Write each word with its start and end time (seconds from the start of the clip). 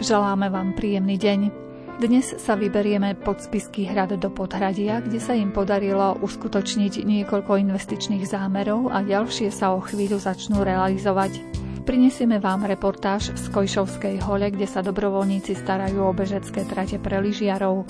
Želáme 0.00 0.48
vám 0.48 0.72
príjemný 0.72 1.20
deň. 1.20 1.40
Dnes 2.00 2.32
sa 2.40 2.56
vyberieme 2.56 3.12
pod 3.20 3.44
Spisky 3.44 3.84
hrad 3.84 4.16
do 4.16 4.32
Podhradia, 4.32 5.04
kde 5.04 5.20
sa 5.20 5.36
im 5.36 5.52
podarilo 5.52 6.16
uskutočniť 6.24 7.04
niekoľko 7.04 7.60
investičných 7.60 8.24
zámerov 8.24 8.88
a 8.88 9.04
ďalšie 9.04 9.52
sa 9.52 9.76
o 9.76 9.84
chvíľu 9.84 10.16
začnú 10.16 10.64
realizovať. 10.64 11.44
Prinesieme 11.84 12.40
vám 12.40 12.64
reportáž 12.64 13.36
z 13.36 13.44
Kojšovskej 13.52 14.24
hole, 14.24 14.48
kde 14.48 14.64
sa 14.64 14.80
dobrovoľníci 14.80 15.52
starajú 15.60 16.08
o 16.08 16.16
bežecké 16.16 16.64
trate 16.64 16.96
pre 16.96 17.20
lyžiarov. 17.20 17.84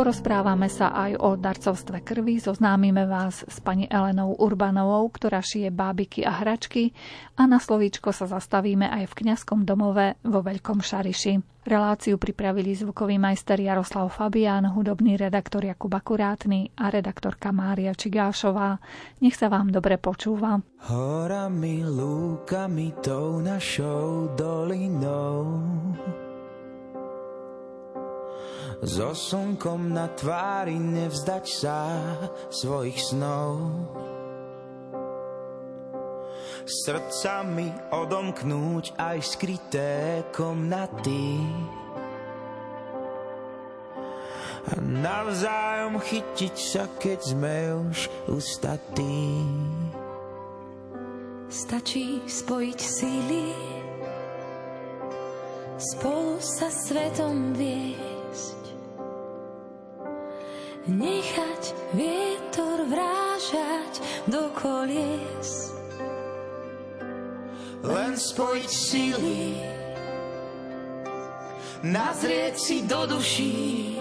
Porozprávame 0.00 0.72
sa 0.72 0.96
aj 0.96 1.12
o 1.20 1.36
darcovstve 1.36 2.00
krvi, 2.00 2.40
zoznámime 2.40 3.04
vás 3.04 3.44
s 3.44 3.60
pani 3.60 3.84
Elenou 3.84 4.32
Urbanovou, 4.32 5.12
ktorá 5.12 5.44
šije 5.44 5.68
bábiky 5.68 6.24
a 6.24 6.40
hračky 6.40 6.96
a 7.36 7.44
na 7.44 7.60
slovíčko 7.60 8.08
sa 8.08 8.24
zastavíme 8.24 8.88
aj 8.88 9.12
v 9.12 9.16
kňazskom 9.20 9.68
domove 9.68 10.16
vo 10.24 10.40
Veľkom 10.40 10.80
Šariši. 10.80 11.44
Reláciu 11.68 12.16
pripravili 12.16 12.72
zvukový 12.72 13.20
majster 13.20 13.60
Jaroslav 13.60 14.08
Fabián, 14.08 14.72
hudobný 14.72 15.20
redaktor 15.20 15.68
Jakub 15.68 15.92
Akurátny 15.92 16.72
a 16.80 16.88
redaktorka 16.88 17.52
Mária 17.52 17.92
Čigášová. 17.92 18.80
Nech 19.20 19.36
sa 19.36 19.52
vám 19.52 19.68
dobre 19.68 20.00
počúva. 20.00 20.64
Horami, 20.88 21.84
lúkami, 21.84 22.96
tou 23.04 23.44
našou 23.44 24.32
dolinou 24.32 25.44
so 28.80 29.12
slnkom 29.12 29.92
na 29.92 30.08
tvári 30.08 30.80
nevzdať 30.80 31.44
sa 31.44 31.78
svojich 32.48 32.96
snov. 32.96 33.68
Srdca 36.64 37.42
mi 37.44 37.66
odomknúť 37.92 38.94
aj 38.94 39.18
skryté 39.26 40.22
komnaty 40.30 41.42
a 44.70 44.78
navzájom 44.78 45.98
chytiť 45.98 46.54
sa, 46.54 46.84
keď 47.00 47.18
sme 47.34 47.56
už 47.90 47.98
ustatí. 48.30 49.42
Stačí 51.50 52.22
spojiť 52.22 52.78
síly, 52.78 53.50
spolu 55.74 56.38
sa 56.38 56.70
svetom 56.70 57.50
viesť 57.58 58.59
nechať 60.88 61.62
vietor 61.92 62.88
vrážať 62.88 63.92
do 64.30 64.48
kolies. 64.56 65.74
Len 67.80 68.12
spojiť 68.12 68.70
síly, 68.70 69.56
nazrieť 71.80 72.54
si 72.60 72.76
do 72.84 73.08
duší, 73.08 73.96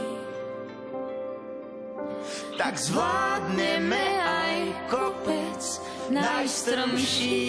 tak 2.59 2.75
zvládneme 2.75 4.05
aj 4.19 4.55
kopec 4.91 5.63
najstrmší. 6.11 7.39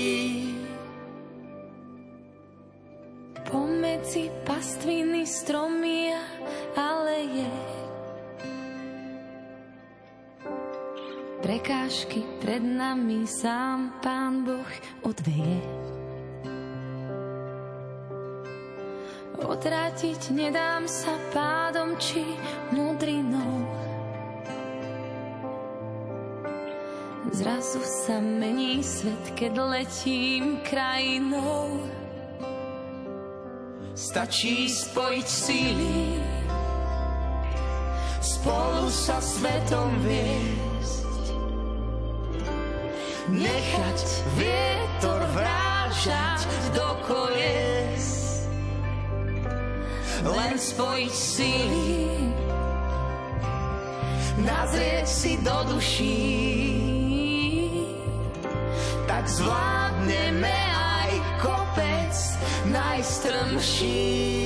Pomedzi 3.50 4.30
pastviny 4.46 5.26
stromy 5.26 6.14
Prekážky 11.50 12.22
pred 12.38 12.62
nami 12.62 13.26
sám 13.26 13.98
Pán 13.98 14.46
Boh 14.46 14.70
odveje. 15.02 15.58
Otrátiť 19.34 20.30
nedám 20.30 20.86
sa 20.86 21.10
pádom 21.34 21.98
či 21.98 22.22
mudrinou. 22.70 23.66
Zrazu 27.34 27.82
sa 27.82 28.22
mení 28.22 28.86
svet, 28.86 29.34
keď 29.34 29.58
letím 29.74 30.62
krajinou. 30.62 31.82
Stačí 33.98 34.70
spojiť 34.70 35.26
síly, 35.26 36.14
spolu 38.22 38.86
sa 38.86 39.18
svetom 39.18 39.98
viesť 40.06 40.69
nechať 43.30 43.98
vietor 44.34 45.20
vrážať 45.34 46.40
do 46.74 46.88
kolies. 47.06 48.06
Len 50.20 50.54
spojiť 50.60 51.12
síly, 51.14 52.04
nazrieť 54.44 55.06
si 55.08 55.32
do 55.40 55.58
duší, 55.72 56.20
tak 59.08 59.24
zvládneme 59.24 60.58
aj 60.76 61.10
kopec 61.40 62.14
najstrmší. 62.68 64.39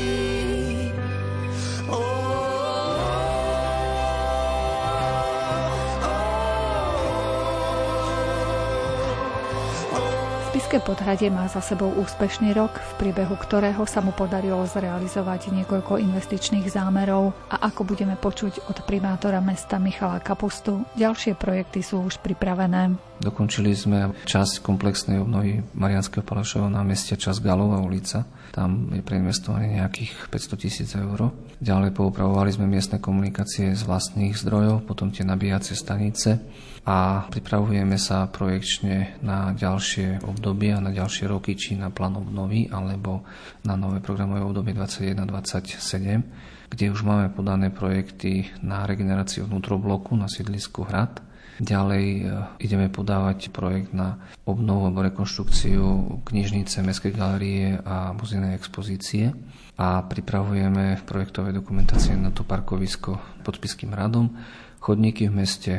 Spišské 10.74 10.90
podhradie 10.90 11.30
má 11.30 11.46
za 11.46 11.62
sebou 11.62 11.86
úspešný 12.02 12.50
rok, 12.50 12.82
v 12.82 12.92
priebehu 12.98 13.38
ktorého 13.38 13.86
sa 13.86 14.02
mu 14.02 14.10
podarilo 14.10 14.58
zrealizovať 14.66 15.54
niekoľko 15.54 16.02
investičných 16.02 16.66
zámerov 16.66 17.30
a 17.46 17.70
ako 17.70 17.86
budeme 17.94 18.18
počuť 18.18 18.66
od 18.66 18.82
primátora 18.82 19.38
mesta 19.38 19.78
Michala 19.78 20.18
Kapustu, 20.18 20.82
ďalšie 20.98 21.38
projekty 21.38 21.78
sú 21.78 22.02
už 22.02 22.18
pripravené. 22.18 22.90
Dokončili 23.22 23.70
sme 23.70 24.18
časť 24.26 24.66
komplexnej 24.66 25.22
obnovy 25.22 25.62
Marianského 25.78 26.26
Palašového 26.26 26.74
námestia, 26.74 27.14
časť 27.14 27.38
Galová 27.38 27.78
ulica. 27.78 28.26
Tam 28.54 28.86
je 28.94 29.02
preinvestované 29.02 29.82
nejakých 29.82 30.30
500 30.30 30.62
tisíc 30.62 30.94
eur. 30.94 31.34
Ďalej 31.58 31.90
poupravovali 31.90 32.54
sme 32.54 32.70
miestne 32.70 33.02
komunikácie 33.02 33.74
z 33.74 33.82
vlastných 33.82 34.38
zdrojov, 34.38 34.86
potom 34.86 35.10
tie 35.10 35.26
nabíjacie 35.26 35.74
stanice 35.74 36.38
a 36.86 37.26
pripravujeme 37.34 37.98
sa 37.98 38.30
projekčne 38.30 39.18
na 39.26 39.50
ďalšie 39.58 40.22
obdobie 40.22 40.70
a 40.70 40.78
na 40.78 40.94
ďalšie 40.94 41.26
roky, 41.26 41.58
či 41.58 41.74
na 41.74 41.90
plán 41.90 42.14
obnovy 42.14 42.70
alebo 42.70 43.26
na 43.66 43.74
nové 43.74 43.98
programové 43.98 44.46
obdobie 44.46 44.70
21-27, 44.70 46.70
kde 46.70 46.84
už 46.94 47.02
máme 47.02 47.34
podané 47.34 47.74
projekty 47.74 48.54
na 48.62 48.86
regeneráciu 48.86 49.50
vnútrobloku 49.50 50.14
na 50.14 50.30
sídlisku 50.30 50.86
Hrad. 50.86 51.33
Ďalej 51.62 52.06
e, 52.06 52.22
ideme 52.66 52.90
podávať 52.90 53.54
projekt 53.54 53.94
na 53.94 54.18
obnovu 54.42 54.90
alebo 54.90 55.06
rekonštrukciu 55.06 56.18
knižnice, 56.26 56.82
Mestskej 56.82 57.14
galerie 57.14 57.78
a 57.78 58.10
muzejnej 58.10 58.58
expozície 58.58 59.30
a 59.78 60.02
pripravujeme 60.02 60.98
v 60.98 61.06
projektovej 61.06 61.54
dokumentácii 61.54 62.18
na 62.18 62.34
to 62.34 62.42
parkovisko 62.42 63.42
pod 63.46 63.54
Spiským 63.54 63.94
radom, 63.94 64.34
chodníky 64.82 65.30
v 65.30 65.46
meste, 65.46 65.74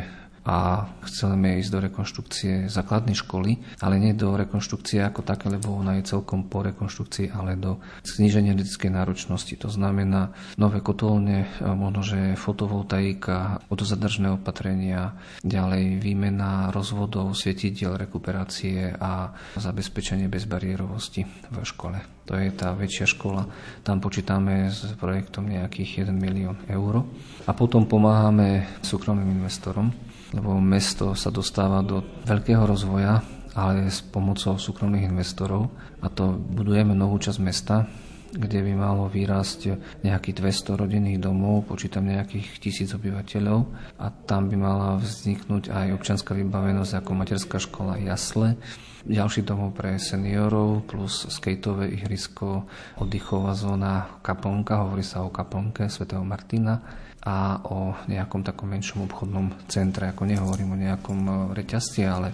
a 0.45 0.85
chceme 1.01 1.57
ísť 1.57 1.72
do 1.73 1.79
rekonštrukcie 1.89 2.53
základnej 2.69 3.17
školy, 3.17 3.81
ale 3.81 3.97
nie 3.97 4.13
do 4.13 4.38
rekonštrukcie 4.38 5.01
ako 5.01 5.25
také, 5.25 5.50
lebo 5.50 5.73
ona 5.73 5.97
je 5.97 6.13
celkom 6.13 6.45
po 6.45 6.61
rekonštrukcii, 6.61 7.33
ale 7.33 7.57
do 7.57 7.81
zníženia 8.06 8.53
energetickej 8.53 8.94
náročnosti. 8.94 9.57
To 9.57 9.73
znamená 9.73 10.38
nové 10.61 10.85
kotolne, 10.85 11.50
možno, 11.66 12.05
že 12.05 12.38
fotovoltaika, 12.38 13.66
odozadržné 13.73 14.38
opatrenia, 14.38 15.17
ďalej 15.41 15.97
výmena 15.97 16.69
rozvodov, 16.69 17.34
svietidiel, 17.34 17.97
rekuperácie 17.97 18.93
a 18.93 19.34
zabezpečenie 19.58 20.29
bezbariérovosti 20.29 21.25
v 21.25 21.55
škole. 21.66 21.97
To 22.25 22.34
je 22.34 22.49
tá 22.53 22.73
väčšia 22.73 23.05
škola. 23.05 23.46
Tam 23.85 24.02
počítame 24.02 24.73
s 24.73 24.81
projektom 24.97 25.46
nejakých 25.46 26.09
1 26.09 26.14
milión 26.17 26.58
eur. 26.66 27.05
A 27.46 27.53
potom 27.53 27.85
pomáhame 27.85 28.81
súkromným 28.81 29.41
investorom, 29.41 29.93
lebo 30.35 30.59
mesto 30.59 31.16
sa 31.16 31.32
dostáva 31.32 31.79
do 31.79 32.03
veľkého 32.28 32.67
rozvoja, 32.67 33.23
ale 33.55 33.87
s 33.87 34.03
pomocou 34.03 34.59
súkromných 34.59 35.08
investorov. 35.08 35.72
A 36.03 36.11
to 36.11 36.35
budujeme 36.35 36.91
novú 36.91 37.16
časť 37.16 37.40
mesta, 37.40 37.87
kde 38.35 38.59
by 38.67 38.73
malo 38.76 39.08
vyrásť 39.08 39.79
nejakých 40.03 40.43
200 40.43 40.82
rodinných 40.84 41.23
domov, 41.23 41.72
počítam 41.72 42.03
nejakých 42.03 42.59
tisíc 42.59 42.91
obyvateľov. 42.91 43.64
A 43.96 44.11
tam 44.11 44.52
by 44.52 44.59
mala 44.59 44.99
vzniknúť 44.99 45.72
aj 45.72 45.96
občanská 45.96 46.35
vybavenosť 46.35 46.99
ako 46.99 47.11
materská 47.16 47.58
škola 47.64 47.96
jasle, 48.03 48.59
ďalší 49.08 49.47
domov 49.47 49.78
pre 49.78 49.96
seniorov 50.02 50.84
plus 50.90 51.29
skateové 51.31 51.93
ihrisko, 51.96 52.67
oddychová 52.99 53.55
zóna 53.55 54.20
kaplnka, 54.20 54.84
hovorí 54.84 55.05
sa 55.05 55.23
o 55.23 55.31
kaplnke 55.31 55.88
svätého 55.88 56.26
Martina 56.26 57.04
a 57.25 57.57
o 57.66 57.97
nejakom 58.05 58.45
takom 58.45 58.69
menšom 58.69 59.09
obchodnom 59.09 59.66
centre. 59.66 60.13
Ako 60.13 60.29
nehovorím 60.29 60.77
o 60.77 60.81
nejakom 60.81 61.19
e, 61.25 61.33
reťazci, 61.57 62.05
ale 62.05 62.29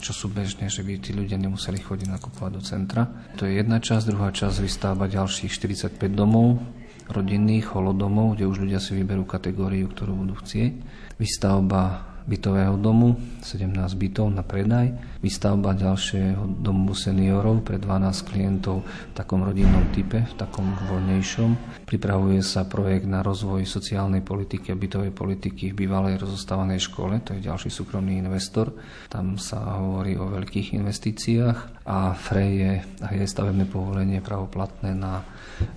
čo 0.00 0.16
sú 0.16 0.32
bežne, 0.32 0.72
že 0.72 0.80
by 0.80 1.04
tí 1.04 1.12
ľudia 1.12 1.36
nemuseli 1.36 1.84
chodiť 1.84 2.08
nakupovať 2.08 2.50
do 2.56 2.62
centra. 2.64 3.02
To 3.36 3.44
je 3.44 3.60
jedna 3.60 3.84
časť, 3.84 4.08
druhá 4.08 4.32
časť 4.32 4.56
vystáva 4.64 5.04
ďalších 5.04 5.52
45 5.52 6.00
domov, 6.16 6.64
rodinných 7.12 7.76
holodomov, 7.76 8.40
kde 8.40 8.48
už 8.48 8.64
ľudia 8.64 8.80
si 8.80 8.96
vyberú 8.96 9.28
kategóriu, 9.28 9.84
ktorú 9.92 10.16
budú 10.16 10.40
chcieť. 10.40 10.72
Výstavba 11.20 12.14
bytového 12.24 12.80
domu, 12.80 13.20
17 13.44 13.68
bytov 14.00 14.32
na 14.32 14.40
predaj, 14.40 14.96
výstavba 15.24 15.72
ďalšieho 15.72 16.60
domu 16.60 16.92
seniorov 16.92 17.64
pre 17.64 17.80
12 17.80 18.28
klientov 18.28 18.84
v 18.84 19.12
takom 19.16 19.40
rodinnom 19.40 19.88
type, 19.96 20.20
v 20.20 20.34
takom 20.36 20.76
voľnejšom. 20.92 21.80
Pripravuje 21.88 22.44
sa 22.44 22.68
projekt 22.68 23.08
na 23.08 23.24
rozvoj 23.24 23.64
sociálnej 23.64 24.20
politiky 24.20 24.68
a 24.68 24.76
bytovej 24.76 25.16
politiky 25.16 25.72
v 25.72 25.88
bývalej 25.88 26.20
rozostávanej 26.20 26.84
škole, 26.84 27.24
to 27.24 27.32
je 27.32 27.48
ďalší 27.48 27.72
súkromný 27.72 28.20
investor. 28.20 28.76
Tam 29.08 29.40
sa 29.40 29.80
hovorí 29.80 30.20
o 30.20 30.28
veľkých 30.28 30.76
investíciách 30.76 31.88
a 31.88 32.12
FRE 32.12 32.44
je 32.44 33.24
stavebné 33.24 33.64
povolenie 33.64 34.20
pravoplatné 34.20 34.92
na 34.92 35.24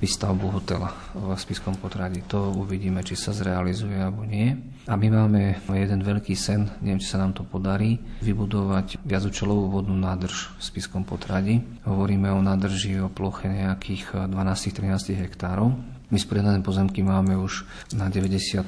výstavbu 0.02 0.48
hotela 0.60 0.90
v 1.14 1.38
Spiskom 1.38 1.78
potradí. 1.78 2.26
To 2.28 2.52
uvidíme, 2.52 3.06
či 3.06 3.14
sa 3.14 3.32
zrealizuje 3.32 3.96
alebo 3.96 4.26
nie. 4.26 4.52
A 4.88 4.96
my 4.96 5.08
máme 5.12 5.60
jeden 5.68 6.02
veľký 6.02 6.34
sen, 6.34 6.66
neviem, 6.80 7.04
či 7.04 7.12
sa 7.12 7.20
nám 7.20 7.36
to 7.36 7.44
podarí, 7.44 8.00
vybudovať 8.24 9.04
viacúčelovú 9.38 9.70
vodnú 9.70 9.94
nádrž 9.94 10.50
v 10.58 10.62
Spiskom 10.66 11.06
potradí. 11.06 11.62
Hovoríme 11.86 12.34
o 12.34 12.42
nádrži 12.42 12.98
o 12.98 13.06
ploche 13.06 13.46
nejakých 13.46 14.34
12-13 14.34 15.14
hektárov. 15.14 15.78
My 16.10 16.18
spredané 16.18 16.58
pozemky 16.66 17.06
máme 17.06 17.38
už 17.38 17.62
na 17.94 18.10
95%, 18.10 18.66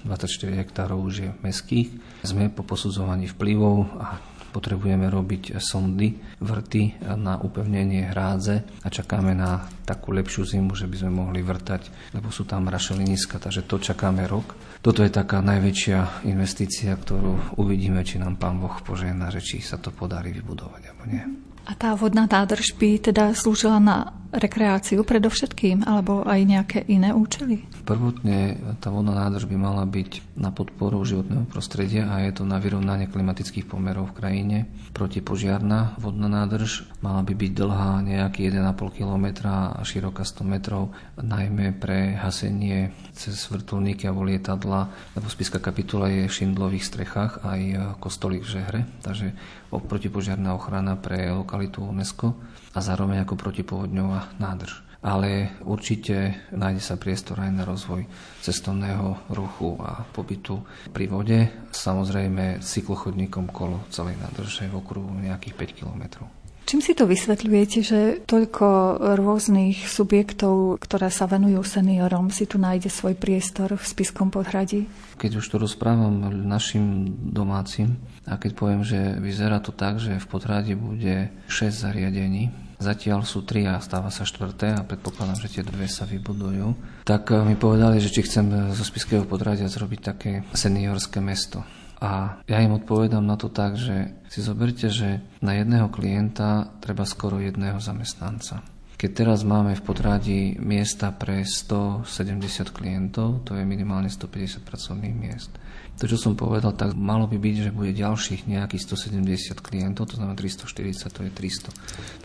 24 0.00 0.60
hektárov 0.64 1.04
už 1.04 1.14
je 1.20 1.30
mestských. 1.44 1.92
Sme 2.24 2.48
po 2.48 2.64
posudzovaní 2.64 3.28
vplyvov 3.28 4.00
a 4.00 4.16
potrebujeme 4.48 5.12
robiť 5.12 5.60
sondy, 5.60 6.40
vrty 6.40 7.12
na 7.20 7.36
upevnenie 7.36 8.08
hrádze 8.08 8.80
a 8.80 8.88
čakáme 8.88 9.36
na 9.36 9.68
takú 9.84 10.16
lepšiu 10.16 10.56
zimu, 10.56 10.72
že 10.72 10.88
by 10.88 11.04
sme 11.04 11.12
mohli 11.20 11.44
vrtať, 11.44 12.16
lebo 12.16 12.32
sú 12.32 12.48
tam 12.48 12.72
rašeliniska, 12.72 13.36
takže 13.36 13.68
to 13.68 13.76
čakáme 13.76 14.24
rok. 14.24 14.56
Toto 14.86 15.02
je 15.02 15.10
taká 15.10 15.42
najväčšia 15.42 16.30
investícia, 16.30 16.94
ktorú 16.94 17.58
uvidíme, 17.58 18.06
či 18.06 18.22
nám 18.22 18.38
pán 18.38 18.62
Boh 18.62 18.70
požehná, 18.86 19.34
že 19.34 19.42
či 19.42 19.58
sa 19.58 19.82
to 19.82 19.90
podarí 19.90 20.30
vybudovať 20.30 20.82
alebo 20.86 21.04
nie. 21.10 21.26
A 21.66 21.74
tá 21.74 21.98
vodná 21.98 22.30
nádrž 22.30 22.78
by 22.78 23.10
teda 23.10 23.34
slúžila 23.34 23.82
na 23.82 24.14
rekreáciu 24.36 25.00
predovšetkým, 25.02 25.88
alebo 25.88 26.20
aj 26.22 26.40
nejaké 26.44 26.78
iné 26.86 27.16
účely? 27.16 27.64
Prvotne 27.88 28.60
tá 28.78 28.92
vodná 28.92 29.16
nádrž 29.16 29.48
by 29.48 29.56
mala 29.56 29.88
byť 29.88 30.36
na 30.36 30.52
podporu 30.52 31.00
životného 31.00 31.48
prostredia 31.48 32.12
a 32.12 32.20
je 32.28 32.36
to 32.36 32.44
na 32.44 32.60
vyrovnanie 32.60 33.08
klimatických 33.08 33.64
pomerov 33.64 34.12
v 34.12 34.16
krajine. 34.20 34.58
Protipožiarná 34.92 35.96
vodná 35.96 36.28
nádrž 36.28 36.84
mala 37.00 37.24
by 37.24 37.32
byť 37.32 37.52
dlhá 37.56 37.92
nejaký 38.04 38.52
1,5 38.52 38.98
km 39.00 39.26
a 39.48 39.80
široká 39.80 40.24
100 40.24 40.44
metrov, 40.44 40.92
najmä 41.16 41.72
pre 41.76 42.16
hasenie 42.20 42.92
cez 43.16 43.48
vrtulníky 43.48 44.04
alebo 44.04 44.28
lietadla, 44.28 44.92
lebo 45.16 45.26
spiska 45.32 45.58
kapitula 45.58 46.12
je 46.12 46.28
v 46.28 46.36
šindlových 46.36 46.84
strechách 46.84 47.32
aj 47.44 47.60
kostolík 47.98 48.44
v 48.44 48.52
Žehre, 48.60 48.80
takže 49.00 49.32
protipožiarná 49.72 50.56
ochrana 50.56 50.96
pre 50.96 51.28
lokalitu 51.32 51.84
UNESCO 51.84 52.36
a 52.76 52.84
zároveň 52.84 53.24
ako 53.24 53.40
protipovodňová 53.40 54.36
nádrž. 54.36 54.84
Ale 55.00 55.54
určite 55.64 56.36
nájde 56.52 56.82
sa 56.82 57.00
priestor 57.00 57.40
aj 57.40 57.52
na 57.54 57.64
rozvoj 57.64 58.04
cestovného 58.44 59.32
ruchu 59.32 59.78
a 59.80 60.04
pobytu 60.12 60.60
pri 60.92 61.06
vode. 61.08 61.38
Samozrejme 61.72 62.60
cyklochodníkom 62.60 63.48
kolo 63.48 63.86
celej 63.88 64.20
nádrže 64.20 64.68
v 64.68 64.76
okruhu 64.76 65.14
nejakých 65.24 65.54
5 65.56 65.78
kilometrov. 65.78 66.26
Čím 66.66 66.82
si 66.82 66.98
to 66.98 67.06
vysvetľujete, 67.06 67.78
že 67.78 68.00
toľko 68.26 68.66
rôznych 69.14 69.86
subjektov, 69.86 70.82
ktoré 70.82 71.14
sa 71.14 71.30
venujú 71.30 71.62
seniorom, 71.62 72.34
si 72.34 72.42
tu 72.42 72.58
nájde 72.58 72.90
svoj 72.90 73.14
priestor 73.14 73.78
v 73.78 73.84
Spiskom 73.86 74.34
podhradí? 74.34 74.90
Keď 75.14 75.38
už 75.38 75.46
to 75.46 75.62
rozprávam 75.62 76.26
našim 76.34 77.14
domácim 77.30 77.94
a 78.26 78.34
keď 78.34 78.58
poviem, 78.58 78.82
že 78.82 78.98
vyzerá 79.22 79.62
to 79.62 79.70
tak, 79.70 80.02
že 80.02 80.18
v 80.18 80.26
podhradí 80.26 80.74
bude 80.74 81.30
6 81.46 81.70
zariadení, 81.70 82.50
Zatiaľ 82.76 83.24
sú 83.24 83.40
tri 83.42 83.64
a 83.64 83.80
stáva 83.80 84.12
sa 84.12 84.28
štvrté 84.28 84.76
a 84.76 84.84
predpokladám, 84.84 85.40
že 85.40 85.52
tie 85.58 85.64
dve 85.64 85.88
sa 85.88 86.04
vybudujú. 86.04 86.76
Tak 87.08 87.32
mi 87.48 87.56
povedali, 87.56 87.98
že 88.04 88.12
či 88.12 88.24
chcem 88.28 88.72
zo 88.76 88.84
Spiského 88.84 89.24
podradia 89.24 89.68
zrobiť 89.70 90.00
také 90.04 90.32
seniorské 90.52 91.24
mesto. 91.24 91.64
A 91.96 92.44
ja 92.44 92.60
im 92.60 92.76
odpovedám 92.76 93.24
na 93.24 93.40
to 93.40 93.48
tak, 93.48 93.80
že 93.80 94.12
si 94.28 94.44
zoberte, 94.44 94.92
že 94.92 95.24
na 95.40 95.56
jedného 95.56 95.88
klienta 95.88 96.68
treba 96.84 97.08
skoro 97.08 97.40
jedného 97.40 97.80
zamestnanca. 97.80 98.60
Keď 98.96 99.10
teraz 99.12 99.44
máme 99.44 99.76
v 99.76 99.84
podradí 99.84 100.40
miesta 100.56 101.12
pre 101.12 101.44
170 101.44 102.72
klientov, 102.72 103.44
to 103.44 103.52
je 103.56 103.64
minimálne 103.64 104.08
150 104.08 104.64
pracovných 104.64 105.16
miest. 105.16 105.52
To, 105.96 106.04
čo 106.04 106.20
som 106.20 106.36
povedal, 106.36 106.76
tak 106.76 106.92
malo 106.92 107.24
by 107.24 107.40
byť, 107.40 107.56
že 107.68 107.70
bude 107.72 107.96
ďalších 107.96 108.44
nejakých 108.44 108.82
170 108.84 109.64
klientov, 109.64 110.12
to 110.12 110.20
znamená 110.20 110.36
340, 110.36 111.08
to 111.08 111.20
je 111.24 111.30
300 111.32 111.72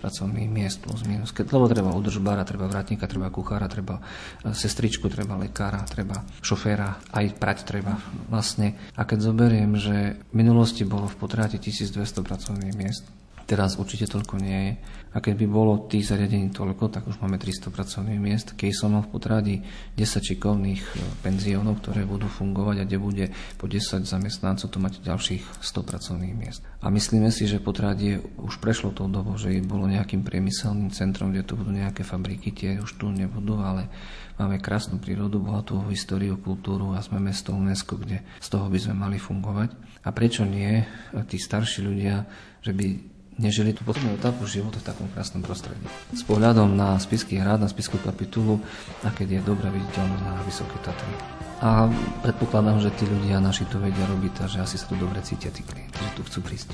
pracovných 0.04 0.50
miest 0.52 0.84
plus 0.84 1.08
minus. 1.08 1.32
Keď, 1.32 1.56
lebo 1.56 1.72
treba 1.72 1.96
udržbára, 1.96 2.44
treba 2.44 2.68
vratníka, 2.68 3.08
treba 3.08 3.32
kuchára, 3.32 3.72
treba 3.72 4.04
e, 4.44 4.52
sestričku, 4.52 5.08
treba 5.08 5.40
lekára, 5.40 5.88
treba 5.88 6.20
šoféra, 6.44 7.16
aj 7.16 7.26
prať 7.40 7.58
treba 7.64 7.96
vlastne. 8.28 8.76
A 9.00 9.08
keď 9.08 9.32
zoberiem, 9.32 9.80
že 9.80 10.20
v 10.20 10.34
minulosti 10.36 10.84
bolo 10.84 11.08
v 11.08 11.16
potráte 11.16 11.56
1200 11.56 11.96
pracovných 12.28 12.76
miest, 12.76 13.08
Teraz 13.46 13.76
určite 13.76 14.08
toľko 14.08 14.40
nie 14.40 14.60
je. 14.60 14.74
A 15.12 15.20
keď 15.20 15.44
by 15.44 15.48
bolo 15.52 15.92
tých 15.92 16.08
zariadení 16.08 16.56
toľko, 16.56 16.88
tak 16.88 17.04
už 17.04 17.20
máme 17.20 17.36
300 17.36 17.68
pracovných 17.68 18.22
miest. 18.24 18.56
Keď 18.56 18.72
som 18.72 18.96
mal 18.96 19.04
v 19.04 19.12
Potradi 19.12 19.56
10 20.00 20.08
šikovných 20.24 20.80
e, 20.80 20.92
penziónov, 21.20 21.84
ktoré 21.84 22.08
budú 22.08 22.32
fungovať 22.32 22.76
a 22.80 22.88
kde 22.88 22.98
bude 22.98 23.26
po 23.60 23.68
10 23.68 24.08
zamestnancov, 24.08 24.72
to 24.72 24.80
máte 24.80 25.04
ďalších 25.04 25.44
100 25.60 25.84
pracovných 25.84 26.32
miest. 26.32 26.64
A 26.80 26.88
myslíme 26.88 27.28
si, 27.28 27.44
že 27.44 27.60
Potradie 27.60 28.24
už 28.40 28.64
prešlo 28.64 28.96
tou 28.96 29.12
dobou, 29.12 29.36
že 29.36 29.52
bolo 29.60 29.84
nejakým 29.84 30.24
priemyselným 30.24 30.96
centrom, 30.96 31.36
kde 31.36 31.44
tu 31.44 31.60
budú 31.60 31.76
nejaké 31.76 32.08
fabriky, 32.08 32.56
tie 32.56 32.80
už 32.80 32.96
tu 32.96 33.12
nebudú, 33.12 33.60
ale 33.60 33.92
máme 34.40 34.64
krásnu 34.64 34.96
prírodu, 34.96 35.44
bohatú 35.44 35.92
históriu, 35.92 36.40
kultúru 36.40 36.96
a 36.96 37.04
sme 37.04 37.20
mesto 37.20 37.52
UNESCO, 37.52 38.00
kde 38.00 38.24
z 38.40 38.48
toho 38.48 38.72
by 38.72 38.80
sme 38.80 38.96
mali 38.96 39.20
fungovať. 39.20 39.76
A 40.08 40.16
prečo 40.16 40.48
nie 40.48 40.82
tí 41.28 41.36
starší 41.36 41.84
ľudia, 41.84 42.24
že 42.64 42.72
by 42.72 43.11
nežili 43.42 43.74
tú 43.74 43.82
poslednú 43.82 44.16
etapu 44.16 44.46
života 44.46 44.78
v 44.78 44.88
takom 44.94 45.08
krásnom 45.10 45.42
prostredí. 45.42 45.82
S 46.14 46.22
pohľadom 46.22 46.78
na 46.78 47.02
Spisky 47.02 47.42
hrad, 47.42 47.58
na 47.58 47.68
Spiskú 47.68 47.98
kapitulu 47.98 48.62
a 49.02 49.10
keď 49.10 49.42
je 49.42 49.42
dobre 49.42 49.68
viditeľnosť 49.74 50.24
na 50.24 50.34
Vysoké 50.46 50.78
Tatry. 50.86 51.14
A 51.62 51.90
predpokladám, 52.22 52.82
že 52.82 52.94
tí 52.94 53.10
ľudia 53.10 53.42
naši 53.42 53.66
to 53.70 53.82
vedia 53.82 54.06
robiť 54.06 54.34
a 54.42 54.50
že 54.50 54.62
asi 54.62 54.78
sa 54.78 54.86
tu 54.86 54.98
dobre 54.98 55.22
cítia 55.26 55.50
tí 55.50 55.66
klienti, 55.66 55.98
že 55.98 56.12
tu 56.18 56.22
chcú 56.26 56.40
prísť. 56.46 56.74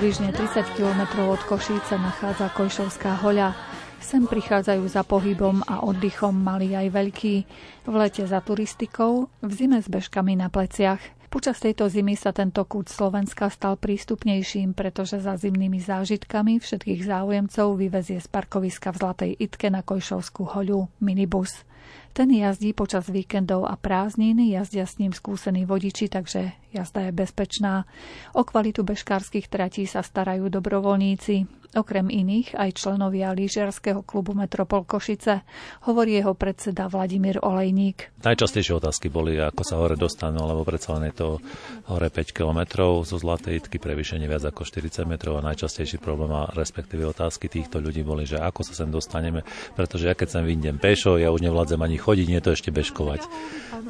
Približne 0.00 0.32
30 0.32 0.80
km 0.80 1.28
od 1.28 1.44
Košíce 1.44 2.00
nachádza 2.00 2.48
Kojšovská 2.56 3.20
hoľa. 3.20 3.52
Sem 4.00 4.24
prichádzajú 4.24 4.88
za 4.88 5.04
pohybom 5.04 5.60
a 5.68 5.84
oddychom 5.84 6.32
malí 6.32 6.72
aj 6.72 6.88
veľkí. 6.88 7.34
V 7.84 7.92
lete 8.00 8.24
za 8.24 8.40
turistikou, 8.40 9.28
v 9.44 9.50
zime 9.52 9.76
s 9.76 9.92
bežkami 9.92 10.40
na 10.40 10.48
pleciach. 10.48 11.04
Počas 11.28 11.60
tejto 11.60 11.92
zimy 11.92 12.16
sa 12.16 12.32
tento 12.32 12.64
kút 12.64 12.88
Slovenska 12.88 13.52
stal 13.52 13.76
prístupnejším, 13.76 14.72
pretože 14.72 15.20
za 15.20 15.36
zimnými 15.36 15.84
zážitkami 15.84 16.64
všetkých 16.64 17.04
záujemcov 17.04 17.76
vyvezie 17.76 18.24
z 18.24 18.28
parkoviska 18.32 18.96
v 18.96 19.00
Zlatej 19.04 19.32
Itke 19.36 19.68
na 19.68 19.84
Kojšovskú 19.84 20.48
hoľu 20.56 20.88
minibus. 21.04 21.68
Ten 22.16 22.32
jazdí 22.32 22.74
počas 22.74 23.06
víkendov 23.06 23.70
a 23.70 23.78
prázdnin, 23.78 24.40
jazdia 24.48 24.88
s 24.88 24.98
ním 24.98 25.14
skúsení 25.14 25.62
vodiči, 25.62 26.10
takže 26.10 26.56
jazda 26.72 27.06
je 27.06 27.12
bezpečná. 27.12 27.84
O 28.34 28.42
kvalitu 28.46 28.86
bežkárskych 28.86 29.50
tratí 29.50 29.86
sa 29.86 30.02
starajú 30.02 30.48
dobrovoľníci. 30.48 31.60
Okrem 31.70 32.10
iných 32.10 32.58
aj 32.58 32.82
členovia 32.82 33.30
lyžiarského 33.30 34.02
klubu 34.02 34.34
Metropol 34.34 34.82
Košice, 34.82 35.46
hovorí 35.86 36.18
jeho 36.18 36.34
predseda 36.34 36.90
Vladimír 36.90 37.38
Olejník. 37.46 38.10
Najčastejšie 38.26 38.82
otázky 38.82 39.06
boli, 39.06 39.38
ako 39.38 39.62
sa 39.62 39.78
hore 39.78 39.94
dostanú, 39.94 40.50
lebo 40.50 40.66
predsa 40.66 40.98
len 40.98 41.14
je 41.14 41.22
to 41.22 41.28
hore 41.86 42.10
5 42.10 42.34
km 42.34 42.60
zo 43.06 43.14
Zlatej 43.22 43.62
Itky, 43.62 43.78
prevýšenie 43.78 44.26
viac 44.26 44.50
ako 44.50 44.66
40 44.66 45.06
metrov 45.06 45.38
a 45.38 45.46
najčastejší 45.46 46.02
problém 46.02 46.34
a 46.34 46.50
respektíve 46.50 47.06
otázky 47.06 47.46
týchto 47.46 47.78
ľudí 47.78 48.02
boli, 48.02 48.26
že 48.26 48.42
ako 48.42 48.66
sa 48.66 48.74
sem 48.74 48.90
dostaneme, 48.90 49.46
pretože 49.78 50.10
ja 50.10 50.18
keď 50.18 50.26
sem 50.26 50.42
vyjdem 50.42 50.82
pešo, 50.82 51.22
ja 51.22 51.30
už 51.30 51.38
nevládzem 51.38 51.78
ani 51.78 52.02
chodiť, 52.02 52.26
nie 52.26 52.42
to 52.42 52.50
ešte 52.50 52.74
bežkovať. 52.74 53.30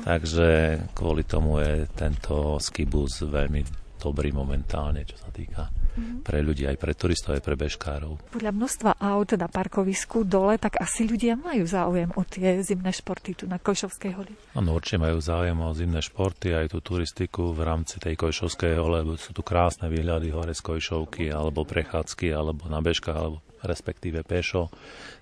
Takže 0.05 0.49
kvôli 0.93 1.25
tomu 1.25 1.65
je 1.65 1.89
tento 1.97 2.61
skibus 2.71 3.27
veľmi 3.27 3.91
dobrý 4.01 4.33
momentálne, 4.33 5.05
čo 5.05 5.21
sa 5.21 5.29
týka 5.29 5.69
mm-hmm. 5.69 6.25
pre 6.25 6.41
ľudí, 6.41 6.65
aj 6.65 6.81
pre 6.81 6.97
turistov, 6.97 7.37
aj 7.37 7.45
pre 7.45 7.53
bežkárov. 7.53 8.33
Podľa 8.33 8.53
množstva 8.57 8.91
aut 8.97 9.37
na 9.37 9.45
parkovisku 9.45 10.25
dole, 10.25 10.57
tak 10.57 10.81
asi 10.81 11.05
ľudia 11.05 11.37
majú 11.37 11.69
záujem 11.69 12.09
o 12.17 12.23
tie 12.25 12.65
zimné 12.65 12.97
športy 12.97 13.37
tu 13.37 13.45
na 13.45 13.61
Košovskej 13.61 14.13
holi. 14.17 14.33
Áno, 14.57 14.73
určite 14.73 15.05
majú 15.05 15.21
záujem 15.21 15.59
o 15.61 15.69
zimné 15.77 16.01
športy, 16.01 16.57
aj 16.57 16.73
tú 16.73 16.81
turistiku 16.81 17.53
v 17.53 17.61
rámci 17.61 18.01
tej 18.01 18.17
Košovskej 18.17 18.81
hole. 18.81 19.05
Sú 19.21 19.37
tu 19.37 19.45
krásne 19.45 19.93
výhľady 19.93 20.33
hore 20.33 20.57
z 20.57 20.65
Košovky, 20.65 21.29
alebo 21.29 21.69
prechádzky, 21.69 22.33
alebo 22.33 22.73
na 22.73 22.81
bežkách, 22.81 23.19
alebo 23.21 23.45
respektíve 23.61 24.25
pešo. 24.25 24.73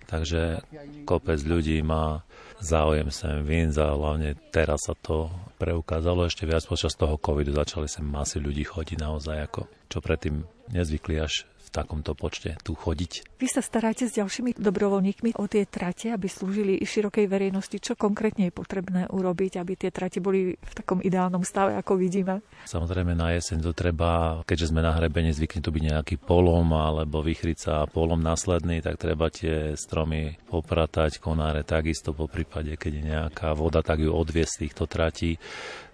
Takže 0.06 0.62
kopec 1.02 1.42
ľudí 1.42 1.82
má 1.82 2.22
záujem 2.60 3.08
sem 3.10 3.42
vín 3.46 3.70
a 3.74 3.94
hlavne 3.94 4.34
teraz 4.50 4.86
sa 4.86 4.94
to 4.98 5.30
preukázalo 5.58 6.26
ešte 6.26 6.46
viac 6.46 6.62
počas 6.66 6.94
toho 6.94 7.18
covidu. 7.18 7.54
Začali 7.54 7.90
sem 7.90 8.06
masy 8.06 8.38
ľudí 8.38 8.62
chodiť 8.66 8.98
naozaj 8.98 9.36
ako, 9.50 9.66
čo 9.90 9.98
predtým 9.98 10.46
nezvykli 10.70 11.18
až 11.18 11.46
v 11.68 11.76
takomto 11.76 12.16
počte 12.16 12.56
tu 12.64 12.72
chodiť. 12.72 13.38
Vy 13.38 13.46
sa 13.46 13.60
staráte 13.60 14.08
s 14.08 14.16
ďalšími 14.16 14.56
dobrovoľníkmi 14.56 15.36
o 15.36 15.44
tie 15.44 15.68
trate, 15.68 16.10
aby 16.10 16.26
slúžili 16.26 16.80
širokej 16.80 17.28
verejnosti. 17.28 17.76
Čo 17.76 17.94
konkrétne 17.94 18.48
je 18.48 18.56
potrebné 18.56 19.06
urobiť, 19.12 19.60
aby 19.60 19.76
tie 19.76 19.92
trate 19.92 20.18
boli 20.24 20.56
v 20.56 20.72
takom 20.72 21.04
ideálnom 21.04 21.44
stave, 21.44 21.76
ako 21.76 22.00
vidíme? 22.00 22.40
Samozrejme 22.64 23.12
na 23.12 23.36
jeseň 23.36 23.60
to 23.60 23.72
treba, 23.76 24.42
keďže 24.48 24.72
sme 24.72 24.80
na 24.80 24.96
hrebene, 24.96 25.30
zvykne 25.30 25.60
tu 25.60 25.70
byť 25.70 25.84
nejaký 25.84 26.16
polom 26.18 26.72
alebo 26.72 27.20
vychrica 27.20 27.84
a 27.84 27.90
polom 27.90 28.18
následný, 28.18 28.80
tak 28.80 28.96
treba 28.96 29.28
tie 29.28 29.76
stromy 29.76 30.40
popratať, 30.48 31.20
konáre 31.20 31.62
takisto 31.62 32.16
po 32.16 32.26
prípade, 32.26 32.74
keď 32.80 32.92
je 32.96 33.02
nejaká 33.04 33.52
voda, 33.52 33.84
tak 33.84 34.00
ju 34.00 34.10
odviesť 34.10 34.52
z 34.56 34.60
týchto 34.64 34.84
tratí 34.88 35.36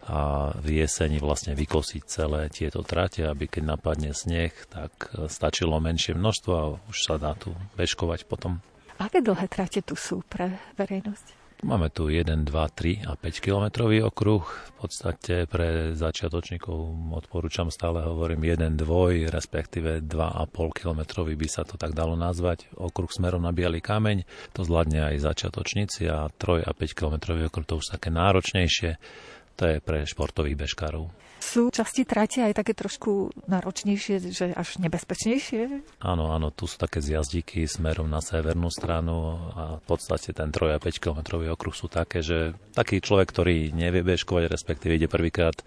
a 0.04 0.52
v 0.60 0.84
jeseni 0.84 1.16
vlastne 1.16 1.56
vykosiť 1.56 2.02
celé 2.04 2.52
tieto 2.52 2.84
trate, 2.84 3.24
aby 3.24 3.48
keď 3.48 3.76
napadne 3.76 4.12
sneh, 4.12 4.52
tak 4.68 5.10
stačilo 5.32 5.80
menšie 5.80 6.12
množstvo 6.12 6.52
a 6.52 6.64
už 6.88 6.96
sa 7.00 7.16
dá 7.16 7.32
tu 7.32 7.56
bežkovať 7.80 8.28
potom. 8.28 8.60
Aké 9.00 9.24
dlhé 9.24 9.50
trate 9.50 9.82
tu 9.82 9.96
sú 9.98 10.22
pre 10.28 10.54
verejnosť? 10.78 11.44
Máme 11.64 11.88
tu 11.88 12.12
1, 12.12 12.44
2, 12.44 12.52
3 12.52 13.08
a 13.08 13.16
5 13.16 13.40
kilometrový 13.40 14.04
okruh. 14.04 14.44
V 14.44 14.72
podstate 14.84 15.48
pre 15.48 15.96
začiatočníkov 15.96 16.76
odporúčam 17.16 17.72
stále 17.72 18.04
hovorím 18.04 18.52
1, 18.52 18.76
2, 18.76 19.32
respektíve 19.32 20.04
2,5 20.04 20.44
kilometrový 20.76 21.32
by 21.40 21.48
sa 21.48 21.64
to 21.64 21.80
tak 21.80 21.96
dalo 21.96 22.20
nazvať. 22.20 22.68
Okruh 22.76 23.08
smerom 23.08 23.40
na 23.40 23.56
Bielý 23.56 23.80
kameň, 23.80 24.28
to 24.52 24.60
zvládne 24.60 25.16
aj 25.16 25.24
začiatočníci 25.24 26.04
a 26.04 26.28
3 26.28 26.68
a 26.68 26.70
5 26.76 26.92
kilometrový 26.92 27.48
okruh 27.48 27.64
to 27.64 27.80
už 27.80 27.96
také 27.96 28.12
náročnejšie 28.12 29.00
to 29.54 29.64
je 29.70 29.76
pre 29.78 30.02
športových 30.02 30.66
bežkárov. 30.66 31.10
Sú 31.44 31.68
časti 31.68 32.08
trate 32.08 32.40
aj 32.40 32.56
také 32.56 32.72
trošku 32.72 33.28
náročnejšie, 33.44 34.32
že 34.32 34.56
až 34.56 34.80
nebezpečnejšie? 34.80 35.84
Áno, 36.00 36.32
áno, 36.32 36.48
tu 36.48 36.64
sú 36.64 36.80
také 36.80 37.04
zjazdíky 37.04 37.68
smerom 37.68 38.08
na 38.08 38.24
severnú 38.24 38.72
stranu 38.72 39.36
a 39.52 39.62
v 39.76 39.84
podstate 39.84 40.32
ten 40.32 40.48
3 40.48 40.72
a 40.72 40.80
5 40.80 41.04
km 41.04 41.20
okruh 41.52 41.76
sú 41.76 41.92
také, 41.92 42.24
že 42.24 42.56
taký 42.72 43.04
človek, 43.04 43.28
ktorý 43.28 43.76
nevie 43.76 44.00
bežkovať, 44.00 44.48
respektíve 44.48 44.96
ide 44.96 45.04
prvýkrát 45.04 45.60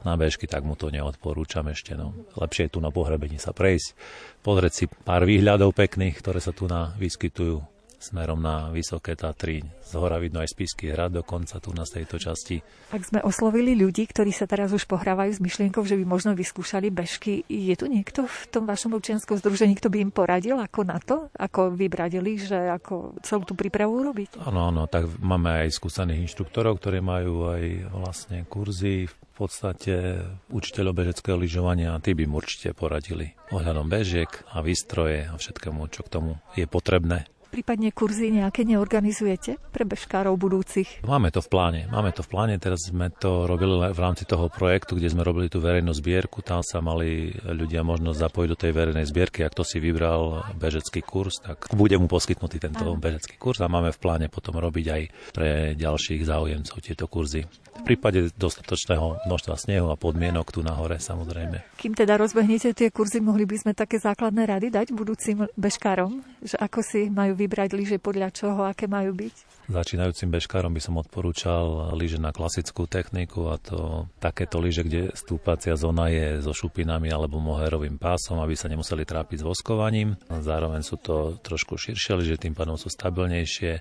na 0.00 0.16
bežky, 0.16 0.48
tak 0.48 0.64
mu 0.64 0.80
to 0.80 0.88
neodporúčam 0.88 1.68
ešte. 1.68 1.92
No. 1.92 2.16
Lepšie 2.40 2.72
je 2.72 2.74
tu 2.74 2.80
na 2.80 2.88
pohrebení 2.88 3.36
sa 3.36 3.52
prejsť, 3.52 3.92
pozrieť 4.40 4.72
si 4.72 4.84
pár 4.88 5.28
výhľadov 5.28 5.76
pekných, 5.76 6.16
ktoré 6.16 6.40
sa 6.40 6.56
tu 6.56 6.64
na 6.64 6.96
vyskytujú 6.96 7.77
smerom 7.98 8.38
na 8.38 8.70
Vysoké 8.70 9.18
Tatry. 9.18 9.60
Z 9.82 9.92
hora 9.98 10.22
vidno 10.22 10.38
aj 10.38 10.54
Spisky 10.54 10.94
hrad 10.94 11.18
dokonca 11.18 11.58
tu 11.58 11.74
na 11.74 11.82
tejto 11.82 12.16
časti. 12.16 12.62
Ak 12.94 13.02
sme 13.02 13.20
oslovili 13.26 13.74
ľudí, 13.74 14.06
ktorí 14.06 14.30
sa 14.30 14.46
teraz 14.46 14.70
už 14.70 14.86
pohrávajú 14.86 15.34
s 15.34 15.42
myšlienkou, 15.42 15.82
že 15.82 15.98
by 15.98 16.04
možno 16.06 16.32
vyskúšali 16.38 16.94
bežky, 16.94 17.42
je 17.50 17.74
tu 17.74 17.90
niekto 17.90 18.30
v 18.30 18.40
tom 18.48 18.64
vašom 18.64 18.94
občianskom 18.94 19.36
združení, 19.42 19.74
kto 19.76 19.90
by 19.90 19.98
im 20.08 20.12
poradil 20.14 20.56
ako 20.62 20.80
na 20.86 21.02
to? 21.02 21.28
Ako 21.34 21.74
vybradili, 21.74 22.38
že 22.38 22.70
ako 22.70 23.18
celú 23.26 23.42
tú 23.42 23.58
prípravu 23.58 24.06
urobiť? 24.06 24.38
Áno, 24.46 24.70
áno, 24.70 24.86
tak 24.86 25.10
máme 25.18 25.66
aj 25.66 25.74
skúsených 25.74 26.30
inštruktorov, 26.30 26.78
ktorí 26.78 27.02
majú 27.02 27.50
aj 27.50 27.64
vlastne 27.90 28.46
kurzy 28.46 29.10
v 29.10 29.14
podstate 29.38 30.18
učiteľov 30.50 30.98
bežeckého 30.98 31.38
lyžovania 31.38 31.94
a 31.94 32.02
tí 32.02 32.10
by 32.10 32.26
mu 32.26 32.42
určite 32.42 32.74
poradili 32.74 33.38
ohľadom 33.54 33.86
bežiek 33.86 34.28
a 34.50 34.58
výstroje 34.66 35.30
a 35.30 35.38
všetkému, 35.38 35.86
čo 35.94 36.02
k 36.02 36.10
tomu 36.10 36.42
je 36.58 36.66
potrebné. 36.66 37.30
Prípadne 37.48 37.90
kurzy 37.96 38.28
nejaké 38.28 38.68
neorganizujete 38.68 39.56
pre 39.72 39.88
bežkárov 39.88 40.36
budúcich? 40.36 41.00
Máme 41.02 41.32
to 41.32 41.40
v 41.40 41.48
pláne. 41.48 41.80
Máme 41.88 42.12
to 42.12 42.20
v 42.20 42.28
pláne. 42.28 42.54
Teraz 42.60 42.92
sme 42.92 43.08
to 43.08 43.48
robili 43.48 43.88
v 43.88 44.00
rámci 44.00 44.28
toho 44.28 44.52
projektu, 44.52 45.00
kde 45.00 45.08
sme 45.08 45.24
robili 45.24 45.48
tú 45.48 45.58
verejnú 45.64 45.96
zbierku. 45.96 46.44
Tam 46.44 46.60
sa 46.60 46.84
mali 46.84 47.32
ľudia 47.32 47.80
možnosť 47.80 48.18
zapojiť 48.20 48.48
do 48.52 48.60
tej 48.60 48.72
verejnej 48.76 49.06
zbierky. 49.08 49.48
Ak 49.48 49.56
to 49.56 49.64
si 49.64 49.80
vybral 49.80 50.44
bežecký 50.60 51.00
kurz, 51.00 51.40
tak 51.40 51.72
bude 51.72 51.96
mu 51.96 52.04
poskytnutý 52.04 52.60
tento 52.60 52.84
Aj. 52.84 53.00
bežecký 53.00 53.40
kurz 53.40 53.64
a 53.64 53.72
máme 53.72 53.96
v 53.96 54.00
pláne 54.02 54.26
potom 54.28 54.60
robiť 54.60 54.86
aj 54.92 55.02
pre 55.32 55.72
ďalších 55.72 56.28
záujemcov 56.28 56.76
tieto 56.84 57.08
kurzy. 57.08 57.48
V 57.78 57.86
prípade 57.86 58.34
dostatočného 58.34 59.22
množstva 59.30 59.54
snehu 59.54 59.86
a 59.94 59.96
podmienok 59.96 60.50
tu 60.50 60.66
na 60.66 60.74
hore 60.74 60.98
samozrejme. 60.98 61.78
Kým 61.78 61.94
teda 61.94 62.18
rozbehnete 62.18 62.74
tie 62.74 62.90
kurzy, 62.90 63.22
mohli 63.22 63.46
by 63.46 63.54
sme 63.54 63.72
také 63.72 64.02
základné 64.02 64.50
rady 64.50 64.74
dať 64.74 64.90
budúcim 64.90 65.46
bežkárom, 65.54 66.26
že 66.42 66.58
ako 66.58 66.82
si 66.82 67.06
majú 67.06 67.37
vybrať 67.38 67.70
lyže 67.78 67.98
podľa 68.02 68.34
čoho, 68.34 68.66
aké 68.66 68.90
majú 68.90 69.14
byť? 69.14 69.34
Začínajúcim 69.70 70.32
bežkárom 70.32 70.74
by 70.74 70.82
som 70.82 70.98
odporúčal 70.98 71.94
lyže 71.94 72.18
na 72.18 72.34
klasickú 72.34 72.90
techniku 72.90 73.52
a 73.52 73.60
to 73.60 74.10
takéto 74.18 74.58
lyže, 74.58 74.82
kde 74.82 75.02
stúpacia 75.14 75.78
zóna 75.78 76.10
je 76.10 76.42
so 76.42 76.50
šupinami 76.50 77.06
alebo 77.12 77.38
moherovým 77.38 78.00
pásom, 78.00 78.42
aby 78.42 78.58
sa 78.58 78.66
nemuseli 78.66 79.06
trápiť 79.06 79.44
s 79.44 79.46
voskovaním. 79.46 80.18
Zároveň 80.26 80.82
sú 80.82 80.98
to 80.98 81.38
trošku 81.38 81.78
širšie 81.78 82.18
lyže, 82.18 82.42
tým 82.42 82.58
pádom 82.58 82.74
sú 82.74 82.90
stabilnejšie 82.90 83.72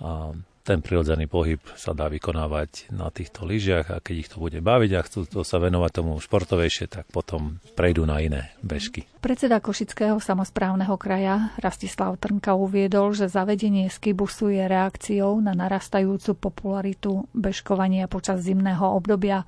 a 0.00 0.32
ten 0.64 0.80
prirodzený 0.80 1.28
pohyb 1.28 1.60
sa 1.76 1.92
dá 1.92 2.08
vykonávať 2.08 2.88
na 2.88 3.12
týchto 3.12 3.44
lyžiach 3.44 3.92
a 3.92 4.00
keď 4.00 4.14
ich 4.16 4.30
to 4.32 4.40
bude 4.40 4.56
baviť 4.64 4.90
a 4.96 5.04
chcú 5.04 5.28
to 5.28 5.40
sa 5.44 5.60
venovať 5.60 5.90
tomu 5.92 6.16
športovejšie, 6.16 6.88
tak 6.88 7.04
potom 7.12 7.60
prejdú 7.76 8.08
na 8.08 8.24
iné 8.24 8.56
bežky. 8.64 9.04
Predseda 9.20 9.60
Košického 9.60 10.16
samozprávneho 10.16 10.96
kraja 10.96 11.52
Rastislav 11.60 12.16
Trnka 12.16 12.56
uviedol, 12.56 13.12
že 13.12 13.28
zavedenie 13.28 13.92
skibusu 13.92 14.56
je 14.56 14.64
reakciou 14.64 15.36
na 15.44 15.52
narastajúcu 15.52 16.32
popularitu 16.32 17.28
bežkovania 17.36 18.08
počas 18.08 18.40
zimného 18.40 18.88
obdobia. 18.88 19.44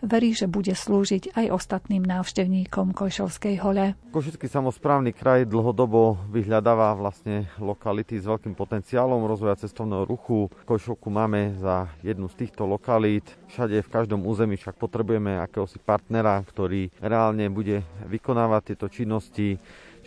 Verí, 0.00 0.32
že 0.32 0.48
bude 0.48 0.72
slúžiť 0.72 1.36
aj 1.36 1.46
ostatným 1.52 2.00
návštevníkom 2.00 2.96
Košovskej 2.96 3.60
hole. 3.60 3.92
Košický 4.16 4.48
samozprávny 4.48 5.12
kraj 5.12 5.44
dlhodobo 5.44 6.16
vyhľadáva 6.32 6.96
vlastne 6.96 7.52
lokality 7.60 8.16
s 8.16 8.24
veľkým 8.24 8.56
potenciálom 8.56 9.28
rozvoja 9.28 9.60
cestovného 9.60 10.08
ruchu. 10.08 10.48
Košovku 10.64 11.12
máme 11.12 11.52
za 11.60 11.92
jednu 12.00 12.32
z 12.32 12.48
týchto 12.48 12.64
lokalít. 12.64 13.28
Všade 13.52 13.84
v 13.84 13.92
každom 13.92 14.24
území 14.24 14.56
však 14.56 14.80
potrebujeme 14.80 15.36
akéhosi 15.36 15.76
partnera, 15.76 16.40
ktorý 16.48 16.88
reálne 17.04 17.52
bude 17.52 17.84
vykonávať 18.08 18.72
tieto 18.72 18.88
činnosti 18.88 19.60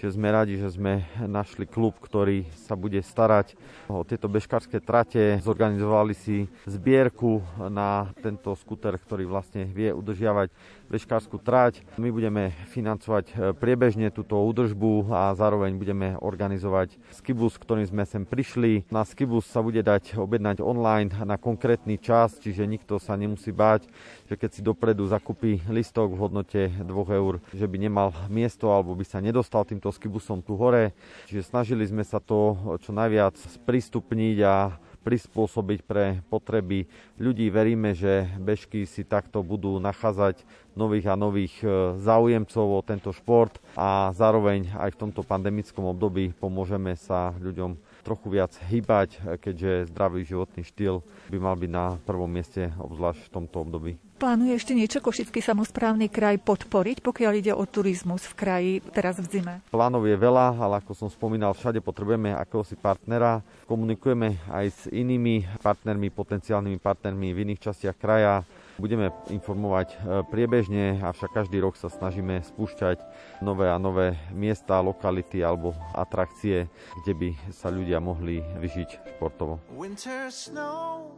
Sme 0.03 0.35
radi, 0.35 0.59
že 0.59 0.67
sme 0.67 1.07
našli 1.15 1.63
klub, 1.63 1.95
ktorý 1.95 2.43
sa 2.67 2.75
bude 2.75 2.99
starať 2.99 3.55
o 3.87 4.03
tieto 4.03 4.27
bežkárske 4.27 4.83
trate. 4.83 5.39
Zorganizovali 5.39 6.11
si 6.11 6.51
zbierku 6.67 7.39
na 7.71 8.11
tento 8.19 8.51
skuter, 8.59 8.99
ktorý 8.99 9.23
vlastne 9.23 9.63
vie 9.63 9.95
udržiavať 9.95 10.51
bežkárskú 10.91 11.39
trať. 11.39 11.87
My 11.95 12.11
budeme 12.11 12.51
financovať 12.75 13.25
e, 13.31 13.33
priebežne 13.55 14.11
túto 14.11 14.35
údržbu 14.43 15.07
a 15.09 15.31
zároveň 15.39 15.73
budeme 15.79 16.19
organizovať 16.19 16.99
skibus, 17.15 17.55
ktorým 17.55 17.87
sme 17.87 18.03
sem 18.03 18.27
prišli. 18.27 18.83
Na 18.91 19.07
skibus 19.07 19.47
sa 19.47 19.63
bude 19.63 19.79
dať 19.81 20.19
objednať 20.19 20.59
online 20.59 21.15
na 21.23 21.39
konkrétny 21.39 21.95
čas, 21.95 22.37
čiže 22.43 22.67
nikto 22.67 22.99
sa 22.99 23.15
nemusí 23.15 23.55
báť, 23.55 23.87
že 24.27 24.35
keď 24.39 24.49
si 24.51 24.61
dopredu 24.63 25.03
zakúpi 25.07 25.59
listok 25.67 26.15
v 26.15 26.21
hodnote 26.21 26.61
2 26.71 26.87
eur, 27.19 27.43
že 27.51 27.67
by 27.67 27.77
nemal 27.77 28.09
miesto 28.31 28.71
alebo 28.71 28.95
by 28.95 29.03
sa 29.03 29.19
nedostal 29.19 29.67
týmto 29.67 29.91
skibusom 29.91 30.39
tu 30.39 30.55
hore. 30.55 30.95
Čiže 31.27 31.47
snažili 31.47 31.83
sme 31.83 32.07
sa 32.07 32.23
to 32.23 32.55
čo 32.79 32.95
najviac 32.95 33.35
sprístupniť 33.35 34.37
a 34.43 34.55
prispôsobiť 35.03 35.79
pre 35.83 36.23
potreby 36.31 36.87
ľudí. 37.19 37.51
Veríme, 37.51 37.91
že 37.91 38.31
bežky 38.39 38.87
si 38.87 39.03
takto 39.03 39.43
budú 39.43 39.77
nachádzať 39.83 40.47
nových 40.73 41.11
a 41.11 41.19
nových 41.19 41.53
e, 41.61 41.67
záujemcov 41.99 42.65
o 42.65 42.81
tento 42.81 43.11
šport 43.11 43.59
a 43.75 44.09
zároveň 44.15 44.71
aj 44.79 44.95
v 44.95 44.99
tomto 45.05 45.21
pandemickom 45.21 45.91
období 45.91 46.31
pomôžeme 46.33 46.95
sa 46.95 47.35
ľuďom 47.37 47.77
trochu 48.03 48.27
viac 48.27 48.51
hýbať, 48.67 49.39
keďže 49.39 49.89
zdravý 49.95 50.27
životný 50.27 50.67
štýl 50.67 50.99
by 51.31 51.37
mal 51.39 51.55
byť 51.55 51.71
na 51.71 51.95
prvom 52.03 52.27
mieste, 52.27 52.75
obzvlášť 52.75 53.31
v 53.31 53.33
tomto 53.33 53.57
období. 53.63 53.95
Plánuje 54.13 54.55
ešte 54.55 54.71
niečo 54.71 55.03
Košický 55.03 55.43
samozprávny 55.43 56.07
kraj 56.07 56.39
podporiť, 56.47 57.03
pokiaľ 57.03 57.33
ide 57.43 57.51
o 57.51 57.63
turizmus 57.67 58.23
v 58.23 58.33
kraji 58.39 58.73
teraz 58.95 59.19
v 59.19 59.27
zime? 59.27 59.59
Plánov 59.67 60.07
je 60.07 60.15
veľa, 60.15 60.55
ale 60.63 60.79
ako 60.79 60.95
som 60.95 61.09
spomínal, 61.11 61.51
všade 61.51 61.83
potrebujeme 61.83 62.31
akéhosi 62.31 62.79
partnera. 62.79 63.43
Komunikujeme 63.67 64.39
aj 64.47 64.65
s 64.71 64.81
inými 64.87 65.43
partnermi, 65.59 66.07
potenciálnymi 66.07 66.79
partnermi 66.79 67.35
v 67.35 67.41
iných 67.51 67.63
častiach 67.67 67.97
kraja. 67.99 68.47
Budeme 68.81 69.13
informovať 69.29 69.87
e, 69.93 69.95
priebežne, 70.27 70.97
avšak 71.01 71.33
každý 71.33 71.61
rok 71.61 71.77
sa 71.77 71.93
snažíme 71.93 72.41
spúšťať 72.41 72.99
nové 73.45 73.69
a 73.69 73.77
nové 73.77 74.17
miesta, 74.33 74.81
lokality 74.81 75.45
alebo 75.45 75.77
atrakcie, 75.93 76.65
kde 77.03 77.13
by 77.13 77.29
sa 77.53 77.69
ľudia 77.69 78.01
mohli 78.01 78.41
vyžiť 78.57 79.17
športovo. 79.17 79.61
Winter 79.73 80.33
snow 80.33 81.13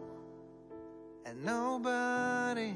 and 1.24 1.40
nobody 1.44 2.76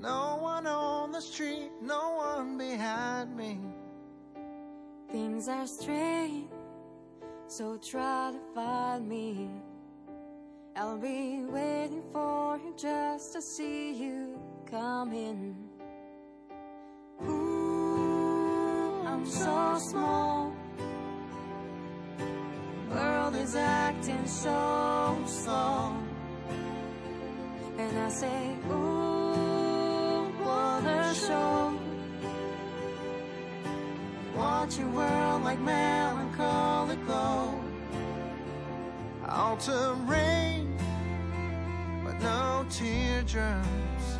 No 0.00 0.40
one 0.40 0.64
on 0.64 1.12
the 1.12 1.20
street, 1.20 1.68
no 1.84 2.16
one 2.16 2.56
behind 2.56 3.36
me 3.36 3.60
Things 5.12 5.48
are 5.48 5.66
strange, 5.66 6.46
so 7.48 7.76
try 7.76 8.30
to 8.30 8.38
find 8.54 9.08
me 9.08 9.50
I'll 10.80 10.96
be 10.96 11.44
waiting 11.44 12.02
for 12.10 12.56
you 12.56 12.72
just 12.74 13.34
to 13.34 13.42
see 13.42 13.92
you 13.92 14.40
come 14.64 15.12
in. 15.12 15.54
Ooh, 17.22 19.02
I'm 19.06 19.26
so 19.26 19.76
small. 19.78 20.54
World 22.88 23.34
is 23.36 23.54
acting 23.56 24.26
so 24.26 25.18
slow. 25.26 25.94
And 27.76 27.98
I 27.98 28.08
say, 28.08 28.56
ooh, 28.70 30.32
what 30.42 30.84
a 30.86 31.14
show. 31.14 31.78
Watch 34.34 34.78
your 34.78 34.88
world 34.88 35.44
like 35.44 35.60
melancholy 35.60 36.96
glow. 37.04 37.60
Autumn 39.28 40.08
rain 40.08 40.59
no 42.22 42.66
teardrops. 42.70 44.18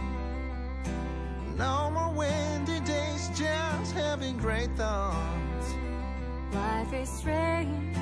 No 1.56 1.90
more 1.90 2.12
windy 2.14 2.80
days, 2.80 3.28
just 3.28 3.92
having 3.92 4.36
great 4.38 4.70
thoughts. 4.76 5.74
Life 6.52 6.92
is 6.94 7.08
strange, 7.08 7.96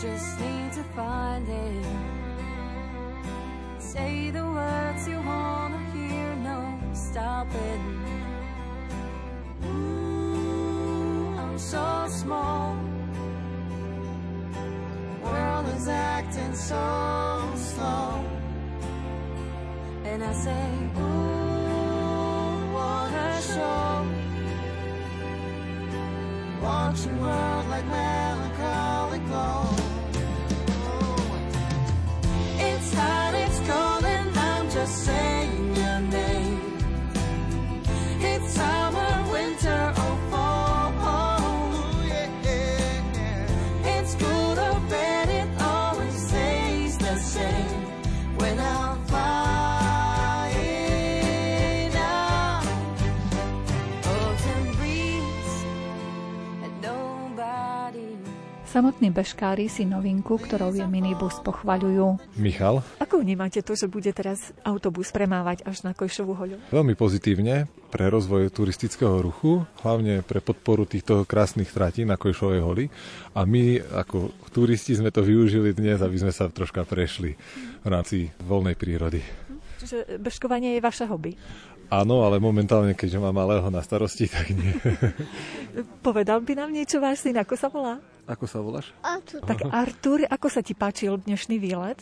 just 0.00 0.40
need 0.40 0.72
to 0.72 0.84
find 0.94 1.48
it. 1.48 1.86
Say 3.78 4.30
the 4.30 4.44
words 4.44 5.08
you 5.08 5.20
wanna 5.20 5.80
hear, 5.92 6.34
no 6.36 6.78
stopping. 6.94 7.82
Ooh, 9.64 11.34
I'm 11.38 11.58
so 11.58 12.06
small. 12.08 12.76
World 15.22 15.66
is 15.76 15.88
acting 15.88 16.54
so 16.54 17.52
slow. 17.56 18.41
And 20.04 20.22
I 20.22 20.32
say, 20.32 20.68
ooh, 20.98 22.72
what 22.74 23.12
a 23.12 23.40
show. 23.40 24.06
Watching 26.62 27.20
world 27.20 27.68
like 27.68 27.86
melancholy 27.86 29.18
glow. 29.20 29.71
Samotní 58.72 59.12
bežkári 59.12 59.68
si 59.68 59.84
novinku, 59.84 60.40
ktorou 60.40 60.72
je 60.72 60.88
minibus, 60.88 61.36
pochvaľujú. 61.44 62.40
Michal. 62.40 62.80
Ako 63.04 63.20
vnímate 63.20 63.60
to, 63.60 63.76
že 63.76 63.84
bude 63.84 64.08
teraz 64.16 64.48
autobus 64.64 65.12
premávať 65.12 65.60
až 65.68 65.84
na 65.84 65.92
Kojšovú 65.92 66.32
hoľu? 66.32 66.56
Veľmi 66.72 66.96
pozitívne 66.96 67.68
pre 67.92 68.08
rozvoj 68.08 68.48
turistického 68.48 69.20
ruchu, 69.20 69.68
hlavne 69.84 70.24
pre 70.24 70.40
podporu 70.40 70.88
týchto 70.88 71.28
krásnych 71.28 71.68
tratí 71.68 72.08
na 72.08 72.16
Kojšovej 72.16 72.60
holi. 72.64 72.88
A 73.36 73.44
my 73.44 73.76
ako 73.92 74.32
turisti 74.56 74.96
sme 74.96 75.12
to 75.12 75.20
využili 75.20 75.76
dnes, 75.76 76.00
aby 76.00 76.16
sme 76.16 76.32
sa 76.32 76.48
troška 76.48 76.88
prešli 76.88 77.36
v 77.84 77.88
rámci 77.92 78.32
voľnej 78.40 78.72
prírody. 78.72 79.20
Čiže 79.84 80.16
bežkovanie 80.16 80.80
je 80.80 80.80
vaše 80.80 81.04
hobby. 81.04 81.36
Áno, 81.92 82.24
ale 82.24 82.40
momentálne, 82.40 82.96
keďže 82.96 83.20
mám 83.20 83.36
malého 83.36 83.68
na 83.68 83.84
starosti, 83.84 84.32
tak 84.32 84.48
nie. 84.48 84.72
Povedal 86.00 86.40
by 86.40 86.56
nám 86.56 86.72
niečo 86.72 87.04
váš 87.04 87.20
syn, 87.20 87.36
ako 87.36 87.52
sa 87.52 87.68
volá? 87.68 88.00
Ako 88.26 88.46
sa 88.46 88.62
voláš? 88.62 88.94
Tak 89.42 89.66
Artur, 89.74 90.22
ako 90.30 90.46
sa 90.46 90.62
ti 90.62 90.78
páčil 90.78 91.18
dnešný 91.26 91.58
výlet? 91.58 91.98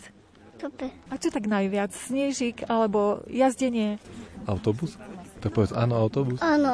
Super. 0.61 0.93
A 1.09 1.17
čo 1.17 1.33
tak 1.33 1.49
najviac? 1.49 1.89
Snežík 1.97 2.69
alebo 2.69 3.25
jazdenie? 3.25 3.97
Autobus? 4.45 5.01
Tak 5.41 5.57
povedz, 5.57 5.73
áno, 5.73 5.97
autobus. 5.97 6.37
Áno, 6.45 6.69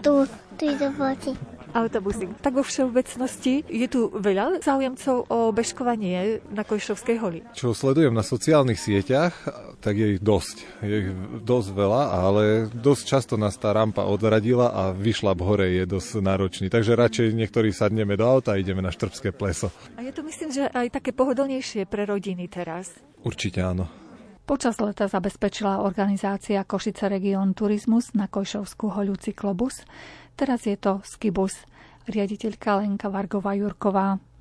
tu 0.00 0.24
ide 0.64 0.88
páči. 0.96 1.36
Autobusy. 1.76 2.32
Tak 2.40 2.56
vo 2.56 2.64
všeobecnosti 2.64 3.60
je 3.68 3.86
tu 3.86 4.08
veľa 4.08 4.64
záujemcov 4.64 5.28
o 5.28 5.52
bežkovanie 5.52 6.40
na 6.48 6.64
Kojšovskej 6.64 7.16
holi. 7.20 7.40
Čo 7.52 7.76
sledujem 7.76 8.16
na 8.16 8.24
sociálnych 8.24 8.80
sieťach, 8.80 9.36
tak 9.84 10.00
je 10.00 10.16
ich 10.16 10.22
dosť. 10.24 10.56
Je 10.80 10.96
ich 11.04 11.10
dosť 11.44 11.68
veľa, 11.76 12.02
ale 12.16 12.42
dosť 12.72 13.02
často 13.04 13.34
nás 13.36 13.60
tá 13.60 13.76
rampa 13.76 14.08
odradila 14.08 14.72
a 14.72 14.96
vyšla 14.96 15.36
v 15.36 15.42
hore 15.44 15.66
je 15.76 15.84
dosť 15.84 16.24
náročný. 16.24 16.66
Takže 16.72 16.96
radšej 16.96 17.36
niektorí 17.36 17.76
sadneme 17.76 18.16
do 18.16 18.24
auta 18.24 18.56
a 18.56 18.60
ideme 18.60 18.80
na 18.80 18.88
Štrbské 18.88 19.36
pleso. 19.36 19.68
A 19.94 20.02
je 20.02 20.16
to 20.16 20.24
myslím, 20.24 20.48
že 20.48 20.72
aj 20.72 20.96
také 20.96 21.12
pohodlnejšie 21.12 21.84
pre 21.84 22.08
rodiny 22.08 22.48
teraz. 22.48 22.88
Určite 23.20 23.60
áno. 23.60 23.84
Počas 24.46 24.78
leta 24.78 25.10
zabezpečila 25.10 25.82
organizácia 25.82 26.62
Košice 26.62 27.10
Region 27.10 27.50
Turizmus 27.50 28.14
na 28.14 28.30
Kojšovskú 28.30 28.94
hoľu 28.94 29.18
cyklobus. 29.18 29.82
Teraz 30.36 30.68
je 30.68 30.76
to 30.76 31.00
skibus. 31.00 31.64
Riaditeľka 32.06 32.84
Lenka 32.84 33.08
Vargová 33.08 33.56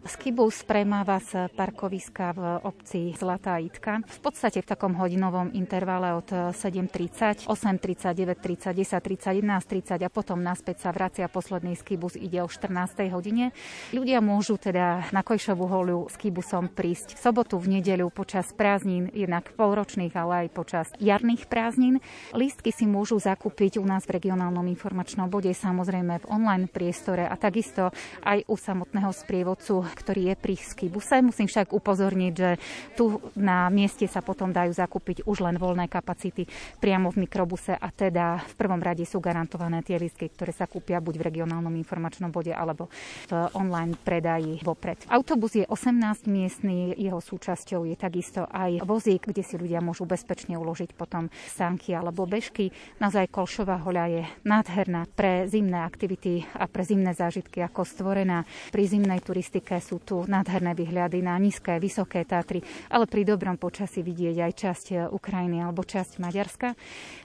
Jurková. 0.05 0.13
Skibus 0.15 0.63
premáva 0.63 1.19
z 1.19 1.49
parkoviska 1.53 2.33
v 2.33 2.41
obci 2.63 3.13
Zlatá 3.17 3.57
Itka. 3.57 4.01
V 4.05 4.19
podstate 4.21 4.61
v 4.61 4.67
takom 4.69 4.93
hodinovom 4.93 5.51
intervale 5.53 6.13
od 6.13 6.29
7.30, 6.29 7.49
8.30, 7.49 8.13
9.30, 8.13 8.73
10.30, 8.73 9.41
11.30 9.41 10.05
a 10.05 10.09
potom 10.09 10.41
naspäť 10.41 10.85
sa 10.85 10.89
vracia 10.93 11.25
posledný 11.25 11.73
skibus, 11.77 12.13
ide 12.15 12.41
o 12.41 12.47
14. 12.49 13.09
hodine. 13.09 13.51
Ľudia 13.93 14.21
môžu 14.21 14.57
teda 14.61 15.09
na 15.09 15.21
Kojšovú 15.25 15.65
holu 15.65 16.05
skibusom 16.09 16.69
prísť 16.69 17.17
v 17.17 17.19
sobotu, 17.19 17.57
v 17.57 17.81
nedeľu 17.81 18.13
počas 18.13 18.53
prázdnin, 18.53 19.09
jednak 19.13 19.53
polročných, 19.57 20.13
ale 20.13 20.45
aj 20.45 20.47
počas 20.53 20.87
jarných 21.01 21.49
prázdnin. 21.49 21.97
Lístky 22.33 22.69
si 22.69 22.85
môžu 22.85 23.17
zakúpiť 23.17 23.81
u 23.81 23.85
nás 23.85 24.05
v 24.05 24.21
regionálnom 24.21 24.65
informačnom 24.69 25.29
bode, 25.29 25.49
samozrejme 25.53 26.21
v 26.21 26.29
online 26.29 26.69
priestore 26.69 27.25
a 27.25 27.33
takisto 27.37 27.89
aj 28.21 28.45
u 28.45 28.55
samotného 28.57 29.11
sprievodcu 29.13 29.94
ktorý 29.95 30.31
je 30.31 30.35
pri 30.35 30.55
skibuse. 30.59 31.23
Musím 31.23 31.47
však 31.47 31.71
upozorniť, 31.71 32.33
že 32.35 32.59
tu 32.99 33.23
na 33.39 33.71
mieste 33.71 34.03
sa 34.11 34.19
potom 34.19 34.51
dajú 34.51 34.75
zakúpiť 34.75 35.23
už 35.23 35.47
len 35.47 35.55
voľné 35.55 35.87
kapacity 35.87 36.43
priamo 36.83 37.09
v 37.15 37.23
mikrobuse 37.23 37.71
a 37.71 37.87
teda 37.89 38.43
v 38.43 38.53
prvom 38.59 38.83
rade 38.83 39.07
sú 39.07 39.23
garantované 39.23 39.79
tie 39.81 39.95
lístky, 39.95 40.27
ktoré 40.35 40.51
sa 40.51 40.67
kúpia 40.67 40.99
buď 40.99 41.15
v 41.15 41.25
regionálnom 41.31 41.71
informačnom 41.79 42.29
bode 42.29 42.51
alebo 42.51 42.91
v 43.31 43.47
online 43.55 43.95
predaji 43.95 44.59
vopred. 44.61 44.99
Autobus 45.07 45.55
je 45.55 45.65
18 45.65 46.27
miestný, 46.27 46.91
jeho 46.99 47.23
súčasťou 47.23 47.87
je 47.87 47.95
takisto 47.95 48.43
aj 48.51 48.83
vozík, 48.83 49.31
kde 49.31 49.41
si 49.45 49.55
ľudia 49.55 49.79
môžu 49.79 50.03
bezpečne 50.03 50.59
uložiť 50.59 50.91
potom 50.97 51.31
sánky 51.53 51.95
alebo 51.95 52.27
bežky. 52.27 52.75
Naozaj 52.99 53.31
Kolšová 53.31 53.79
hoľa 53.79 54.05
je 54.11 54.23
nádherná 54.43 55.07
pre 55.13 55.45
zimné 55.47 55.85
aktivity 55.85 56.43
a 56.57 56.65
pre 56.65 56.83
zimné 56.83 57.13
zážitky 57.13 57.61
ako 57.61 57.85
stvorená. 57.85 58.43
Pri 58.73 58.83
zimnej 58.89 59.21
turistike 59.21 59.77
sú 59.85 60.01
tu 60.01 60.25
nádherné 60.25 60.73
výhľady 60.73 61.21
na 61.21 61.37
nízke, 61.37 61.77
vysoké 61.77 62.25
Tatry, 62.25 62.65
ale 62.89 63.05
pri 63.05 63.21
dobrom 63.21 63.53
počasí 63.61 64.01
vidieť 64.01 64.35
aj 64.41 64.51
časť 64.57 64.85
e, 64.89 64.95
Ukrajiny 65.13 65.61
alebo 65.61 65.85
časť 65.85 66.17
Maďarska. 66.17 66.73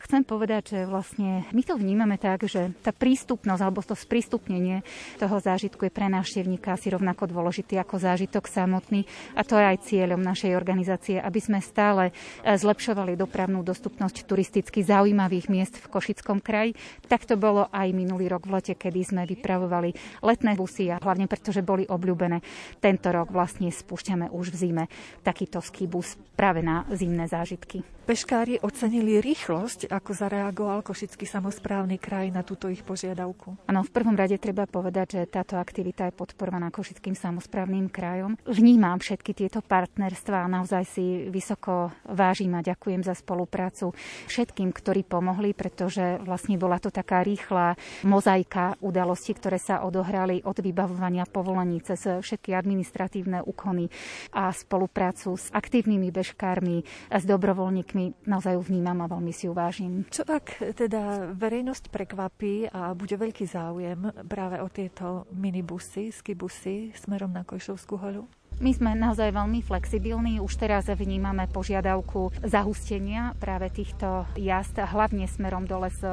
Chcem 0.04 0.20
povedať, 0.28 0.76
že 0.76 0.78
vlastne 0.84 1.48
my 1.56 1.62
to 1.64 1.80
vnímame 1.80 2.20
tak, 2.20 2.44
že 2.44 2.76
tá 2.84 2.92
prístupnosť 2.92 3.62
alebo 3.64 3.80
to 3.80 3.96
sprístupnenie 3.96 4.84
toho 5.16 5.40
zážitku 5.40 5.88
je 5.88 5.92
pre 5.94 6.12
návštevníka 6.12 6.76
asi 6.76 6.92
rovnako 6.92 7.32
dôležitý 7.32 7.80
ako 7.80 7.96
zážitok 7.96 8.44
samotný 8.44 9.08
a 9.32 9.40
to 9.40 9.56
je 9.56 9.64
aj 9.64 9.78
cieľom 9.88 10.20
našej 10.20 10.52
organizácie, 10.52 11.16
aby 11.16 11.40
sme 11.40 11.64
stále 11.64 12.10
e, 12.10 12.52
zlepšovali 12.52 13.16
dopravnú 13.16 13.64
dostupnosť 13.64 14.28
turisticky 14.28 14.84
zaujímavých 14.84 15.46
miest 15.48 15.80
v 15.80 15.88
Košickom 15.88 16.44
kraji. 16.44 16.76
Tak 17.08 17.24
to 17.24 17.40
bolo 17.40 17.70
aj 17.72 17.88
minulý 17.96 18.28
rok 18.28 18.44
v 18.44 18.60
lete, 18.60 18.74
kedy 18.76 19.00
sme 19.06 19.22
vypravovali 19.24 20.20
letné 20.26 20.58
busy 20.58 20.90
a 20.90 20.98
hlavne 20.98 21.30
preto, 21.30 21.54
že 21.54 21.62
boli 21.62 21.86
obľúbené 21.86 22.42
tento 22.82 23.08
rok 23.12 23.30
vlastne 23.30 23.70
spúšťame 23.70 24.30
už 24.32 24.52
v 24.52 24.56
zime 24.56 24.84
takýto 25.22 25.62
skibus 25.62 26.18
práve 26.34 26.64
na 26.64 26.86
zimné 26.92 27.26
zážitky. 27.30 27.82
Peškári 28.10 28.58
ocenili 28.58 29.22
rýchlosť, 29.22 29.86
ako 29.86 30.10
zareagoval 30.10 30.82
Košický 30.82 31.30
samozprávny 31.30 31.94
kraj 32.02 32.34
na 32.34 32.42
túto 32.42 32.66
ich 32.66 32.82
požiadavku. 32.82 33.54
Áno, 33.70 33.86
v 33.86 33.94
prvom 33.94 34.18
rade 34.18 34.34
treba 34.34 34.66
povedať, 34.66 35.14
že 35.14 35.30
táto 35.30 35.54
aktivita 35.54 36.10
je 36.10 36.18
podporovaná 36.18 36.74
Košickým 36.74 37.14
samozprávnym 37.14 37.86
krajom. 37.86 38.34
Vnímam 38.50 38.98
všetky 38.98 39.30
tieto 39.30 39.62
partnerstva 39.62 40.42
a 40.42 40.50
naozaj 40.50 40.90
si 40.90 41.30
vysoko 41.30 41.94
vážim 42.02 42.50
a 42.58 42.66
ďakujem 42.66 43.06
za 43.06 43.14
spoluprácu 43.14 43.94
všetkým, 44.26 44.74
ktorí 44.74 45.06
pomohli, 45.06 45.54
pretože 45.54 46.18
vlastne 46.26 46.58
bola 46.58 46.82
to 46.82 46.90
taká 46.90 47.22
rýchla 47.22 47.78
mozaika 48.02 48.74
udalostí, 48.82 49.38
ktoré 49.38 49.62
sa 49.62 49.86
odohrali 49.86 50.42
od 50.42 50.58
vybavovania 50.58 51.30
povolení 51.30 51.78
cez 51.78 52.10
všetky 52.26 52.58
administratívne 52.58 53.46
úkony 53.46 53.86
a 54.34 54.50
spoluprácu 54.50 55.38
s 55.38 55.46
aktívnymi 55.54 56.10
bežkármi, 56.10 56.82
s 57.06 57.22
dobrovoľníkmi 57.22 57.99
veľmi 58.00 58.24
naozaj 58.24 58.56
ju 58.56 58.62
vnímam 58.64 58.98
a 59.04 59.10
veľmi 59.10 59.32
si 59.32 59.44
ju 59.44 59.52
vážim. 59.52 60.08
Čo 60.08 60.24
ak 60.24 60.72
teda 60.72 61.32
verejnosť 61.36 61.92
prekvapí 61.92 62.72
a 62.72 62.96
bude 62.96 63.16
veľký 63.20 63.44
záujem 63.44 64.08
práve 64.24 64.56
o 64.64 64.68
tieto 64.72 65.28
minibusy, 65.36 66.08
skibusy 66.08 66.96
smerom 66.96 67.28
na 67.28 67.44
Kojšovskú 67.44 68.00
holu? 68.00 68.24
My 68.60 68.76
sme 68.76 68.92
naozaj 68.92 69.32
veľmi 69.32 69.64
flexibilní. 69.64 70.36
Už 70.36 70.60
teraz 70.60 70.84
vnímame 70.84 71.48
požiadavku 71.48 72.28
zahustenia 72.44 73.32
práve 73.40 73.72
týchto 73.72 74.28
jazd, 74.36 74.84
hlavne 74.84 75.24
smerom 75.24 75.64
dole 75.64 75.88
z 75.88 76.04
e, 76.04 76.12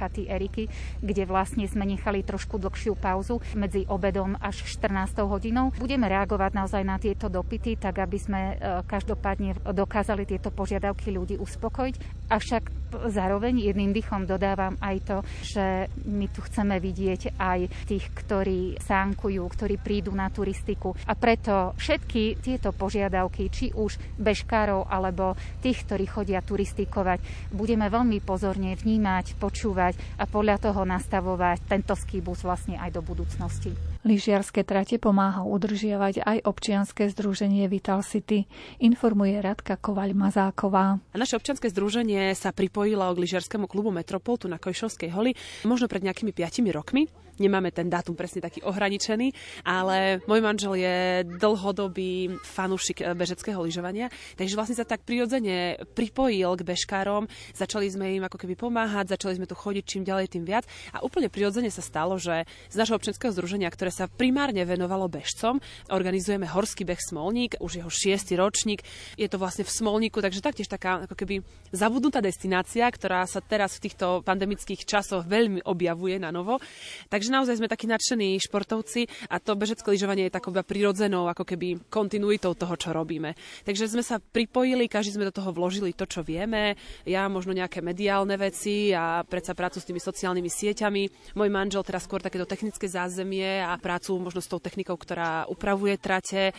chaty 0.00 0.24
Eriky, 0.24 0.72
kde 1.04 1.28
vlastne 1.28 1.68
sme 1.68 1.84
nechali 1.84 2.24
trošku 2.24 2.56
dlhšiu 2.56 2.96
pauzu 2.96 3.44
medzi 3.52 3.84
obedom 3.92 4.40
až 4.40 4.64
14 4.64 5.20
hodinou. 5.20 5.68
Budeme 5.76 6.08
reagovať 6.08 6.56
naozaj 6.56 6.80
na 6.80 6.96
tieto 6.96 7.28
dopity, 7.28 7.76
tak 7.76 8.00
aby 8.00 8.16
sme 8.16 8.40
e, 8.40 8.80
každopádne 8.88 9.60
dokázali 9.60 10.24
tieto 10.24 10.48
požiadavky 10.48 11.12
ľudí 11.12 11.36
uspokojiť. 11.36 12.24
Avšak 12.32 12.82
zároveň 13.08 13.68
jedným 13.68 13.92
dýchom 13.92 14.28
dodávam 14.28 14.76
aj 14.80 14.96
to, 15.04 15.16
že 15.44 15.88
my 16.04 16.28
tu 16.28 16.44
chceme 16.44 16.76
vidieť 16.76 17.36
aj 17.40 17.60
tých, 17.88 18.04
ktorí 18.12 18.80
sánkujú, 18.80 19.44
ktorí 19.44 19.80
prídu 19.80 20.12
na 20.12 20.28
turistiku 20.28 20.92
a 21.08 21.12
preto 21.16 21.72
všetky 21.82 22.38
tieto 22.38 22.70
požiadavky, 22.70 23.50
či 23.50 23.74
už 23.74 23.98
bežkárov 24.22 24.86
alebo 24.86 25.34
tých, 25.58 25.82
ktorí 25.82 26.06
chodia 26.06 26.38
turistikovať, 26.38 27.50
budeme 27.50 27.90
veľmi 27.90 28.22
pozorne 28.22 28.78
vnímať, 28.78 29.34
počúvať 29.42 29.98
a 30.22 30.30
podľa 30.30 30.70
toho 30.70 30.86
nastavovať 30.86 31.66
tento 31.66 31.98
skýbus 31.98 32.46
vlastne 32.46 32.78
aj 32.78 32.94
do 32.94 33.02
budúcnosti. 33.02 33.74
Lyžiarske 34.06 34.62
trate 34.66 34.98
pomáha 34.98 35.46
udržiavať 35.46 36.22
aj 36.22 36.38
občianske 36.46 37.06
združenie 37.10 37.66
Vital 37.70 38.02
City, 38.02 38.46
informuje 38.82 39.38
Radka 39.38 39.78
Kovaľ-Mazáková. 39.78 40.98
A 40.98 41.16
naše 41.18 41.38
občianske 41.38 41.70
združenie 41.70 42.34
sa 42.34 42.50
pripojilo 42.50 43.06
k 43.14 43.22
lyžiarskému 43.22 43.70
klubu 43.70 43.94
Metropol 43.94 44.38
tu 44.38 44.46
na 44.50 44.58
Kojšovskej 44.58 45.10
holi 45.14 45.34
možno 45.66 45.86
pred 45.86 46.02
nejakými 46.02 46.34
5 46.34 46.66
rokmi 46.74 47.21
nemáme 47.42 47.74
ten 47.74 47.90
dátum 47.90 48.14
presne 48.14 48.38
taký 48.38 48.62
ohraničený, 48.62 49.34
ale 49.66 50.22
môj 50.28 50.38
manžel 50.38 50.78
je 50.78 51.26
dlhodobý 51.26 52.38
fanúšik 52.46 53.02
eh, 53.02 53.16
bežeckého 53.16 53.58
lyžovania, 53.58 54.12
takže 54.36 54.54
vlastne 54.54 54.76
sa 54.76 54.86
tak 54.86 55.02
prirodzene 55.02 55.80
pripojil 55.96 56.54
k 56.54 56.62
bežkárom, 56.62 57.26
začali 57.56 57.88
sme 57.88 58.14
im 58.20 58.22
ako 58.28 58.38
keby 58.38 58.54
pomáhať, 58.54 59.16
začali 59.16 59.40
sme 59.40 59.48
tu 59.48 59.56
chodiť 59.56 59.84
čím 59.86 60.02
ďalej, 60.06 60.38
tým 60.38 60.44
viac. 60.44 60.68
A 60.92 61.00
úplne 61.00 61.32
prirodzene 61.32 61.72
sa 61.72 61.80
stalo, 61.80 62.20
že 62.20 62.44
z 62.68 62.76
našho 62.76 63.00
občianského 63.00 63.32
združenia, 63.32 63.72
ktoré 63.72 63.88
sa 63.88 64.06
primárne 64.06 64.62
venovalo 64.62 65.08
bežcom, 65.08 65.58
organizujeme 65.88 66.44
Horský 66.46 66.84
beh 66.84 67.00
Smolník, 67.00 67.58
už 67.58 67.80
jeho 67.80 67.90
šiestý 67.90 68.36
ročník, 68.36 68.84
je 69.16 69.26
to 69.26 69.40
vlastne 69.40 69.64
v 69.64 69.72
Smolníku, 69.72 70.20
takže 70.20 70.44
taktiež 70.44 70.68
taká 70.68 71.08
ako 71.08 71.16
keby 71.16 71.40
zabudnutá 71.72 72.20
destinácia, 72.20 72.84
ktorá 72.86 73.24
sa 73.24 73.40
teraz 73.40 73.80
v 73.80 73.88
týchto 73.88 74.20
pandemických 74.22 74.84
časoch 74.84 75.24
veľmi 75.24 75.64
objavuje 75.64 76.20
na 76.20 76.28
novo. 76.28 76.60
Tak 77.08 77.22
Takže 77.22 77.31
naozaj 77.32 77.56
sme 77.56 77.72
takí 77.72 77.88
nadšení 77.88 78.36
športovci 78.36 79.08
a 79.32 79.40
to 79.40 79.56
bežecké 79.56 79.88
lyžovanie 79.88 80.28
je 80.28 80.36
takou 80.36 80.52
prirodzenou 80.52 81.32
ako 81.32 81.48
keby 81.48 81.88
kontinuitou 81.88 82.52
toho, 82.52 82.76
čo 82.76 82.92
robíme. 82.92 83.32
Takže 83.64 83.88
sme 83.88 84.04
sa 84.04 84.20
pripojili, 84.20 84.92
každý 84.92 85.16
sme 85.16 85.32
do 85.32 85.34
toho 85.34 85.48
vložili 85.56 85.96
to, 85.96 86.04
čo 86.04 86.20
vieme. 86.20 86.76
Ja 87.08 87.32
možno 87.32 87.56
nejaké 87.56 87.80
mediálne 87.80 88.36
veci 88.36 88.92
a 88.92 89.24
predsa 89.24 89.56
prácu 89.56 89.80
s 89.80 89.88
tými 89.88 89.98
sociálnymi 89.98 90.50
sieťami. 90.52 91.02
Môj 91.40 91.48
manžel 91.48 91.80
teraz 91.82 92.04
skôr 92.04 92.20
takéto 92.20 92.44
technické 92.44 92.84
zázemie 92.84 93.64
a 93.64 93.72
prácu 93.80 94.20
možno 94.20 94.44
s 94.44 94.50
tou 94.52 94.60
technikou, 94.60 94.94
ktorá 95.00 95.48
upravuje 95.48 95.96
trate. 95.96 96.52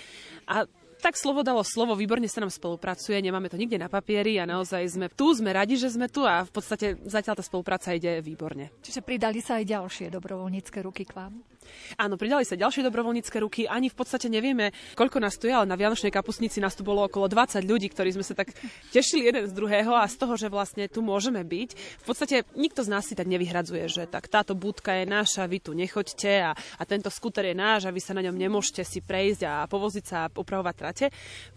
A 0.49 0.65
tak 1.04 1.20
slovo 1.20 1.44
dalo 1.44 1.68
slovo, 1.68 2.00
výborne 2.00 2.32
sa 2.32 2.39
nám 2.39 2.48
spolupracuje, 2.48 3.20
nemáme 3.20 3.52
to 3.52 3.60
nikde 3.60 3.76
na 3.76 3.92
papieri 3.92 4.39
a 4.39 4.48
naozaj 4.48 4.88
sme 4.88 5.12
tu, 5.12 5.36
sme 5.36 5.52
radi, 5.52 5.76
že 5.76 5.92
sme 5.92 6.08
tu 6.08 6.24
a 6.24 6.48
v 6.48 6.52
podstate 6.56 6.96
zatiaľ 7.04 7.36
tá 7.36 7.44
spolupráca 7.44 7.92
ide 7.92 8.24
výborne. 8.24 8.72
Čiže 8.80 9.04
pridali 9.04 9.44
sa 9.44 9.60
aj 9.60 9.68
ďalšie 9.68 10.08
dobrovoľnícke 10.08 10.80
ruky 10.80 11.04
k 11.04 11.12
vám? 11.12 11.44
Áno, 11.97 12.15
pridali 12.15 12.45
sa 12.45 12.60
ďalšie 12.60 12.86
dobrovoľnícke 12.88 13.38
ruky, 13.41 13.65
ani 13.65 13.89
v 13.89 13.97
podstate 13.97 14.28
nevieme, 14.28 14.71
koľko 14.95 15.17
nás 15.23 15.36
tu 15.38 15.49
je, 15.49 15.54
ale 15.54 15.69
na 15.69 15.80
Vianočnej 15.80 16.13
kapusnici 16.13 16.62
nás 16.63 16.78
tu 16.78 16.86
bolo 16.86 17.06
okolo 17.06 17.28
20 17.28 17.63
ľudí, 17.65 17.91
ktorí 17.91 18.13
sme 18.15 18.26
sa 18.26 18.38
tak 18.38 18.54
tešili 18.95 19.28
jeden 19.30 19.47
z 19.47 19.54
druhého 19.54 19.95
a 19.95 20.06
z 20.08 20.15
toho, 20.19 20.34
že 20.38 20.47
vlastne 20.52 20.86
tu 20.88 20.99
môžeme 21.02 21.41
byť. 21.41 21.69
V 22.02 22.06
podstate 22.06 22.47
nikto 22.54 22.86
z 22.86 22.89
nás 22.91 23.08
si 23.08 23.15
tak 23.17 23.28
nevyhradzuje, 23.28 23.86
že 23.89 24.04
tak 24.08 24.28
táto 24.28 24.56
budka 24.58 25.02
je 25.02 25.06
naša, 25.10 25.49
vy 25.49 25.60
tu 25.63 25.71
nechoďte 25.73 26.34
a, 26.39 26.52
a 26.56 26.84
tento 26.84 27.12
skúter 27.13 27.52
je 27.52 27.56
náš 27.56 27.88
a 27.88 27.93
vy 27.93 28.02
sa 28.02 28.15
na 28.15 28.23
ňom 28.23 28.36
nemôžete 28.36 28.84
si 28.84 28.99
prejsť 28.99 29.41
a 29.47 29.54
povoziť 29.67 30.06
sa 30.06 30.17
a 30.28 30.32
upravovať 30.32 30.76
trate. 30.76 31.06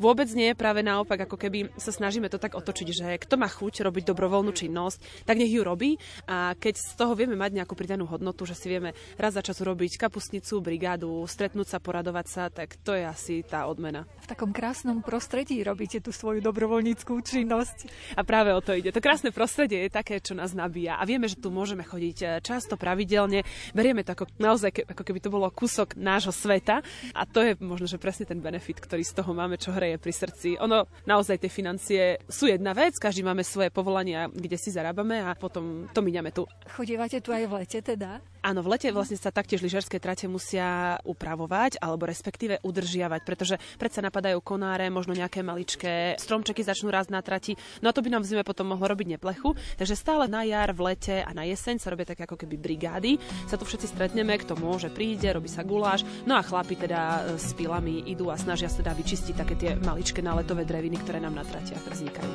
Vôbec 0.01 0.29
nie, 0.33 0.53
práve 0.57 0.83
naopak, 0.83 1.27
ako 1.27 1.37
keby 1.37 1.75
sa 1.77 1.90
snažíme 1.90 2.31
to 2.31 2.40
tak 2.40 2.55
otočiť, 2.55 2.88
že 2.92 3.07
kto 3.23 3.40
má 3.40 3.49
chuť 3.49 3.85
robiť 3.85 4.05
dobrovoľnú 4.09 4.53
činnosť, 4.55 5.27
tak 5.29 5.38
nech 5.40 5.53
ju 5.53 5.62
robí 5.64 5.99
a 6.29 6.55
keď 6.57 6.75
z 6.77 6.90
toho 6.97 7.12
vieme 7.14 7.35
mať 7.38 7.62
nejakú 7.62 7.75
pridanú 7.77 8.09
hodnotu, 8.09 8.45
že 8.49 8.57
si 8.57 8.66
vieme 8.71 8.97
raz 9.16 9.35
za 9.35 9.42
čas 9.45 9.59
urobiť 9.61 9.96
kapusnicu, 9.99 10.61
brigádu, 10.61 11.25
stretnúť 11.29 11.77
sa, 11.77 11.79
poradovať 11.83 12.27
sa, 12.29 12.43
tak 12.49 12.77
to 12.81 12.95
je 12.95 13.05
asi 13.05 13.35
tá 13.43 13.67
odmena. 13.67 14.05
V 14.25 14.31
takom 14.31 14.51
krásnom 14.53 15.01
prostredí 15.01 15.61
robíte 15.63 16.01
tú 16.01 16.13
svoju 16.13 16.41
dobrovoľníckú 16.45 17.19
činnosť. 17.21 17.91
A 18.17 18.23
práve 18.23 18.53
o 18.53 18.61
to 18.61 18.77
ide. 18.77 18.93
To 18.93 19.05
krásne 19.05 19.33
prostredie 19.33 19.87
je 19.87 19.91
také, 19.91 20.21
čo 20.21 20.37
nás 20.37 20.53
nabíja. 20.57 20.99
A 21.01 21.07
vieme, 21.09 21.29
že 21.29 21.41
tu 21.41 21.49
môžeme 21.49 21.85
chodiť 21.85 22.19
eh, 22.23 22.29
často, 22.41 22.79
pravidelne. 22.79 23.43
Berieme 23.73 24.05
to 24.05 24.13
ako 24.13 24.29
naozaj, 24.37 24.73
ako 24.87 25.03
keby 25.03 25.19
to 25.23 25.31
bolo 25.33 25.49
kúsok 25.53 25.97
nášho 25.97 26.35
sveta. 26.35 26.85
A 27.17 27.23
to 27.25 27.43
je 27.43 27.57
možno, 27.63 27.89
že 27.89 28.01
presne 28.01 28.29
ten 28.29 28.39
benefit, 28.43 28.81
ktorý 28.83 29.03
z 29.03 29.17
toho 29.17 29.33
máme, 29.33 29.57
čo 29.57 29.73
hreje 29.73 29.97
pri 29.97 30.13
srdci. 30.13 30.49
Ono, 30.61 30.87
naozaj 31.09 31.43
tie 31.43 31.51
financie 31.53 32.03
sú 32.29 32.49
jedna 32.51 32.77
vec, 32.77 32.97
každý 33.01 33.25
máme 33.25 33.47
svoje 33.47 33.73
povolania, 33.73 34.29
kde 34.29 34.57
si 34.59 34.75
zarábame 34.75 35.23
a 35.23 35.33
potom 35.35 35.89
to 35.91 36.01
míňame 36.03 36.31
tu. 36.35 36.45
Chodívate 36.73 37.23
tu 37.23 37.31
aj 37.33 37.45
v 37.49 37.53
lete 37.63 37.79
teda? 37.81 38.21
Áno, 38.47 38.63
v 38.63 38.79
lete 38.79 38.95
vlastne 38.95 39.19
sa 39.19 39.35
taktiež 39.35 39.59
lyžerské 39.87 40.03
trate 40.03 40.27
musia 40.27 40.99
upravovať 41.07 41.79
alebo 41.79 42.11
respektíve 42.11 42.59
udržiavať, 42.66 43.22
pretože 43.22 43.55
predsa 43.79 44.03
napadajú 44.03 44.42
konáre, 44.42 44.90
možno 44.90 45.14
nejaké 45.14 45.46
maličké 45.46 46.18
stromčeky 46.18 46.66
začnú 46.66 46.90
raz 46.90 47.07
na 47.07 47.22
trati. 47.22 47.55
No 47.79 47.90
a 47.90 47.94
to 47.94 48.03
by 48.03 48.11
nám 48.11 48.27
v 48.27 48.35
zime 48.35 48.42
potom 48.42 48.66
mohlo 48.66 48.83
robiť 48.90 49.14
neplechu. 49.14 49.55
Takže 49.79 49.94
stále 49.94 50.27
na 50.27 50.42
jar, 50.42 50.75
v 50.75 50.90
lete 50.90 51.22
a 51.22 51.31
na 51.31 51.46
jeseň 51.46 51.79
sa 51.79 51.94
robia 51.94 52.11
také 52.11 52.27
ako 52.27 52.35
keby 52.35 52.59
brigády. 52.59 53.22
Sa 53.46 53.55
tu 53.55 53.62
všetci 53.62 53.94
stretneme, 53.94 54.35
kto 54.42 54.59
môže, 54.59 54.90
príde, 54.90 55.31
robí 55.31 55.46
sa 55.46 55.62
guláš. 55.62 56.03
No 56.27 56.35
a 56.35 56.42
chlapi 56.42 56.75
teda 56.75 56.99
e, 56.99 57.38
s 57.38 57.55
pilami 57.55 58.11
idú 58.11 58.35
a 58.35 58.35
snažia 58.35 58.66
sa 58.66 58.83
teda 58.83 58.90
vyčistiť 58.90 59.35
také 59.38 59.55
tie 59.55 59.70
maličké 59.79 60.18
náletové 60.18 60.66
dreviny, 60.66 60.99
ktoré 60.99 61.22
nám 61.22 61.38
na 61.38 61.46
tratiach 61.46 61.87
vznikajú. 61.87 62.35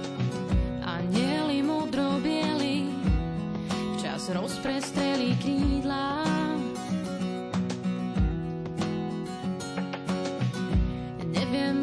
Anieli 0.88 1.60
modro 1.60 2.12
včas 4.22 4.38
rozprestreli 4.38 5.34
krídla. 5.42 6.51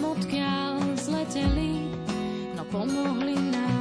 Odkiaľ 0.08 0.96
zleteli, 0.96 1.84
no 2.56 2.64
pomohli 2.72 3.36
nám 3.36 3.77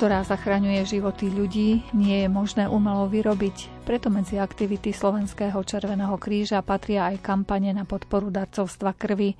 ktorá 0.00 0.24
zachraňuje 0.24 0.96
životy 0.96 1.28
ľudí, 1.28 1.84
nie 1.92 2.24
je 2.24 2.28
možné 2.32 2.64
umelo 2.64 3.04
vyrobiť. 3.04 3.84
Preto 3.84 4.08
medzi 4.08 4.40
aktivity 4.40 4.96
Slovenského 4.96 5.60
Červeného 5.60 6.16
kríža 6.16 6.64
patria 6.64 7.12
aj 7.12 7.20
kampane 7.20 7.68
na 7.76 7.84
podporu 7.84 8.32
darcovstva 8.32 8.96
krvi. 8.96 9.36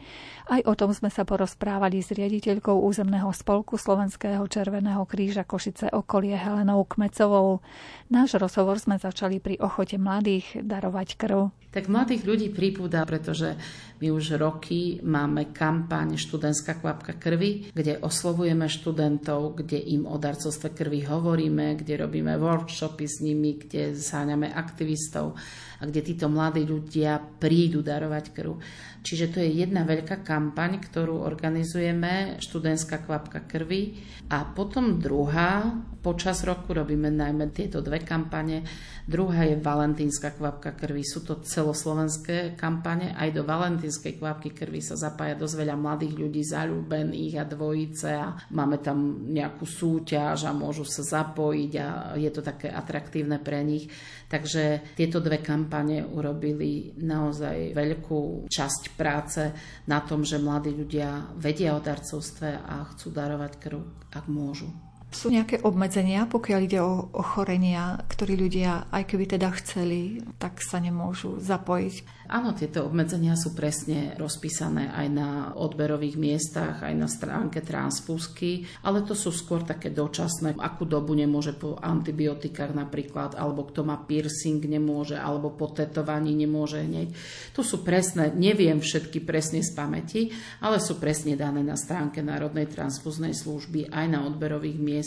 Aj 0.53 0.61
o 0.69 0.77
tom 0.77 0.93
sme 0.93 1.09
sa 1.09 1.25
porozprávali 1.25 2.05
s 2.05 2.13
riaditeľkou 2.13 2.77
územného 2.77 3.33
spolku 3.33 3.81
Slovenského 3.81 4.45
Červeného 4.53 5.01
kríža 5.09 5.49
Košice 5.49 5.89
okolie 5.97 6.37
Helenou 6.37 6.85
Kmecovou. 6.85 7.65
Náš 8.13 8.37
rozhovor 8.37 8.77
sme 8.77 9.01
začali 9.01 9.41
pri 9.41 9.57
ochote 9.65 9.97
mladých 9.97 10.61
darovať 10.61 11.17
krv. 11.17 11.57
Tak 11.73 11.89
mladých 11.89 12.29
ľudí 12.29 12.53
pripúda, 12.53 13.01
pretože 13.09 13.57
my 14.01 14.09
už 14.11 14.41
roky 14.41 15.01
máme 15.05 15.53
kampaň 15.53 16.17
Študentská 16.17 16.81
kvapka 16.81 17.13
krvi, 17.21 17.69
kde 17.77 18.01
oslovujeme 18.01 18.65
študentov, 18.65 19.61
kde 19.61 19.77
im 19.77 20.09
o 20.09 20.17
darcovstve 20.17 20.73
krvi 20.73 21.05
hovoríme, 21.05 21.77
kde 21.77 22.09
robíme 22.09 22.41
workshopy 22.41 23.05
s 23.05 23.21
nimi, 23.21 23.61
kde 23.61 23.93
záňame 23.93 24.49
aktivistov 24.57 25.37
a 25.81 25.89
kde 25.89 26.01
títo 26.05 26.29
mladí 26.29 26.69
ľudia 26.69 27.17
prídu 27.41 27.81
darovať 27.81 28.25
krv. 28.37 28.53
Čiže 29.01 29.33
to 29.33 29.39
je 29.41 29.65
jedna 29.65 29.89
veľká 29.89 30.21
kampaň, 30.21 30.77
ktorú 30.77 31.25
organizujeme, 31.25 32.37
študentská 32.37 33.09
kvapka 33.09 33.49
krvi. 33.49 33.97
A 34.29 34.45
potom 34.45 35.01
druhá, 35.01 35.73
počas 36.05 36.45
roku 36.45 36.77
robíme 36.77 37.09
najmä 37.09 37.49
tieto 37.49 37.81
dve 37.81 38.05
kampane. 38.05 38.61
Druhá 39.09 39.49
je 39.49 39.57
Valentínska 39.57 40.37
kvapka 40.37 40.77
krvi. 40.77 41.01
Sú 41.01 41.25
to 41.25 41.41
celoslovenské 41.41 42.61
kampane. 42.61 43.17
Aj 43.17 43.33
do 43.33 43.41
Valentínskej 43.41 44.21
kvapky 44.21 44.53
krvi 44.53 44.85
sa 44.85 45.01
zapája 45.01 45.33
dosť 45.33 45.65
veľa 45.65 45.77
mladých 45.81 46.15
ľudí, 46.21 46.45
zalúbených 46.45 47.35
a 47.41 47.45
dvojice 47.49 48.09
a 48.13 48.37
máme 48.53 48.85
tam 48.85 49.33
nejakú 49.33 49.65
súťaž 49.65 50.45
a 50.45 50.53
môžu 50.53 50.85
sa 50.85 51.25
zapojiť 51.25 51.73
a 51.81 51.87
je 52.21 52.31
to 52.31 52.45
také 52.45 52.69
atraktívne 52.69 53.41
pre 53.41 53.65
nich. 53.65 53.89
Takže 54.31 54.95
tieto 54.95 55.19
dve 55.19 55.43
kampane 55.43 56.07
urobili 56.07 56.95
naozaj 57.03 57.75
veľkú 57.75 58.47
časť 58.47 58.83
práce 58.95 59.43
na 59.91 59.99
tom, 60.07 60.23
že 60.23 60.39
mladí 60.39 60.71
ľudia 60.71 61.35
vedia 61.35 61.75
o 61.75 61.83
darcovstve 61.83 62.63
a 62.63 62.87
chcú 62.95 63.11
darovať 63.11 63.53
krv, 63.59 63.83
ak 64.15 64.31
môžu. 64.31 64.71
Sú 65.11 65.27
nejaké 65.27 65.59
obmedzenia, 65.67 66.31
pokiaľ 66.31 66.61
ide 66.63 66.79
o 66.79 67.11
ochorenia, 67.19 67.99
ktorí 68.07 68.39
ľudia, 68.39 68.87
aj 68.95 69.11
keby 69.11 69.35
teda 69.35 69.51
chceli, 69.59 70.23
tak 70.39 70.63
sa 70.63 70.79
nemôžu 70.79 71.43
zapojiť? 71.43 72.23
Áno, 72.31 72.55
tieto 72.55 72.87
obmedzenia 72.87 73.35
sú 73.35 73.59
presne 73.59 74.15
rozpísané 74.15 74.95
aj 74.95 75.07
na 75.11 75.29
odberových 75.59 76.15
miestach, 76.15 76.87
aj 76.87 76.95
na 76.95 77.11
stránke 77.11 77.59
transpúsky, 77.59 78.71
ale 78.87 79.03
to 79.03 79.19
sú 79.19 79.35
skôr 79.35 79.67
také 79.67 79.91
dočasné, 79.91 80.55
akú 80.63 80.87
dobu 80.87 81.19
nemôže 81.19 81.59
po 81.59 81.75
antibiotikách 81.83 82.71
napríklad, 82.71 83.35
alebo 83.35 83.67
kto 83.67 83.83
má 83.83 83.99
piercing 83.99 84.63
nemôže, 84.63 85.19
alebo 85.19 85.51
po 85.51 85.75
tetovaní 85.75 86.39
nemôže 86.39 86.87
hneď. 86.87 87.11
Tu 87.51 87.67
sú 87.67 87.83
presné, 87.83 88.31
neviem 88.31 88.79
všetky 88.79 89.27
presne 89.27 89.67
z 89.67 89.75
pamäti, 89.75 90.31
ale 90.63 90.79
sú 90.79 91.03
presne 91.03 91.35
dané 91.35 91.67
na 91.67 91.75
stránke 91.75 92.23
Národnej 92.23 92.71
transfúznej 92.71 93.35
služby 93.35 93.91
aj 93.91 94.07
na 94.07 94.23
odberových 94.23 94.79
miestach. 94.79 94.99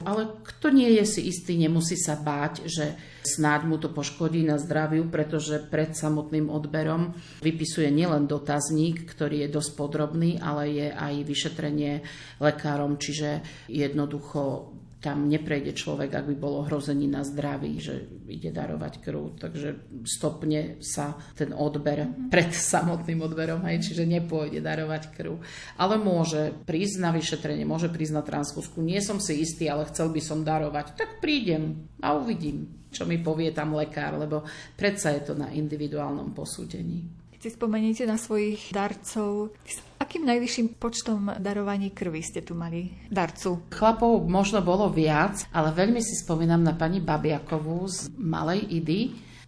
Ale 0.00 0.40
kto 0.40 0.72
nie 0.72 0.96
je 0.96 1.04
si 1.04 1.20
istý, 1.28 1.60
nemusí 1.60 1.92
sa 1.92 2.16
báť, 2.16 2.64
že 2.64 2.96
snáď 3.20 3.68
mu 3.68 3.76
to 3.76 3.92
poškodí 3.92 4.40
na 4.40 4.56
zdraviu, 4.56 5.04
pretože 5.12 5.60
pred 5.60 5.92
samotným 5.92 6.48
odberom. 6.48 7.12
Vypisuje 7.44 7.92
nielen 7.92 8.24
dotazník, 8.24 9.04
ktorý 9.04 9.44
je 9.44 9.52
dosť 9.52 9.70
podrobný, 9.76 10.40
ale 10.40 10.72
je 10.72 10.88
aj 10.88 11.14
vyšetrenie 11.28 12.00
lekárom, 12.40 12.96
čiže 12.96 13.44
jednoducho 13.68 14.72
tam 15.00 15.32
neprejde 15.32 15.72
človek, 15.72 16.12
ak 16.12 16.28
by 16.28 16.36
bolo 16.36 16.68
hrození 16.68 17.08
na 17.08 17.24
zdraví, 17.24 17.80
že 17.80 18.04
ide 18.28 18.52
darovať 18.52 19.00
krv. 19.00 19.40
Takže 19.40 19.68
stopne 20.04 20.76
sa 20.84 21.16
ten 21.32 21.56
odber 21.56 22.04
pred 22.28 22.52
samotným 22.52 23.24
odberom, 23.24 23.64
hej, 23.64 23.80
čiže 23.80 24.04
nepôjde 24.04 24.60
darovať 24.60 25.16
krv. 25.16 25.40
Ale 25.80 25.96
môže 25.96 26.52
prísť 26.68 27.00
na 27.00 27.10
vyšetrenie, 27.16 27.64
môže 27.64 27.88
prísť 27.88 28.20
na 28.20 28.22
transfúzku. 28.22 28.84
Nie 28.84 29.00
som 29.00 29.16
si 29.16 29.40
istý, 29.40 29.72
ale 29.72 29.88
chcel 29.88 30.12
by 30.12 30.20
som 30.20 30.44
darovať. 30.44 31.00
Tak 31.00 31.24
prídem 31.24 31.88
a 32.04 32.12
uvidím, 32.20 32.68
čo 32.92 33.08
mi 33.08 33.16
povie 33.16 33.56
tam 33.56 33.72
lekár, 33.72 34.20
lebo 34.20 34.44
predsa 34.76 35.16
je 35.16 35.32
to 35.32 35.34
na 35.34 35.48
individuálnom 35.48 36.36
posúdení. 36.36 37.19
Si 37.40 37.48
spomeniete 37.48 38.04
na 38.04 38.20
svojich 38.20 38.68
darcov, 38.68 39.56
Akým 40.00 40.24
najvyšším 40.24 40.80
počtom 40.80 41.28
darovaní 41.40 41.92
krvi 41.92 42.24
ste 42.24 42.40
tu 42.40 42.56
mali 42.56 42.88
darcu? 43.12 43.68
Chlapov 43.68 44.24
možno 44.28 44.64
bolo 44.64 44.88
viac, 44.88 45.44
ale 45.52 45.76
veľmi 45.76 46.00
si 46.00 46.16
spomínam 46.20 46.64
na 46.64 46.72
pani 46.72 47.04
Babiakovú 47.04 47.84
z 47.84 48.08
Malej 48.16 48.64
Idy, 48.80 49.00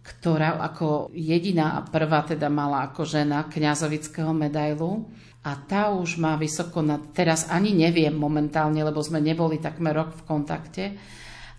ktorá 0.05 0.61
ako 0.61 1.09
jediná 1.13 1.77
a 1.77 1.85
prvá 1.85 2.21
teda 2.21 2.53
mala 2.53 2.85
ako 2.85 3.01
žena 3.01 3.49
kňazovického 3.49 4.29
medailu. 4.29 5.09
A 5.41 5.57
tá 5.57 5.89
už 5.93 6.21
má 6.21 6.37
vysoko 6.37 6.85
na... 6.85 7.01
Teraz 7.01 7.49
ani 7.49 7.73
neviem 7.73 8.13
momentálne, 8.13 8.79
lebo 8.85 9.01
sme 9.01 9.21
neboli 9.21 9.57
takmer 9.57 9.93
rok 9.93 10.17
v 10.17 10.25
kontakte, 10.25 10.83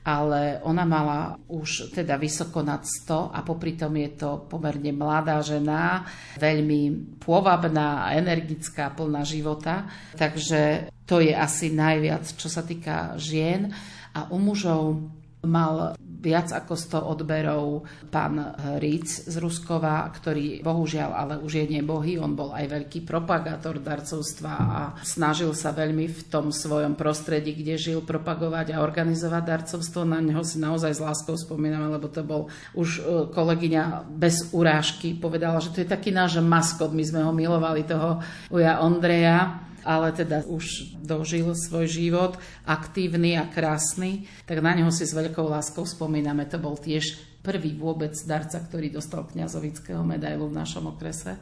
ale 0.04 0.60
ona 0.60 0.84
mala 0.84 1.40
už 1.48 1.88
teda 1.96 2.20
vysoko 2.20 2.60
nad 2.60 2.84
100 2.84 3.32
a 3.32 3.40
popri 3.40 3.72
tom 3.72 3.96
je 3.96 4.12
to 4.20 4.44
pomerne 4.52 4.92
mladá 4.92 5.40
žena, 5.40 6.04
veľmi 6.36 7.16
pôvabná, 7.24 8.12
energická, 8.12 8.92
plná 8.92 9.24
života. 9.24 9.88
Takže 10.12 10.92
to 11.08 11.24
je 11.24 11.32
asi 11.32 11.72
najviac, 11.72 12.28
čo 12.36 12.52
sa 12.52 12.60
týka 12.60 13.16
žien. 13.16 13.72
A 14.12 14.28
u 14.28 14.36
mužov 14.36 15.00
mal 15.40 15.96
viac 16.24 16.48
ako 16.56 16.72
100 16.72 17.12
odberov 17.12 17.84
pán 18.08 18.56
Ríc 18.80 19.28
z 19.28 19.36
Ruskova, 19.36 20.08
ktorý 20.08 20.64
bohužiaľ 20.64 21.10
ale 21.12 21.34
už 21.44 21.60
je 21.60 21.66
nebohý. 21.68 22.16
On 22.16 22.32
bol 22.32 22.56
aj 22.56 22.72
veľký 22.72 23.04
propagátor 23.04 23.76
darcovstva 23.84 24.52
a 24.56 24.80
snažil 25.04 25.52
sa 25.52 25.76
veľmi 25.76 26.08
v 26.08 26.20
tom 26.32 26.48
svojom 26.48 26.96
prostredí, 26.96 27.52
kde 27.52 27.76
žil, 27.76 28.00
propagovať 28.00 28.72
a 28.72 28.80
organizovať 28.80 29.42
darcovstvo. 29.44 30.08
Na 30.08 30.24
neho 30.24 30.40
si 30.40 30.56
naozaj 30.56 30.96
s 30.96 31.04
láskou 31.04 31.36
spomíname, 31.36 31.92
lebo 31.92 32.08
to 32.08 32.24
bol 32.24 32.48
už 32.72 32.88
e, 32.98 33.00
kolegyňa 33.28 34.08
bez 34.08 34.54
urážky. 34.56 35.12
Povedala, 35.12 35.60
že 35.60 35.70
to 35.76 35.84
je 35.84 35.88
taký 35.92 36.08
náš 36.08 36.40
maskot. 36.40 36.96
My 36.96 37.04
sme 37.04 37.20
ho 37.20 37.32
milovali, 37.36 37.84
toho 37.84 38.24
uja 38.48 38.80
Ondreja 38.80 39.64
ale 39.84 40.16
teda 40.16 40.48
už 40.48 40.96
dožil 41.04 41.52
svoj 41.52 41.86
život, 41.86 42.40
aktívny 42.64 43.36
a 43.36 43.44
krásny, 43.46 44.26
tak 44.48 44.64
na 44.64 44.72
neho 44.72 44.90
si 44.90 45.04
s 45.04 45.12
veľkou 45.12 45.44
láskou 45.44 45.84
spomíname. 45.84 46.48
To 46.48 46.58
bol 46.58 46.80
tiež 46.80 47.20
prvý 47.44 47.76
vôbec 47.76 48.16
darca, 48.24 48.56
ktorý 48.56 48.88
dostal 48.88 49.28
kňazovického 49.28 50.00
medailu 50.00 50.48
v 50.48 50.56
našom 50.64 50.96
okrese. 50.96 51.36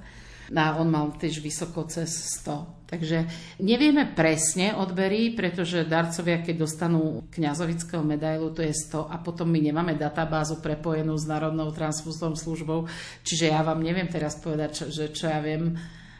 A 0.53 0.77
on 0.77 0.91
mal 0.91 1.15
tiež 1.17 1.41
vysoko 1.41 1.87
cez 1.89 2.13
100. 2.43 2.83
Takže 2.93 3.25
nevieme 3.65 4.05
presne 4.05 4.77
odbery, 4.77 5.33
pretože 5.33 5.89
darcovia, 5.89 6.45
keď 6.45 6.55
dostanú 6.61 7.25
kňazovického 7.33 8.05
medailu, 8.05 8.53
to 8.53 8.61
je 8.61 8.75
100 8.75 9.09
a 9.09 9.17
potom 9.17 9.49
my 9.49 9.57
nemáme 9.65 9.97
databázu 9.97 10.61
prepojenú 10.61 11.17
s 11.17 11.25
Národnou 11.25 11.73
transfúznou 11.73 12.37
službou. 12.37 12.85
Čiže 13.25 13.49
ja 13.49 13.65
vám 13.65 13.81
neviem 13.81 14.13
teraz 14.13 14.37
povedať, 14.37 14.93
že 14.93 15.09
čo 15.09 15.33
ja 15.33 15.41
viem, 15.41 15.73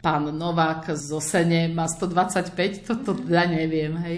pán 0.03 0.27
Novák 0.35 0.91
z 0.99 1.15
Osene 1.15 1.71
má 1.71 1.87
125, 1.87 2.83
toto 2.83 3.15
ja 3.31 3.47
neviem, 3.47 3.95
hej. 4.03 4.17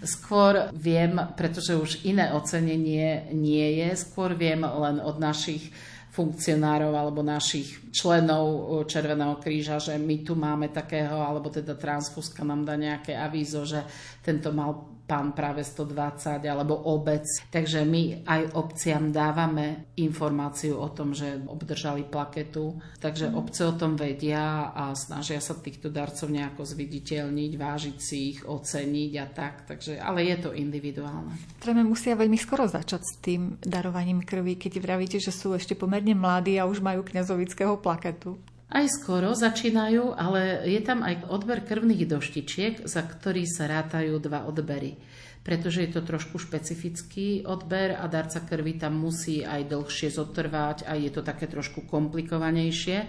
Skôr 0.00 0.72
viem, 0.72 1.12
pretože 1.36 1.76
už 1.76 2.08
iné 2.08 2.32
ocenenie 2.32 3.28
nie 3.36 3.84
je, 3.84 3.92
skôr 4.00 4.32
viem 4.32 4.64
len 4.64 4.96
od 5.04 5.20
našich 5.20 5.68
funkcionárov 6.16 6.96
alebo 6.96 7.20
našich 7.20 7.92
členov 7.92 8.72
Červeného 8.88 9.36
kríža, 9.36 9.76
že 9.76 10.00
my 10.00 10.24
tu 10.24 10.32
máme 10.32 10.72
takého, 10.72 11.20
alebo 11.20 11.52
teda 11.52 11.76
transfúzka 11.76 12.40
nám 12.40 12.64
dá 12.64 12.72
nejaké 12.80 13.12
avízo, 13.12 13.68
že 13.68 13.84
tento 14.24 14.48
mal 14.56 14.95
pán 15.06 15.32
práve 15.32 15.62
120 15.62 16.42
alebo 16.42 16.74
obec. 16.90 17.24
Takže 17.48 17.86
my 17.86 18.26
aj 18.26 18.42
obciam 18.58 19.14
dávame 19.14 19.94
informáciu 19.96 20.82
o 20.82 20.90
tom, 20.90 21.14
že 21.14 21.40
obdržali 21.46 22.02
plaketu. 22.04 22.74
Takže 22.98 23.30
mm. 23.30 23.34
obce 23.38 23.62
o 23.62 23.74
tom 23.78 23.94
vedia 23.94 24.74
a 24.74 24.92
snažia 24.98 25.38
sa 25.38 25.54
týchto 25.54 25.88
darcov 25.88 26.26
nejako 26.28 26.66
zviditeľniť, 26.66 27.52
vážiť 27.54 27.96
si 28.02 28.34
ich, 28.34 28.40
oceniť 28.42 29.12
a 29.22 29.26
tak. 29.30 29.54
Takže, 29.70 30.02
ale 30.02 30.26
je 30.26 30.36
to 30.42 30.50
individuálne. 30.52 31.32
Zrejme 31.62 31.86
musia 31.86 32.18
veľmi 32.18 32.36
skoro 32.36 32.66
začať 32.66 33.00
s 33.06 33.12
tým 33.22 33.56
darovaním 33.62 34.26
krvi, 34.26 34.58
keď 34.58 34.82
vravíte, 34.82 35.18
že 35.22 35.30
sú 35.30 35.54
ešte 35.54 35.78
pomerne 35.78 36.18
mladí 36.18 36.58
a 36.58 36.66
už 36.66 36.82
majú 36.82 37.06
kňazovického 37.06 37.78
plaketu. 37.78 38.34
Aj 38.66 38.82
skoro 38.90 39.30
začínajú, 39.30 40.18
ale 40.18 40.66
je 40.66 40.80
tam 40.82 41.06
aj 41.06 41.30
odber 41.30 41.62
krvných 41.62 42.10
doštičiek, 42.10 42.82
za 42.82 43.06
ktorý 43.06 43.46
sa 43.46 43.70
rátajú 43.70 44.18
dva 44.18 44.42
odbery. 44.42 44.98
Pretože 45.46 45.86
je 45.86 45.90
to 45.94 46.02
trošku 46.02 46.42
špecifický 46.42 47.46
odber 47.46 47.94
a 47.94 48.10
darca 48.10 48.42
krvi 48.42 48.74
tam 48.74 48.98
musí 48.98 49.46
aj 49.46 49.70
dlhšie 49.70 50.10
zotrvať 50.10 50.90
a 50.90 50.98
je 50.98 51.14
to 51.14 51.22
také 51.22 51.46
trošku 51.46 51.86
komplikovanejšie 51.86 53.06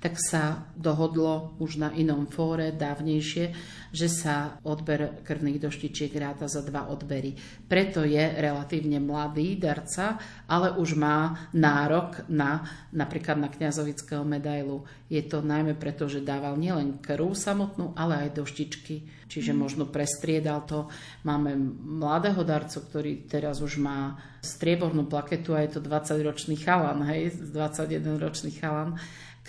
tak 0.00 0.16
sa 0.16 0.72
dohodlo 0.72 1.60
už 1.60 1.76
na 1.76 1.92
inom 1.92 2.24
fóre 2.24 2.72
dávnejšie, 2.72 3.52
že 3.92 4.08
sa 4.08 4.56
odber 4.64 5.20
krvných 5.20 5.60
doštičiek 5.60 6.08
ráta 6.16 6.48
za 6.48 6.64
dva 6.64 6.88
odbery. 6.88 7.36
Preto 7.68 8.00
je 8.08 8.22
relatívne 8.40 8.96
mladý 8.96 9.60
darca, 9.60 10.16
ale 10.48 10.72
už 10.72 10.96
má 10.96 11.50
nárok 11.52 12.24
na 12.32 12.64
napríklad 12.96 13.36
na 13.36 13.52
kňazovického 13.52 14.24
medailu. 14.24 14.88
Je 15.12 15.20
to 15.20 15.44
najmä 15.44 15.76
preto, 15.76 16.08
že 16.08 16.24
dával 16.24 16.56
nielen 16.56 16.96
krv 17.04 17.36
samotnú, 17.36 17.92
ale 17.92 18.26
aj 18.26 18.40
doštičky. 18.40 19.28
Čiže 19.30 19.52
mm. 19.52 19.58
možno 19.58 19.84
prestriedal 19.86 20.64
to. 20.64 20.88
Máme 21.28 21.54
mladého 22.00 22.40
darcu, 22.42 22.82
ktorý 22.82 23.28
teraz 23.28 23.60
už 23.60 23.78
má 23.78 24.16
striebornú 24.40 25.04
plaketu 25.04 25.52
a 25.52 25.62
je 25.62 25.76
to 25.76 25.80
20-ročný 25.84 26.56
chalan, 26.56 27.04
hej, 27.12 27.36
21-ročný 27.52 28.56
chalan 28.56 28.96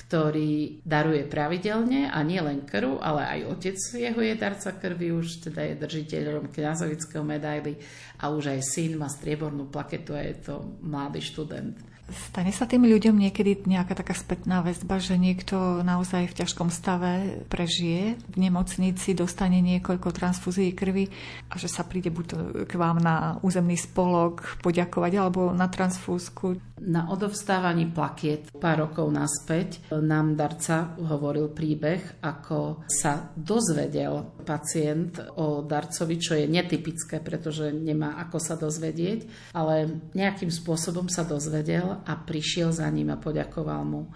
ktorý 0.01 0.81
daruje 0.81 1.29
pravidelne 1.29 2.09
a 2.09 2.19
nie 2.25 2.41
len 2.41 2.65
krv, 2.65 2.97
ale 2.97 3.21
aj 3.37 3.39
otec 3.53 3.77
jeho 3.77 4.21
je 4.21 4.33
darca 4.33 4.71
krvi, 4.73 5.13
už 5.13 5.51
teda 5.51 5.61
je 5.69 5.75
držiteľom 5.77 6.49
kňazovického 6.49 7.21
medaily 7.21 7.77
a 8.17 8.33
už 8.33 8.57
aj 8.57 8.59
syn 8.65 8.97
má 8.97 9.05
striebornú 9.05 9.69
plaketu 9.69 10.17
a 10.17 10.25
je 10.25 10.35
to 10.41 10.55
mladý 10.81 11.21
študent. 11.21 11.90
Stane 12.11 12.51
sa 12.51 12.67
tým 12.67 12.83
ľuďom 12.83 13.15
niekedy 13.15 13.63
nejaká 13.63 13.95
taká 13.95 14.11
spätná 14.11 14.59
väzba, 14.59 14.99
že 14.99 15.15
niekto 15.15 15.81
naozaj 15.81 16.31
v 16.31 16.37
ťažkom 16.43 16.67
stave 16.67 17.43
prežije 17.47 18.19
v 18.29 18.35
nemocnici, 18.37 19.15
dostane 19.15 19.63
niekoľko 19.63 20.11
transfúzií 20.11 20.75
krvi 20.75 21.07
a 21.47 21.55
že 21.55 21.71
sa 21.71 21.87
príde 21.87 22.11
buď 22.11 22.27
k 22.67 22.73
vám 22.75 22.99
na 22.99 23.39
územný 23.39 23.79
spolok 23.79 24.59
poďakovať 24.59 25.13
alebo 25.15 25.55
na 25.55 25.71
transfúzku? 25.71 26.59
Na 26.81 27.13
odovstávaní 27.13 27.93
plakiet 27.93 28.49
pár 28.57 28.89
rokov 28.89 29.13
naspäť 29.13 29.85
nám 29.93 30.33
darca 30.33 30.97
hovoril 30.97 31.53
príbeh, 31.53 32.17
ako 32.25 32.89
sa 32.89 33.29
dozvedel 33.37 34.41
pacient 34.41 35.21
o 35.37 35.61
darcovi, 35.61 36.17
čo 36.17 36.33
je 36.33 36.49
netypické, 36.49 37.21
pretože 37.21 37.69
nemá 37.69 38.17
ako 38.25 38.37
sa 38.41 38.57
dozvedieť, 38.57 39.53
ale 39.53 40.01
nejakým 40.17 40.49
spôsobom 40.49 41.05
sa 41.05 41.21
dozvedel 41.21 42.00
a 42.05 42.13
prišiel 42.17 42.73
za 42.73 42.87
ním 42.89 43.13
a 43.13 43.21
poďakoval 43.21 43.81
mu. 43.85 44.11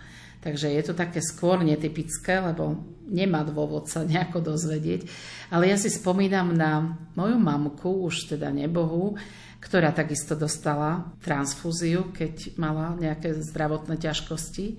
Takže 0.46 0.70
je 0.70 0.84
to 0.86 0.94
také 0.94 1.26
skôr 1.26 1.66
netypické, 1.66 2.38
lebo 2.38 2.78
nemá 3.10 3.42
dôvod 3.42 3.90
sa 3.90 4.06
nejako 4.06 4.54
dozvedieť. 4.54 5.10
Ale 5.50 5.74
ja 5.74 5.78
si 5.78 5.90
spomínam 5.90 6.54
na 6.54 7.02
moju 7.18 7.42
mamku, 7.42 8.06
už 8.06 8.38
teda 8.38 8.54
nebohu, 8.54 9.18
ktorá 9.58 9.90
takisto 9.90 10.38
dostala 10.38 11.10
transfúziu, 11.26 12.14
keď 12.14 12.54
mala 12.62 12.94
nejaké 12.94 13.34
zdravotné 13.42 13.98
ťažkosti 13.98 14.78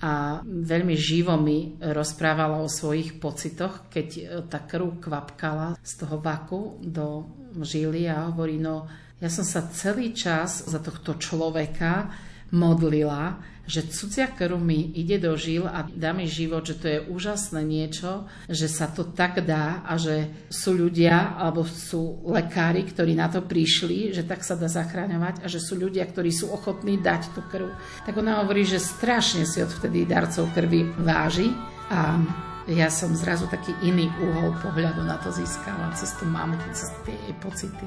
a 0.00 0.40
veľmi 0.46 0.94
živo 0.94 1.34
mi 1.34 1.74
rozprávala 1.82 2.62
o 2.62 2.70
svojich 2.70 3.18
pocitoch, 3.18 3.90
keď 3.90 4.40
tá 4.46 4.62
krv 4.62 5.02
kvapkala 5.02 5.74
z 5.82 5.92
toho 5.98 6.22
vaku 6.22 6.78
do 6.78 7.26
žily 7.58 8.06
a 8.06 8.30
hovorí, 8.30 8.62
no 8.62 8.86
ja 9.18 9.28
som 9.28 9.42
sa 9.42 9.66
celý 9.68 10.14
čas 10.14 10.64
za 10.64 10.78
tohto 10.78 11.18
človeka 11.18 12.08
modlila, 12.50 13.38
že 13.70 13.86
cudzia 13.86 14.26
krv 14.26 14.58
mi 14.58 14.90
ide 14.98 15.22
do 15.22 15.38
žil 15.38 15.62
a 15.62 15.86
dá 15.86 16.10
mi 16.10 16.26
život, 16.26 16.66
že 16.66 16.74
to 16.74 16.86
je 16.90 16.98
úžasné 17.06 17.62
niečo, 17.62 18.26
že 18.50 18.66
sa 18.66 18.90
to 18.90 19.06
tak 19.14 19.46
dá 19.46 19.86
a 19.86 19.94
že 19.94 20.26
sú 20.50 20.74
ľudia 20.74 21.38
alebo 21.38 21.62
sú 21.62 22.26
lekári, 22.26 22.82
ktorí 22.82 23.14
na 23.14 23.30
to 23.30 23.46
prišli, 23.46 24.10
že 24.10 24.26
tak 24.26 24.42
sa 24.42 24.58
dá 24.58 24.66
zachráňovať 24.66 25.42
a 25.42 25.46
že 25.46 25.62
sú 25.62 25.78
ľudia, 25.78 26.02
ktorí 26.02 26.34
sú 26.34 26.50
ochotní 26.50 26.98
dať 26.98 27.30
tú 27.30 27.46
krv. 27.46 27.70
Tak 28.02 28.18
ona 28.18 28.42
hovorí, 28.42 28.66
že 28.66 28.82
strašne 28.82 29.46
si 29.46 29.62
odvtedy 29.62 30.02
darcov 30.02 30.50
krvi 30.50 30.90
váži 31.06 31.54
a 31.94 32.18
ja 32.66 32.90
som 32.90 33.14
zrazu 33.14 33.46
taký 33.46 33.70
iný 33.86 34.10
úhol 34.18 34.54
pohľadu 34.62 35.06
na 35.06 35.18
to 35.22 35.30
získala 35.30 35.94
cez 35.94 36.10
tú 36.18 36.26
mamku, 36.26 36.66
cez 36.74 36.90
tie 37.06 37.34
pocity. 37.38 37.86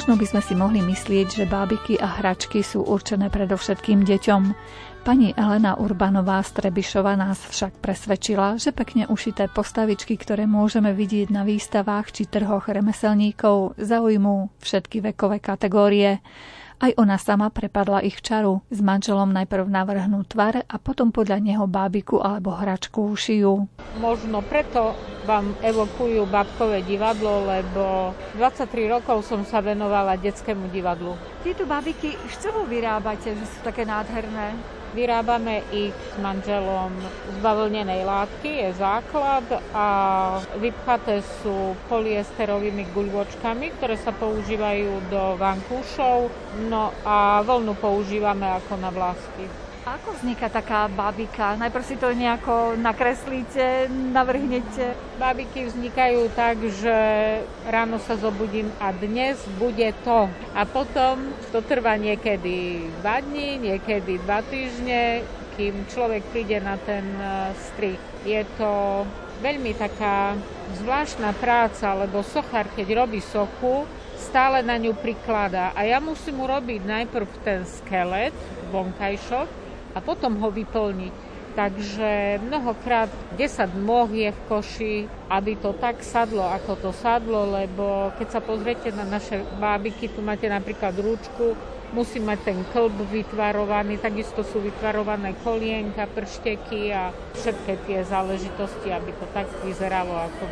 Možno 0.00 0.16
by 0.16 0.32
sme 0.32 0.40
si 0.40 0.56
mohli 0.56 0.80
myslieť, 0.80 1.28
že 1.28 1.44
bábiky 1.44 2.00
a 2.00 2.08
hračky 2.08 2.64
sú 2.64 2.80
určené 2.88 3.28
predovšetkým 3.28 4.08
deťom. 4.08 4.42
Pani 5.04 5.36
Elena 5.36 5.76
Urbanová 5.76 6.40
Strebišova 6.40 7.20
nás 7.20 7.36
však 7.36 7.84
presvedčila, 7.84 8.56
že 8.56 8.72
pekne 8.72 9.04
ušité 9.12 9.52
postavičky, 9.52 10.16
ktoré 10.16 10.48
môžeme 10.48 10.96
vidieť 10.96 11.28
na 11.28 11.44
výstavách 11.44 12.16
či 12.16 12.24
trhoch 12.32 12.72
remeselníkov, 12.72 13.76
zaujmú 13.76 14.48
všetky 14.64 15.04
vekové 15.12 15.36
kategórie. 15.36 16.24
Aj 16.80 16.96
ona 16.96 17.20
sama 17.20 17.52
prepadla 17.52 18.00
ich 18.00 18.24
čaru. 18.24 18.64
S 18.72 18.80
manželom 18.80 19.36
najprv 19.36 19.68
navrhnú 19.68 20.24
tvar 20.24 20.64
a 20.64 20.76
potom 20.80 21.12
podľa 21.12 21.36
neho 21.36 21.68
bábiku 21.68 22.24
alebo 22.24 22.56
hračku 22.56 23.04
ušijú. 23.04 23.68
Možno 24.00 24.40
preto 24.40 24.96
vám 25.28 25.52
evokujú 25.60 26.24
babkové 26.32 26.80
divadlo, 26.80 27.44
lebo 27.44 28.16
23 28.40 28.96
rokov 28.96 29.28
som 29.28 29.44
sa 29.44 29.60
venovala 29.60 30.16
detskému 30.16 30.72
divadlu. 30.72 31.20
Tieto 31.44 31.68
bábiky 31.68 32.16
z 32.16 32.34
čoho 32.48 32.64
vyrábate, 32.64 33.36
že 33.36 33.44
sú 33.44 33.60
také 33.60 33.84
nádherné? 33.84 34.79
Vyrábame 34.90 35.62
ich 35.70 35.94
s 35.94 36.18
manželom 36.18 36.90
z 37.06 37.36
bavlnenej 37.38 38.02
látky, 38.02 38.66
je 38.66 38.70
základ 38.74 39.46
a 39.70 39.86
vypchaté 40.58 41.22
sú 41.22 41.78
polyesterovými 41.86 42.90
guľvočkami, 42.90 43.78
ktoré 43.78 43.94
sa 43.94 44.10
používajú 44.10 45.06
do 45.06 45.38
vankúšov, 45.38 46.34
no 46.66 46.90
a 47.06 47.38
vlnu 47.46 47.78
používame 47.78 48.50
ako 48.50 48.74
na 48.82 48.90
vlásky. 48.90 49.69
Ako 49.80 50.12
vzniká 50.12 50.52
taká 50.52 50.92
bábika? 50.92 51.56
Najprv 51.56 51.84
si 51.88 51.96
to 51.96 52.12
nejako 52.12 52.76
nakreslíte, 52.76 53.88
navrhnete? 53.88 54.92
Bábiky 55.16 55.72
vznikajú 55.72 56.28
tak, 56.36 56.60
že 56.68 56.96
ráno 57.64 57.96
sa 57.96 58.20
zobudím 58.20 58.68
a 58.76 58.92
dnes 58.92 59.40
bude 59.56 59.88
to. 60.04 60.28
A 60.52 60.68
potom 60.68 61.32
to 61.48 61.64
trvá 61.64 61.96
niekedy 61.96 62.92
2 63.00 63.24
dní, 63.24 63.72
niekedy 63.72 64.20
2 64.20 64.52
týždne, 64.52 65.24
kým 65.56 65.88
človek 65.88 66.28
príde 66.28 66.60
na 66.60 66.76
ten 66.76 67.16
e, 67.16 67.56
strich. 67.72 68.00
Je 68.28 68.44
to 68.60 69.08
veľmi 69.40 69.72
taká 69.80 70.36
zvláštna 70.76 71.32
práca, 71.40 71.96
lebo 71.96 72.20
sochár, 72.20 72.68
keď 72.76 73.00
robí 73.00 73.24
sochu, 73.24 73.88
stále 74.20 74.60
na 74.60 74.76
ňu 74.76 74.92
prikladá. 74.92 75.72
A 75.72 75.88
ja 75.88 76.04
musím 76.04 76.44
urobiť 76.44 76.84
najprv 76.84 77.28
ten 77.40 77.64
skelet, 77.64 78.36
vonkajšok, 78.68 79.69
a 79.94 79.98
potom 79.98 80.38
ho 80.38 80.48
vyplniť. 80.48 81.14
Takže 81.50 82.38
mnohokrát 82.46 83.10
10 83.34 83.74
moh 83.74 84.06
je 84.06 84.30
v 84.30 84.40
koši, 84.46 84.94
aby 85.26 85.58
to 85.58 85.74
tak 85.74 85.98
sadlo, 86.06 86.46
ako 86.46 86.78
to 86.78 86.90
sadlo, 86.94 87.50
lebo 87.50 88.14
keď 88.14 88.28
sa 88.38 88.40
pozriete 88.40 88.94
na 88.94 89.02
naše 89.02 89.42
bábiky, 89.58 90.14
tu 90.14 90.22
máte 90.22 90.46
napríklad 90.46 90.94
rúčku, 90.94 91.58
musí 91.90 92.22
mať 92.22 92.38
ten 92.46 92.58
klb 92.70 93.02
vytvarovaný, 93.02 93.98
takisto 93.98 94.46
sú 94.46 94.62
vytvarované 94.62 95.34
kolienka, 95.42 96.06
pršteky 96.06 96.94
a 96.94 97.10
všetky 97.34 97.82
tie 97.90 98.06
záležitosti, 98.06 98.94
aby 98.94 99.10
to 99.18 99.26
tak 99.34 99.50
vyzeralo, 99.66 100.30
ako, 100.30 100.44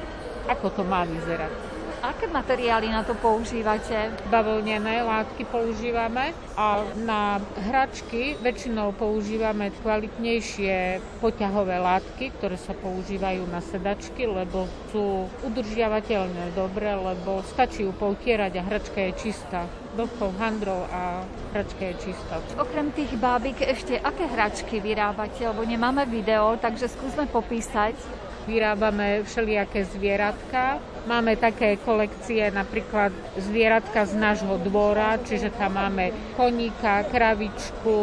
ako 0.51 0.67
to 0.75 0.83
má 0.83 1.07
vyzerať. 1.07 1.68
Aké 1.99 2.31
materiály 2.31 2.95
na 2.95 3.03
to 3.03 3.19
používate? 3.19 4.15
Bavlnené 4.31 5.03
látky 5.03 5.43
používame 5.51 6.31
a 6.55 6.87
na 6.95 7.43
hračky 7.59 8.39
väčšinou 8.39 8.95
používame 8.95 9.75
kvalitnejšie 9.83 11.03
poťahové 11.19 11.83
látky, 11.83 12.31
ktoré 12.39 12.55
sa 12.55 12.71
používajú 12.79 13.43
na 13.51 13.59
sedačky, 13.59 14.31
lebo 14.31 14.71
sú 14.95 15.27
udržiavateľné 15.43 16.55
dobre, 16.55 16.87
lebo 16.95 17.43
stačí 17.43 17.83
ju 17.83 17.91
poutierať 17.91 18.53
a 18.59 18.63
hračka 18.63 18.99
je 19.11 19.13
čistá 19.19 19.67
vlhkou 19.99 20.31
handrou 20.39 20.87
a 20.95 21.27
hračka 21.51 21.83
je 21.83 21.95
čistá. 21.99 22.39
Okrem 22.55 22.95
tých 22.95 23.11
bábik 23.19 23.59
ešte 23.59 23.99
aké 23.99 24.31
hračky 24.31 24.79
vyrábate? 24.79 25.43
Lebo 25.43 25.67
nemáme 25.67 26.07
video, 26.07 26.55
takže 26.63 26.87
skúsme 26.87 27.27
popísať. 27.27 27.99
Vyrábame 28.49 29.29
všelijaké 29.29 29.85
zvieratka, 29.85 30.81
Máme 31.09 31.41
také 31.41 31.81
kolekcie, 31.81 32.53
napríklad 32.53 33.17
zvieratka 33.41 34.05
z 34.05 34.13
nášho 34.13 34.61
dvora, 34.61 35.17
čiže 35.17 35.49
tam 35.57 35.81
máme 35.81 36.13
koníka, 36.37 37.01
kravičku, 37.09 37.97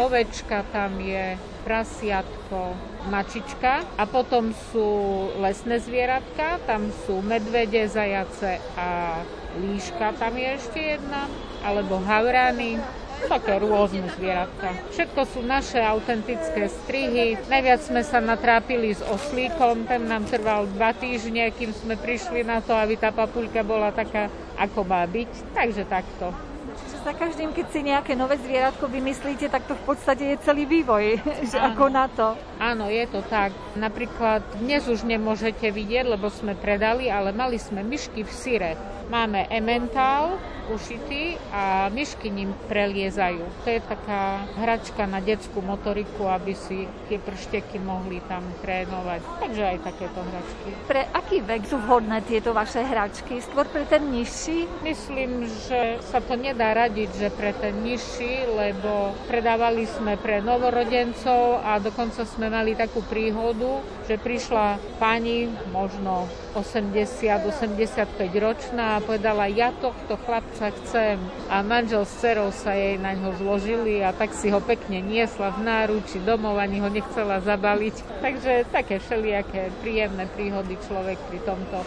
ovečka 0.00 0.64
tam 0.72 0.96
je, 0.96 1.36
prasiatko, 1.68 2.72
mačička. 3.12 3.84
A 4.00 4.08
potom 4.08 4.56
sú 4.72 4.88
lesné 5.36 5.84
zvieratka, 5.84 6.56
tam 6.64 6.88
sú 7.04 7.20
medvede, 7.20 7.84
zajace 7.92 8.56
a 8.72 9.20
líška, 9.60 10.16
tam 10.16 10.32
je 10.40 10.48
ešte 10.56 10.80
jedna, 10.96 11.28
alebo 11.60 12.00
havrany 12.00 12.80
také 13.24 13.56
rôzne 13.56 14.04
zvieratka. 14.14 14.76
Všetko 14.92 15.20
sú 15.24 15.40
naše 15.40 15.80
autentické 15.80 16.68
strihy. 16.68 17.40
Najviac 17.48 17.80
sme 17.80 18.04
sa 18.04 18.20
natrápili 18.20 18.92
s 18.92 19.00
oslíkom, 19.00 19.88
ten 19.88 20.04
nám 20.04 20.28
trval 20.28 20.68
dva 20.76 20.92
týždne, 20.92 21.48
kým 21.56 21.72
sme 21.72 21.96
prišli 21.96 22.44
na 22.44 22.60
to, 22.60 22.76
aby 22.76 23.00
tá 23.00 23.10
papuľka 23.10 23.64
bola 23.64 23.90
taká, 23.90 24.28
ako 24.60 24.84
má 24.84 25.02
byť. 25.08 25.56
Takže 25.56 25.84
takto. 25.88 26.36
Čiže 26.76 26.98
za 27.08 27.12
každým, 27.16 27.50
keď 27.56 27.66
si 27.72 27.80
nejaké 27.80 28.12
nové 28.12 28.36
zvieratko 28.36 28.90
vymyslíte, 28.92 29.48
tak 29.48 29.64
to 29.64 29.72
v 29.72 29.84
podstate 29.88 30.36
je 30.36 30.42
celý 30.44 30.68
vývoj, 30.68 31.16
že 31.50 31.56
ako 31.56 31.88
na 31.88 32.06
to. 32.12 32.36
Áno, 32.60 32.92
je 32.92 33.04
to 33.08 33.24
tak. 33.24 33.56
Napríklad 33.78 34.44
dnes 34.60 34.84
už 34.84 35.08
nemôžete 35.08 35.72
vidieť, 35.72 36.04
lebo 36.04 36.28
sme 36.28 36.52
predali, 36.52 37.08
ale 37.08 37.32
mali 37.32 37.56
sme 37.56 37.80
myšky 37.80 38.26
v 38.26 38.32
syre. 38.32 38.72
Máme 39.06 39.46
ementál 39.54 40.34
ušitý 40.66 41.38
a 41.54 41.86
myšky 41.94 42.26
ním 42.26 42.50
preliezajú. 42.66 43.46
To 43.62 43.68
je 43.70 43.80
taká 43.86 44.42
hračka 44.58 45.06
na 45.06 45.22
detskú 45.22 45.62
motoriku, 45.62 46.26
aby 46.26 46.58
si 46.58 46.90
tie 47.06 47.22
pršteky 47.22 47.78
mohli 47.78 48.18
tam 48.26 48.42
trénovať. 48.66 49.22
Takže 49.46 49.62
aj 49.62 49.78
takéto 49.86 50.20
hračky. 50.26 50.68
Pre 50.90 51.02
aký 51.14 51.38
vek 51.46 51.62
sú 51.70 51.78
vhodné 51.78 52.18
tieto 52.26 52.50
vaše 52.50 52.82
hračky? 52.82 53.38
Skôr 53.46 53.70
pre 53.70 53.86
ten 53.86 54.10
nižší? 54.10 54.66
Myslím, 54.82 55.46
že 55.70 56.02
sa 56.10 56.18
to 56.18 56.34
nedá 56.34 56.74
radiť, 56.74 57.10
že 57.14 57.28
pre 57.30 57.54
ten 57.54 57.86
nižší, 57.86 58.50
lebo 58.50 59.14
predávali 59.30 59.86
sme 59.86 60.18
pre 60.18 60.42
novorodencov 60.42 61.62
a 61.62 61.78
dokonca 61.78 62.26
sme 62.26 62.50
mali 62.50 62.74
takú 62.74 63.06
príhodu, 63.06 63.86
že 64.10 64.18
prišla 64.18 64.98
pani, 64.98 65.46
možno 65.70 66.26
80-85 66.56 68.16
ročná 68.40 68.95
a 68.96 69.04
povedala, 69.04 69.44
ja 69.52 69.76
tohto 69.76 70.16
chlapca 70.24 70.72
chcem. 70.72 71.20
A 71.52 71.60
manžel 71.60 72.08
s 72.08 72.16
cerou 72.16 72.48
sa 72.48 72.72
jej 72.72 72.96
na 72.96 73.12
ňo 73.12 73.36
zložili 73.36 74.00
a 74.00 74.16
tak 74.16 74.32
si 74.32 74.48
ho 74.48 74.56
pekne 74.64 75.04
niesla 75.04 75.52
v 75.52 75.68
náruči 75.68 76.24
domov, 76.24 76.56
ani 76.56 76.80
ho 76.80 76.88
nechcela 76.88 77.44
zabaliť. 77.44 78.24
Takže 78.24 78.72
také 78.72 78.96
všelijaké 78.96 79.68
príjemné 79.84 80.24
príhody 80.32 80.80
človek 80.88 81.20
pri 81.28 81.44
tomto 81.44 81.84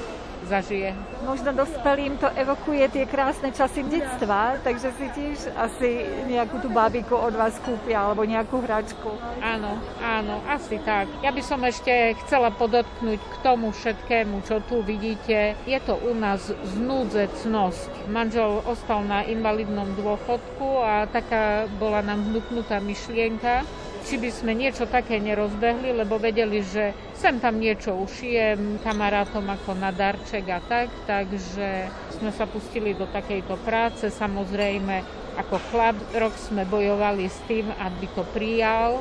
zažije. 0.47 0.95
Možno 1.25 1.51
dospelým 1.51 2.15
to 2.17 2.31
evokuje 2.37 2.87
tie 2.89 3.05
krásne 3.09 3.51
časy 3.51 3.83
detstva, 3.83 4.59
takže 4.63 4.89
si 4.95 5.05
tiež 5.11 5.37
asi 5.59 6.05
nejakú 6.31 6.63
tú 6.63 6.69
bábiku 6.71 7.17
od 7.17 7.35
vás 7.35 7.57
kúpia 7.59 8.07
alebo 8.07 8.23
nejakú 8.23 8.63
hračku. 8.63 9.11
Áno, 9.43 9.79
áno, 9.99 10.39
asi 10.47 10.79
tak. 10.83 11.11
Ja 11.25 11.35
by 11.35 11.41
som 11.43 11.59
ešte 11.65 12.15
chcela 12.25 12.49
podotknúť 12.53 13.19
k 13.19 13.35
tomu 13.43 13.75
všetkému, 13.75 14.45
čo 14.47 14.63
tu 14.65 14.79
vidíte. 14.85 15.59
Je 15.67 15.79
to 15.83 15.99
u 15.99 16.15
nás 16.15 16.47
znúdzecnosť. 16.77 18.09
Manžel 18.09 18.63
ostal 18.63 19.03
na 19.03 19.25
invalidnom 19.27 19.91
dôchodku 19.99 20.81
a 20.81 21.05
taká 21.11 21.67
bola 21.77 21.99
nám 22.05 22.25
vnúknutá 22.31 22.79
myšlienka, 22.79 23.67
či 24.06 24.16
by 24.22 24.30
sme 24.32 24.52
niečo 24.56 24.88
také 24.88 25.20
nerozbehli, 25.20 25.91
lebo 25.95 26.22
vedeli, 26.22 26.64
že 26.64 26.91
sem 27.18 27.39
tam 27.41 27.60
niečo 27.60 27.95
ušijem 27.95 28.80
kamarátom 28.80 29.43
ako 29.47 29.76
na 29.76 29.91
darček 29.91 30.47
a 30.47 30.60
tak, 30.64 30.88
takže 31.04 31.91
sme 32.20 32.32
sa 32.32 32.47
pustili 32.47 32.95
do 32.95 33.08
takejto 33.08 33.60
práce. 33.64 34.08
Samozrejme, 34.08 35.04
ako 35.39 35.56
chlap 35.72 35.97
rok 36.16 36.36
sme 36.36 36.68
bojovali 36.68 37.28
s 37.28 37.39
tým, 37.47 37.68
aby 37.80 38.06
to 38.12 38.24
prijal 38.36 39.00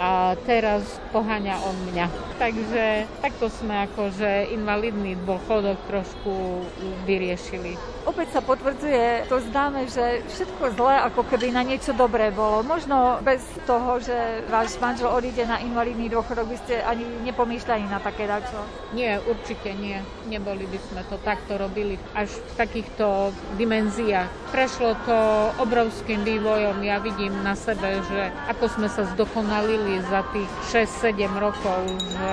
a 0.00 0.32
teraz 0.48 0.84
poháňa 1.12 1.60
on 1.60 1.76
mňa. 1.92 2.06
Takže 2.40 3.04
takto 3.20 3.52
sme 3.52 3.84
akože 3.84 4.48
invalidný 4.56 5.12
dôchodok 5.28 5.76
trošku 5.84 6.64
vyriešili. 7.04 7.76
Opäť 8.08 8.32
sa 8.32 8.40
potvrdzuje 8.40 9.28
to 9.28 9.44
známe, 9.52 9.84
že 9.84 10.24
všetko 10.32 10.72
zlé 10.72 11.04
ako 11.04 11.20
keby 11.28 11.52
na 11.52 11.60
niečo 11.60 11.92
dobré 11.92 12.32
bolo. 12.32 12.64
Možno 12.64 13.20
bez 13.20 13.44
toho, 13.68 14.00
že 14.00 14.44
váš 14.48 14.80
manžel 14.80 15.12
odíde 15.12 15.44
na 15.44 15.60
invalidný 15.60 16.08
dôchodok, 16.08 16.48
by 16.48 16.56
ste 16.64 16.80
ani 16.80 17.04
nepomýšľali 17.28 17.84
na 17.92 18.00
také 18.00 18.24
dačo? 18.24 18.64
Nie, 18.96 19.20
určite 19.20 19.76
nie. 19.76 20.00
Neboli 20.32 20.64
by 20.64 20.78
sme 20.80 21.02
to 21.12 21.20
takto 21.20 21.60
robili 21.60 22.00
až 22.16 22.32
v 22.32 22.52
takýchto 22.56 23.36
dimenziách. 23.60 24.32
Prešlo 24.48 24.96
to 25.04 25.18
obrovským 25.60 26.24
vývojom. 26.24 26.80
Ja 26.80 27.04
vidím 27.04 27.36
na 27.44 27.52
sebe, 27.52 28.00
že 28.08 28.32
ako 28.48 28.80
sme 28.80 28.88
sa 28.88 29.04
zdokonalili 29.12 30.00
za 30.08 30.24
tých 30.32 30.50
6-7 30.72 31.28
rokov, 31.36 31.84
že 32.00 32.32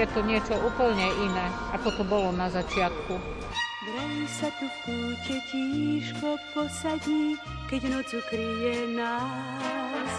je 0.00 0.06
to 0.08 0.24
niečo 0.24 0.56
úplne 0.56 1.04
iné, 1.20 1.46
ako 1.76 1.88
to 2.00 2.02
bolo 2.08 2.32
na 2.32 2.48
začiatku. 2.48 3.41
Vraj 3.82 4.22
sa 4.30 4.46
tu 4.62 4.70
v 4.70 4.76
kúte 4.86 5.36
tížko 5.50 6.38
posadí, 6.54 7.34
keď 7.66 7.90
noc 7.90 8.14
ukryje 8.14 8.94
nás. 8.94 10.12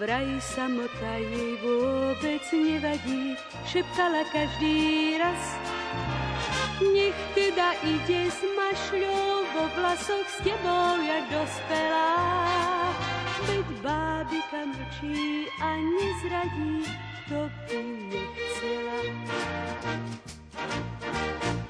Vraj 0.00 0.40
samota 0.40 1.20
jej 1.20 1.60
vôbec 1.60 2.40
nevadí, 2.56 3.36
šeptala 3.68 4.24
každý 4.32 5.12
raz. 5.20 5.44
Nech 6.80 7.16
teda 7.36 7.76
ide 7.84 8.32
s 8.32 8.40
mašľou 8.56 9.44
vo 9.44 9.64
vlasoch 9.76 10.28
s 10.32 10.40
tebou, 10.40 10.96
jak 11.04 11.24
dospelá. 11.28 12.16
Veď 13.44 13.66
bábika 13.84 14.60
mlčí 14.72 15.52
a 15.60 15.68
nezradí, 15.84 16.80
to 17.28 17.44
by 17.68 17.80
nechcela. 18.08 18.98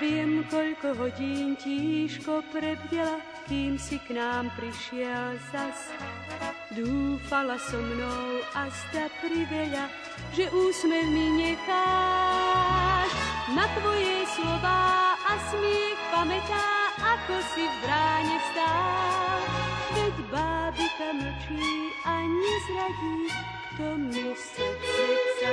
Viem, 0.00 0.48
koľko 0.48 0.96
hodín 0.96 1.60
tížko 1.60 2.40
prebdela, 2.48 3.20
kým 3.44 3.76
si 3.76 4.00
k 4.00 4.16
nám 4.16 4.48
prišiel 4.56 5.36
zas. 5.52 5.92
Dúfala 6.72 7.60
so 7.60 7.76
mnou 7.76 8.40
a 8.56 8.72
zda 8.72 9.12
priveľa, 9.20 9.92
že 10.32 10.48
úsmev 10.56 11.04
mi 11.04 11.44
necháš. 11.44 13.12
Na 13.52 13.68
tvoje 13.76 14.24
slova 14.32 15.20
a 15.20 15.32
smiech 15.52 16.00
pamätá, 16.08 16.66
ako 16.96 17.36
si 17.52 17.68
v 17.68 17.76
bráne 17.84 18.38
stál. 18.56 19.40
Veď 20.00 20.16
bábika 20.32 21.08
mlčí 21.12 21.92
a 22.08 22.14
nezradí, 22.24 23.18
kto 23.68 23.86
mi 24.00 24.32
srdce 24.32 25.52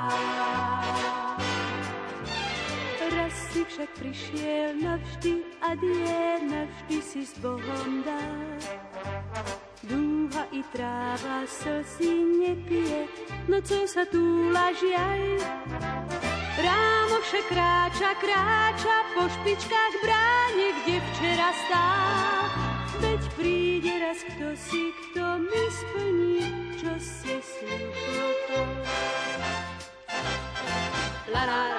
však 3.81 3.97
prišiel 3.97 4.77
navždy 4.77 5.41
a 5.65 5.73
die 5.73 6.21
navždy 6.53 6.97
si 7.01 7.25
s 7.25 7.33
Bohom 7.41 8.05
dal. 8.05 8.45
Dúha 9.89 10.45
i 10.53 10.61
tráva 10.69 11.49
slzy 11.49 12.13
nepije, 12.45 13.09
nocou 13.49 13.81
sa 13.89 14.05
túla 14.05 14.69
žiaj. 14.77 15.33
Ráno 16.61 17.17
však 17.25 17.45
kráča, 17.49 18.11
kráča 18.21 18.97
po 19.17 19.25
špičkách 19.25 19.95
bráne, 20.05 20.67
kde 20.85 20.95
včera 21.01 21.49
stál. 21.65 22.41
Veď 23.01 23.21
príde 23.33 23.93
raz 23.97 24.21
kto 24.21 24.53
si, 24.61 24.93
kto 24.93 25.25
mi 25.41 25.63
splní, 25.73 26.45
čo 26.77 26.93
si 27.01 27.33
slúbil. 27.41 28.69
La 31.33 31.49
la 31.49 31.70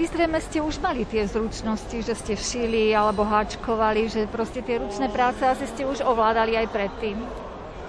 vy 0.00 0.08
zrejme 0.08 0.40
ste 0.40 0.64
už 0.64 0.80
mali 0.80 1.04
tie 1.04 1.28
zručnosti, 1.28 1.92
že 2.00 2.16
ste 2.16 2.32
šili 2.32 2.88
alebo 2.96 3.20
háčkovali, 3.20 4.08
že 4.08 4.24
proste 4.32 4.64
tie 4.64 4.80
ručné 4.80 5.12
práce 5.12 5.44
asi 5.44 5.68
ste 5.68 5.84
už 5.84 6.00
ovládali 6.00 6.56
aj 6.56 6.72
predtým. 6.72 7.20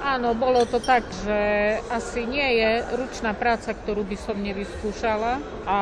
Áno, 0.02 0.34
bolo 0.36 0.66
to 0.68 0.82
tak, 0.84 1.06
že 1.24 1.40
asi 1.88 2.26
nie 2.26 2.58
je 2.60 2.84
ručná 3.00 3.32
práca, 3.38 3.72
ktorú 3.72 4.02
by 4.04 4.18
som 4.18 4.34
nevyskúšala 4.34 5.40
a 5.64 5.78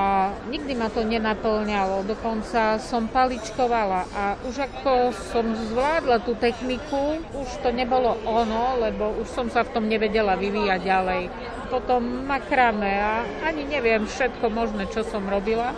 nikdy 0.52 0.76
ma 0.78 0.92
to 0.92 1.02
nenaplňalo. 1.02 2.06
Dokonca 2.06 2.78
som 2.78 3.10
paličkovala 3.10 4.06
a 4.14 4.38
už 4.46 4.70
ako 4.70 5.16
som 5.34 5.50
zvládla 5.74 6.22
tú 6.22 6.38
techniku, 6.38 7.26
už 7.32 7.50
to 7.64 7.74
nebolo 7.74 8.20
ono, 8.28 8.78
lebo 8.78 9.18
už 9.18 9.28
som 9.34 9.48
sa 9.50 9.66
v 9.66 9.72
tom 9.74 9.90
nevedela 9.90 10.38
vyvíjať 10.38 10.80
ďalej. 10.84 11.24
Potom 11.72 12.28
makrame 12.28 12.92
a 13.02 13.24
ani 13.50 13.66
neviem 13.66 14.06
všetko 14.06 14.46
možné, 14.52 14.86
čo 14.94 15.02
som 15.08 15.26
robila. 15.26 15.74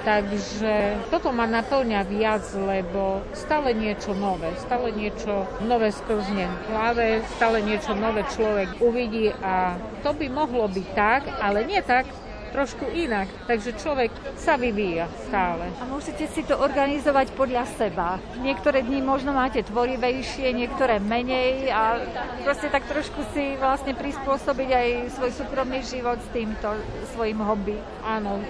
Takže 0.00 0.96
toto 1.12 1.28
ma 1.28 1.44
naplňa 1.44 2.00
viac, 2.08 2.40
lebo 2.56 3.20
stále 3.36 3.76
niečo 3.76 4.16
nové, 4.16 4.48
stále 4.56 4.96
niečo 4.96 5.44
nové 5.60 5.92
skrzne 5.92 6.48
v 6.48 6.60
hlave, 6.72 7.06
stále 7.36 7.60
niečo 7.60 7.92
nové 7.92 8.24
človek 8.24 8.80
uvidí 8.80 9.28
a 9.44 9.76
to 10.00 10.16
by 10.16 10.24
mohlo 10.32 10.64
byť 10.72 10.88
tak, 10.96 11.22
ale 11.44 11.68
nie 11.68 11.84
tak, 11.84 12.08
trošku 12.50 12.90
inak. 12.90 13.30
Takže 13.46 13.78
človek 13.78 14.10
sa 14.36 14.58
vyvíja 14.58 15.06
stále. 15.30 15.70
A 15.80 15.86
musíte 15.86 16.26
si 16.28 16.42
to 16.42 16.58
organizovať 16.58 17.32
podľa 17.34 17.64
seba. 17.78 18.18
Niektoré 18.42 18.82
dni 18.84 19.00
možno 19.00 19.32
máte 19.32 19.62
tvorivejšie, 19.62 20.52
niektoré 20.52 20.98
menej 20.98 21.70
a 21.70 22.02
proste 22.42 22.68
tak 22.68 22.86
trošku 22.90 23.22
si 23.32 23.54
vlastne 23.56 23.94
prispôsobiť 23.94 24.68
aj 24.70 24.88
svoj 25.16 25.30
súkromný 25.34 25.80
život 25.86 26.18
s 26.18 26.28
týmto 26.34 26.74
svojim 27.14 27.40
hobby. 27.40 27.78
Áno, 28.02 28.42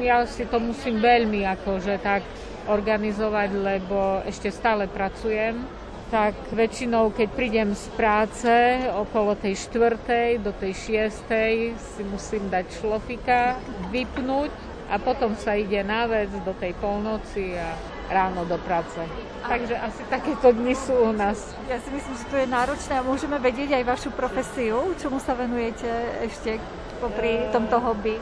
ja 0.00 0.24
si 0.24 0.48
to 0.48 0.58
musím 0.58 0.98
veľmi 1.02 1.44
akože 1.60 2.00
tak 2.00 2.24
organizovať, 2.70 3.50
lebo 3.58 4.22
ešte 4.22 4.54
stále 4.54 4.86
pracujem. 4.86 5.81
Tak 6.12 6.52
väčšinou, 6.52 7.08
keď 7.08 7.28
prídem 7.32 7.72
z 7.72 7.88
práce 7.96 8.52
okolo 8.92 9.32
tej 9.32 9.56
štvrtej 9.56 10.44
do 10.44 10.52
tej 10.52 10.76
šiestej, 10.76 11.72
si 11.72 12.04
musím 12.04 12.52
dať 12.52 12.68
šlofika, 12.68 13.56
vypnúť 13.88 14.52
a 14.92 15.00
potom 15.00 15.32
sa 15.40 15.56
ide 15.56 15.80
na 15.80 16.04
vec 16.04 16.28
do 16.44 16.52
tej 16.52 16.76
polnoci 16.76 17.56
a 17.56 17.72
ráno 18.12 18.44
do 18.44 18.60
práce. 18.60 19.00
Takže 19.48 19.72
asi 19.72 20.04
takéto 20.12 20.52
dni 20.52 20.76
sú 20.76 20.92
u 20.92 21.16
nás. 21.16 21.56
Ja 21.64 21.80
si 21.80 21.88
myslím, 21.88 22.12
že 22.20 22.28
to 22.28 22.36
je 22.44 22.44
náročné 22.44 22.92
a 23.00 23.08
môžeme 23.08 23.40
vedieť 23.40 23.72
aj 23.80 23.84
vašu 23.88 24.10
profesiu, 24.12 24.92
čomu 25.00 25.16
sa 25.16 25.32
venujete 25.32 25.88
ešte 26.28 26.60
popri 27.00 27.48
tomto 27.56 27.80
hobby. 27.80 28.20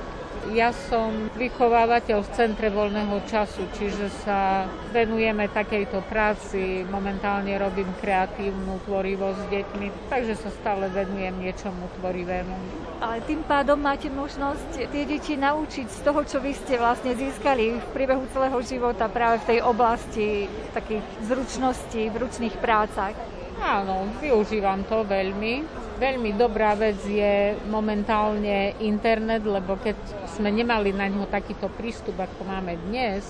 Ja 0.51 0.75
som 0.75 1.31
vychovávateľ 1.39 2.27
v 2.27 2.33
Centre 2.35 2.75
voľného 2.75 3.23
času, 3.29 3.71
čiže 3.77 4.11
sa 4.25 4.67
venujeme 4.91 5.47
takejto 5.47 6.03
práci. 6.11 6.83
Momentálne 6.91 7.55
robím 7.55 7.87
kreatívnu 8.03 8.83
tvorivosť 8.83 9.37
s 9.37 9.47
deťmi, 9.47 9.87
takže 10.11 10.35
sa 10.41 10.51
stále 10.51 10.91
venujem 10.91 11.35
niečomu 11.39 11.87
tvorivému. 12.01 12.57
Ale 12.99 13.23
tým 13.27 13.47
pádom 13.47 13.79
máte 13.79 14.11
možnosť 14.11 14.91
tie 14.91 15.05
deti 15.07 15.39
naučiť 15.39 15.87
z 15.87 16.01
toho, 16.03 16.21
čo 16.27 16.43
vy 16.43 16.57
ste 16.57 16.81
vlastne 16.83 17.15
získali 17.15 17.79
v 17.79 17.87
priebehu 17.95 18.27
celého 18.35 18.59
života 18.65 19.07
práve 19.07 19.45
v 19.45 19.49
tej 19.55 19.59
oblasti 19.63 20.51
takých 20.75 21.05
zručností 21.27 22.11
v 22.11 22.17
ručných 22.27 22.57
prácach. 22.59 23.15
Áno, 23.61 24.09
využívam 24.25 24.89
to 24.89 25.05
veľmi. 25.05 25.69
Veľmi 26.01 26.33
dobrá 26.33 26.73
vec 26.73 26.97
je 27.05 27.53
momentálne 27.69 28.73
internet, 28.81 29.45
lebo 29.45 29.77
keď 29.77 30.01
sme 30.33 30.49
nemali 30.49 30.97
na 30.97 31.13
ňo 31.13 31.29
takýto 31.29 31.69
prístup, 31.69 32.17
ako 32.17 32.49
máme 32.49 32.81
dnes, 32.89 33.21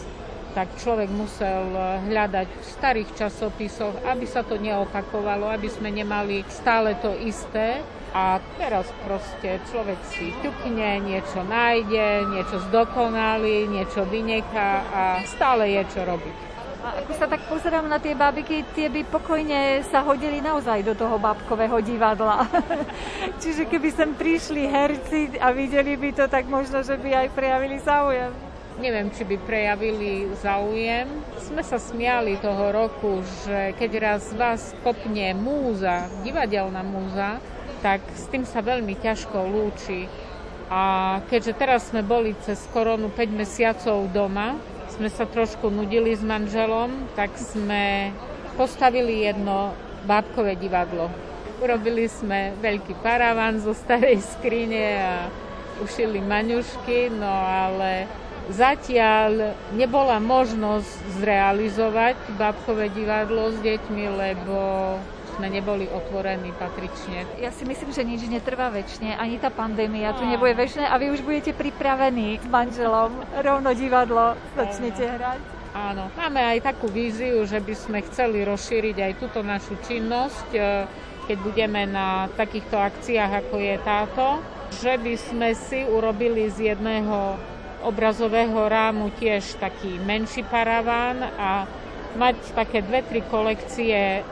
tak 0.55 0.71
človek 0.79 1.11
musel 1.11 1.75
hľadať 2.07 2.47
v 2.47 2.63
starých 2.63 3.11
časopisoch, 3.19 3.95
aby 4.07 4.23
sa 4.23 4.47
to 4.47 4.55
neopakovalo, 4.55 5.51
aby 5.51 5.67
sme 5.67 5.91
nemali 5.91 6.47
stále 6.47 6.95
to 7.03 7.11
isté. 7.27 7.83
A 8.11 8.43
teraz 8.59 8.91
proste 9.07 9.63
človek 9.71 9.99
si 10.11 10.35
ťukne, 10.43 10.99
niečo 11.07 11.47
nájde, 11.47 12.27
niečo 12.27 12.59
zdokonalí, 12.67 13.71
niečo 13.71 14.03
vynechá 14.03 14.83
a 14.91 15.03
stále 15.27 15.79
je 15.79 15.83
čo 15.95 16.03
robiť. 16.03 16.50
Ako 16.81 17.13
sa 17.13 17.29
tak 17.29 17.45
pozerám 17.45 17.85
na 17.85 18.01
tie 18.01 18.17
bábiky, 18.17 18.65
tie 18.73 18.89
by 18.89 19.05
pokojne 19.05 19.85
sa 19.93 20.01
hodili 20.01 20.41
naozaj 20.41 20.81
do 20.81 20.97
toho 20.97 21.21
bábkového 21.21 21.77
divadla. 21.85 22.49
Čiže 23.43 23.69
keby 23.69 23.93
sem 23.93 24.17
prišli 24.17 24.65
herci 24.65 25.37
a 25.37 25.53
videli 25.53 26.01
by 26.01 26.17
to, 26.17 26.25
tak 26.25 26.49
možno, 26.49 26.81
že 26.81 26.97
by 26.97 27.29
aj 27.29 27.29
prejavili 27.37 27.77
záujem. 27.85 28.33
Neviem, 28.81 29.13
či 29.13 29.29
by 29.29 29.37
prejavili 29.45 30.33
záujem. 30.41 31.05
Sme 31.37 31.61
sa 31.61 31.77
smiali 31.77 32.41
toho 32.41 32.73
roku, 32.73 33.21
že 33.45 33.77
keď 33.77 33.91
raz 34.01 34.33
vás 34.33 34.73
kopne 34.81 35.37
múza, 35.37 36.09
divadelná 36.25 36.81
múza, 36.81 37.45
tak 37.85 38.01
s 38.17 38.25
tým 38.33 38.49
sa 38.49 38.65
veľmi 38.65 38.97
ťažko 38.97 39.37
lúči. 39.37 40.09
A 40.73 41.19
keďže 41.29 41.61
teraz 41.61 41.93
sme 41.93 42.01
boli 42.01 42.33
cez 42.41 42.57
koronu 42.73 43.13
5 43.13 43.21
mesiacov 43.37 44.09
doma, 44.09 44.57
sme 45.01 45.09
sa 45.09 45.25
trošku 45.25 45.73
nudili 45.73 46.13
s 46.13 46.21
manželom, 46.21 46.93
tak 47.17 47.33
sme 47.41 48.13
postavili 48.61 49.25
jedno 49.25 49.73
bábkové 50.05 50.61
divadlo. 50.61 51.09
Urobili 51.57 52.05
sme 52.05 52.53
veľký 52.61 53.01
paravan 53.01 53.57
zo 53.65 53.73
starej 53.73 54.21
skrine 54.21 55.01
a 55.01 55.33
ušili 55.81 56.21
maňušky, 56.21 57.17
no 57.17 57.33
ale 57.33 58.05
zatiaľ 58.53 59.57
nebola 59.73 60.21
možnosť 60.21 60.93
zrealizovať 61.17 62.37
bábkové 62.37 62.93
divadlo 62.93 63.57
s 63.57 63.59
deťmi, 63.65 64.05
lebo 64.05 64.57
sme 65.37 65.47
neboli 65.49 65.87
otvorení 65.87 66.51
patrične. 66.57 67.27
Ja 67.39 67.55
si 67.55 67.63
myslím, 67.67 67.91
že 67.95 68.03
nič 68.03 68.27
netrvá 68.27 68.71
väčšine, 68.71 69.15
ani 69.17 69.39
tá 69.39 69.49
pandémia 69.49 70.17
tu 70.17 70.27
nebude 70.27 70.55
väčšine 70.57 70.87
a 70.87 70.95
vy 70.99 71.15
už 71.15 71.23
budete 71.23 71.55
pripravení 71.55 72.43
s 72.43 72.47
manželom, 72.47 73.15
rovno 73.41 73.71
divadlo 73.73 74.35
začnete 74.59 75.07
hrať. 75.07 75.41
Áno, 75.71 76.11
máme 76.19 76.43
aj 76.43 76.67
takú 76.75 76.91
víziu, 76.91 77.47
že 77.47 77.63
by 77.63 77.75
sme 77.79 77.99
chceli 78.11 78.43
rozšíriť 78.43 78.97
aj 78.99 79.13
túto 79.23 79.39
našu 79.47 79.79
činnosť, 79.87 80.49
e, 80.51 80.61
keď 81.31 81.37
budeme 81.47 81.87
na 81.87 82.27
takýchto 82.35 82.75
akciách, 82.75 83.47
ako 83.47 83.55
je 83.63 83.77
táto, 83.87 84.27
že 84.83 84.99
by 84.99 85.15
sme 85.15 85.49
si 85.55 85.87
urobili 85.87 86.51
z 86.51 86.75
jedného 86.75 87.39
obrazového 87.87 88.67
rámu 88.67 89.15
tiež 89.15 89.63
taký 89.63 89.95
menší 90.03 90.43
paraván 90.43 91.23
a 91.23 91.71
mať 92.19 92.37
také 92.59 92.83
dve, 92.83 93.07
tri 93.07 93.23
kolekcie 93.23 94.27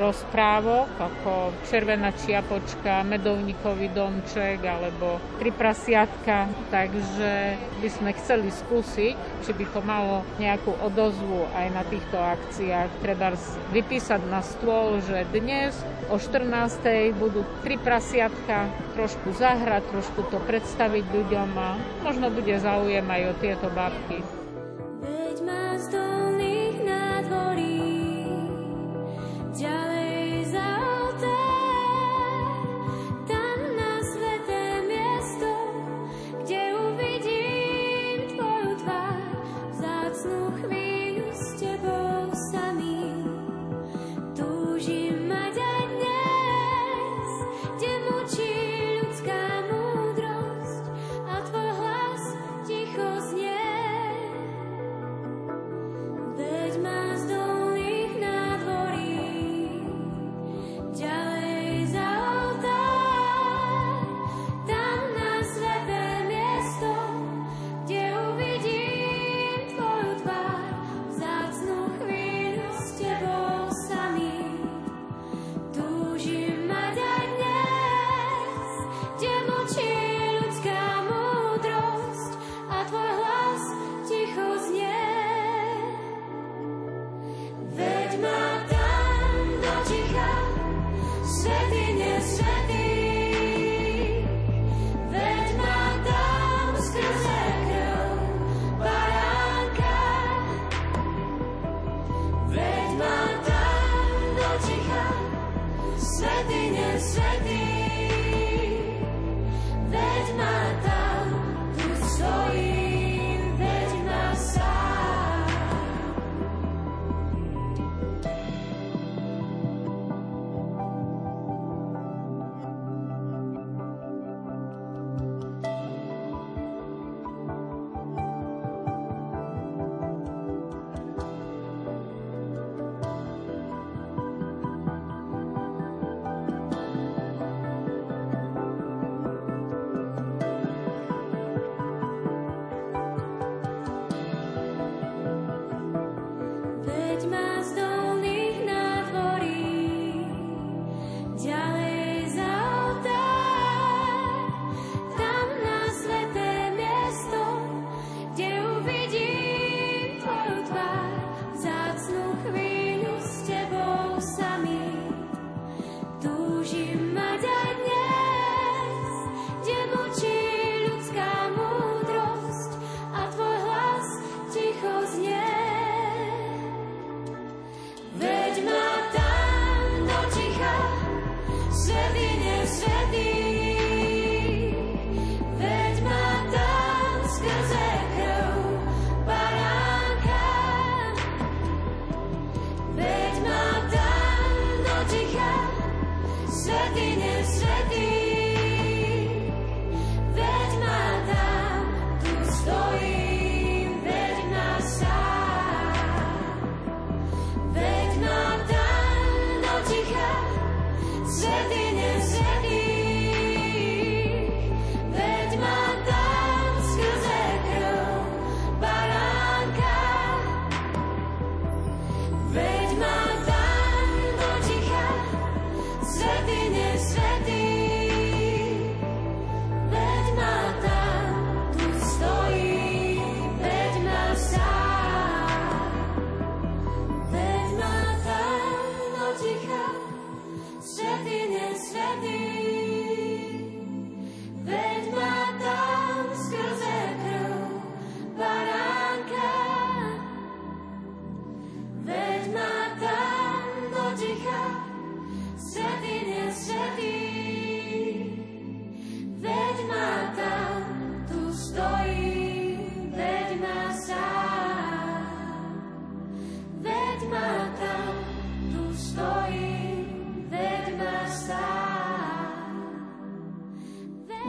rozprávok 0.00 0.88
ako 0.96 1.52
Červená 1.68 2.12
čiapočka, 2.16 3.04
Medovníkový 3.04 3.92
domček 3.92 4.62
alebo 4.64 5.20
Tri 5.40 5.50
prasiatka, 5.52 6.48
takže 6.72 7.58
by 7.82 7.88
sme 7.90 8.10
chceli 8.18 8.48
skúsiť, 8.48 9.16
či 9.44 9.50
by 9.52 9.64
to 9.70 9.80
malo 9.84 10.24
nejakú 10.40 10.72
odozvu 10.80 11.44
aj 11.52 11.66
na 11.72 11.82
týchto 11.84 12.16
akciách. 12.16 12.88
Treba 13.04 13.36
vypísať 13.72 14.20
na 14.28 14.40
stôl, 14.40 15.00
že 15.04 15.26
dnes 15.32 15.76
o 16.08 16.16
14. 16.16 17.12
budú 17.16 17.44
Tri 17.64 17.76
prasiatka, 17.80 18.68
trošku 18.94 19.34
zahrať, 19.36 19.90
trošku 19.90 20.28
to 20.30 20.38
predstaviť 20.44 21.04
ľuďom 21.10 21.50
a 21.56 21.76
možno 22.04 22.30
bude 22.30 22.54
záujem 22.60 23.04
aj 23.04 23.22
o 23.30 23.34
tieto 23.40 23.68
babky. 23.72 24.43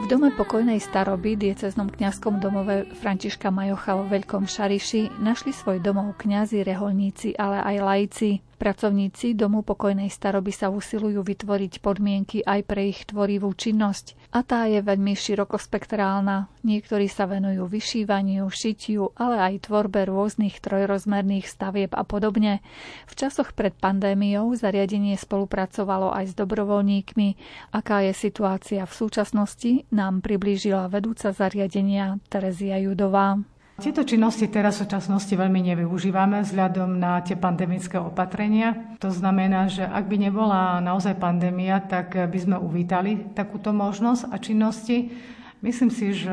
V 0.06 0.14
dome 0.14 0.30
pokojnej 0.30 0.78
staroby 0.78 1.34
dieceznom 1.34 1.90
kňazskom 1.90 2.38
domove 2.38 2.86
Františka 3.02 3.50
Majocha 3.50 3.98
vo 3.98 4.06
Veľkom 4.06 4.46
Šariši 4.46 5.18
našli 5.18 5.50
svoj 5.50 5.82
domov 5.82 6.14
kňazi, 6.22 6.62
reholníci, 6.62 7.34
ale 7.34 7.58
aj 7.58 7.76
laici. 7.82 8.38
Pracovníci 8.56 9.36
domu 9.36 9.60
pokojnej 9.60 10.08
staroby 10.08 10.48
sa 10.48 10.72
usilujú 10.72 11.20
vytvoriť 11.20 11.84
podmienky 11.84 12.40
aj 12.40 12.60
pre 12.64 12.88
ich 12.88 13.04
tvorivú 13.04 13.52
činnosť 13.52 14.16
a 14.32 14.40
tá 14.40 14.64
je 14.64 14.80
veľmi 14.80 15.12
širokospektrálna. 15.12 16.48
Niektorí 16.64 17.04
sa 17.04 17.28
venujú 17.28 17.68
vyšívaniu, 17.68 18.48
šitiu, 18.48 19.12
ale 19.12 19.44
aj 19.44 19.68
tvorbe 19.68 20.08
rôznych 20.08 20.56
trojrozmerných 20.64 21.44
stavieb 21.44 21.92
a 21.92 22.00
podobne. 22.08 22.64
V 23.04 23.12
časoch 23.12 23.52
pred 23.52 23.76
pandémiou 23.76 24.56
zariadenie 24.56 25.20
spolupracovalo 25.20 26.16
aj 26.16 26.32
s 26.32 26.34
dobrovoľníkmi. 26.34 27.28
Aká 27.76 28.08
je 28.08 28.16
situácia 28.16 28.88
v 28.88 28.96
súčasnosti, 28.96 29.84
nám 29.92 30.24
priblížila 30.24 30.88
vedúca 30.88 31.28
zariadenia 31.28 32.16
Terezia 32.32 32.80
Judová. 32.80 33.36
Tieto 33.76 34.08
činnosti 34.08 34.48
teraz 34.48 34.80
v 34.80 34.88
súčasnosti 34.88 35.28
veľmi 35.36 35.60
nevyužívame 35.60 36.40
vzhľadom 36.40 36.96
na 36.96 37.20
tie 37.20 37.36
pandemické 37.36 38.00
opatrenia. 38.00 38.96
To 39.04 39.12
znamená, 39.12 39.68
že 39.68 39.84
ak 39.84 40.08
by 40.08 40.16
nebola 40.16 40.80
naozaj 40.80 41.20
pandémia, 41.20 41.84
tak 41.84 42.16
by 42.16 42.38
sme 42.40 42.56
uvítali 42.56 43.28
takúto 43.36 43.76
možnosť 43.76 44.32
a 44.32 44.36
činnosti. 44.40 45.12
Myslím 45.60 45.92
si, 45.92 46.16
že 46.16 46.32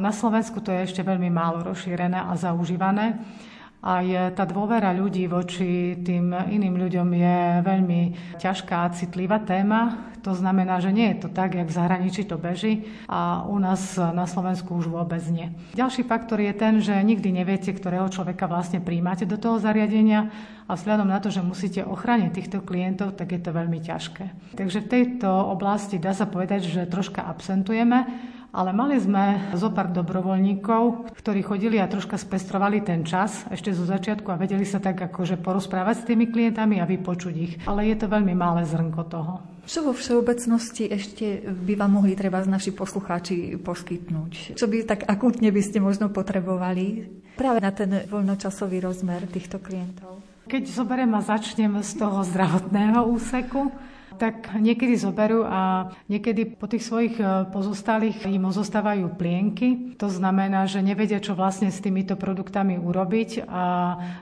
na 0.00 0.12
Slovensku 0.16 0.64
to 0.64 0.72
je 0.72 0.88
ešte 0.88 1.04
veľmi 1.04 1.28
málo 1.28 1.60
rozšírené 1.60 2.24
a 2.24 2.32
zaužívané. 2.40 3.20
Aj 3.78 4.02
tá 4.34 4.42
dôvera 4.42 4.90
ľudí 4.90 5.30
voči 5.30 5.94
tým 6.02 6.34
iným 6.34 6.82
ľuďom 6.82 7.08
je 7.14 7.38
veľmi 7.62 8.00
ťažká 8.42 8.74
a 8.84 8.92
citlivá 8.92 9.38
téma. 9.38 10.10
To 10.26 10.34
znamená, 10.34 10.82
že 10.82 10.90
nie 10.90 11.14
je 11.14 11.22
to 11.24 11.28
tak, 11.30 11.54
jak 11.54 11.70
v 11.70 11.78
zahraničí 11.78 12.26
to 12.26 12.34
beží 12.42 12.90
a 13.06 13.46
u 13.46 13.54
nás 13.62 13.94
na 13.94 14.26
Slovensku 14.26 14.74
už 14.74 14.90
vôbec 14.90 15.22
nie. 15.30 15.54
Ďalší 15.78 16.02
faktor 16.10 16.42
je 16.42 16.52
ten, 16.58 16.82
že 16.82 16.90
nikdy 16.90 17.30
neviete, 17.30 17.70
ktorého 17.70 18.10
človeka 18.10 18.50
vlastne 18.50 18.82
príjmate 18.82 19.30
do 19.30 19.38
toho 19.38 19.62
zariadenia 19.62 20.26
a 20.66 20.74
vzhľadom 20.74 21.06
na 21.06 21.22
to, 21.22 21.30
že 21.30 21.46
musíte 21.46 21.86
ochrániť 21.86 22.34
týchto 22.34 22.58
klientov, 22.66 23.14
tak 23.14 23.30
je 23.30 23.40
to 23.40 23.54
veľmi 23.54 23.78
ťažké. 23.78 24.58
Takže 24.58 24.84
v 24.84 24.90
tejto 24.90 25.30
oblasti 25.30 26.02
dá 26.02 26.10
sa 26.12 26.26
povedať, 26.26 26.66
že 26.66 26.90
troška 26.90 27.22
absentujeme, 27.22 28.04
ale 28.48 28.72
mali 28.72 28.96
sme 28.96 29.52
zo 29.52 29.68
pár 29.68 29.92
dobrovoľníkov, 29.92 31.12
ktorí 31.12 31.44
chodili 31.44 31.76
a 31.76 31.90
troška 31.90 32.16
spestrovali 32.16 32.80
ten 32.80 33.04
čas 33.04 33.44
ešte 33.52 33.76
zo 33.76 33.84
začiatku 33.84 34.32
a 34.32 34.40
vedeli 34.40 34.64
sa 34.64 34.80
tak 34.80 34.98
akože 34.98 35.36
porozprávať 35.40 35.94
s 36.00 36.06
tými 36.08 36.32
klientami 36.32 36.80
a 36.80 36.88
vypočuť 36.88 37.34
ich. 37.36 37.54
Ale 37.68 37.84
je 37.84 37.96
to 38.00 38.08
veľmi 38.08 38.32
malé 38.32 38.64
zrnko 38.64 39.02
toho. 39.08 39.34
Čo 39.68 39.84
vo 39.84 39.92
všeobecnosti 39.92 40.88
ešte 40.88 41.44
by 41.44 41.76
vám 41.76 42.00
mohli 42.00 42.16
treba 42.16 42.40
z 42.40 42.48
naši 42.48 42.72
poslucháči 42.72 43.60
poskytnúť? 43.60 44.56
Čo 44.56 44.64
by 44.64 44.76
tak 44.88 45.04
akútne 45.04 45.52
by 45.52 45.60
ste 45.60 45.84
možno 45.84 46.08
potrebovali 46.08 47.04
práve 47.36 47.60
na 47.60 47.68
ten 47.68 48.08
voľnočasový 48.08 48.80
rozmer 48.80 49.28
týchto 49.28 49.60
klientov? 49.60 50.24
Keď 50.48 50.64
zoberiem 50.72 51.12
a 51.12 51.20
začnem 51.20 51.84
z 51.84 51.92
toho 52.00 52.24
zdravotného 52.24 53.04
úseku, 53.12 53.68
tak 54.18 54.58
niekedy 54.58 54.98
zoberú 54.98 55.46
a 55.46 55.94
niekedy 56.10 56.58
po 56.58 56.66
tých 56.66 56.82
svojich 56.82 57.16
e, 57.22 57.46
pozostalých 57.54 58.26
im 58.26 58.50
zostávajú 58.50 59.14
plienky. 59.14 59.94
To 60.02 60.10
znamená, 60.10 60.66
že 60.66 60.82
nevedia, 60.82 61.22
čo 61.22 61.38
vlastne 61.38 61.70
s 61.70 61.78
týmito 61.78 62.18
produktami 62.18 62.74
urobiť 62.74 63.46
a 63.46 63.64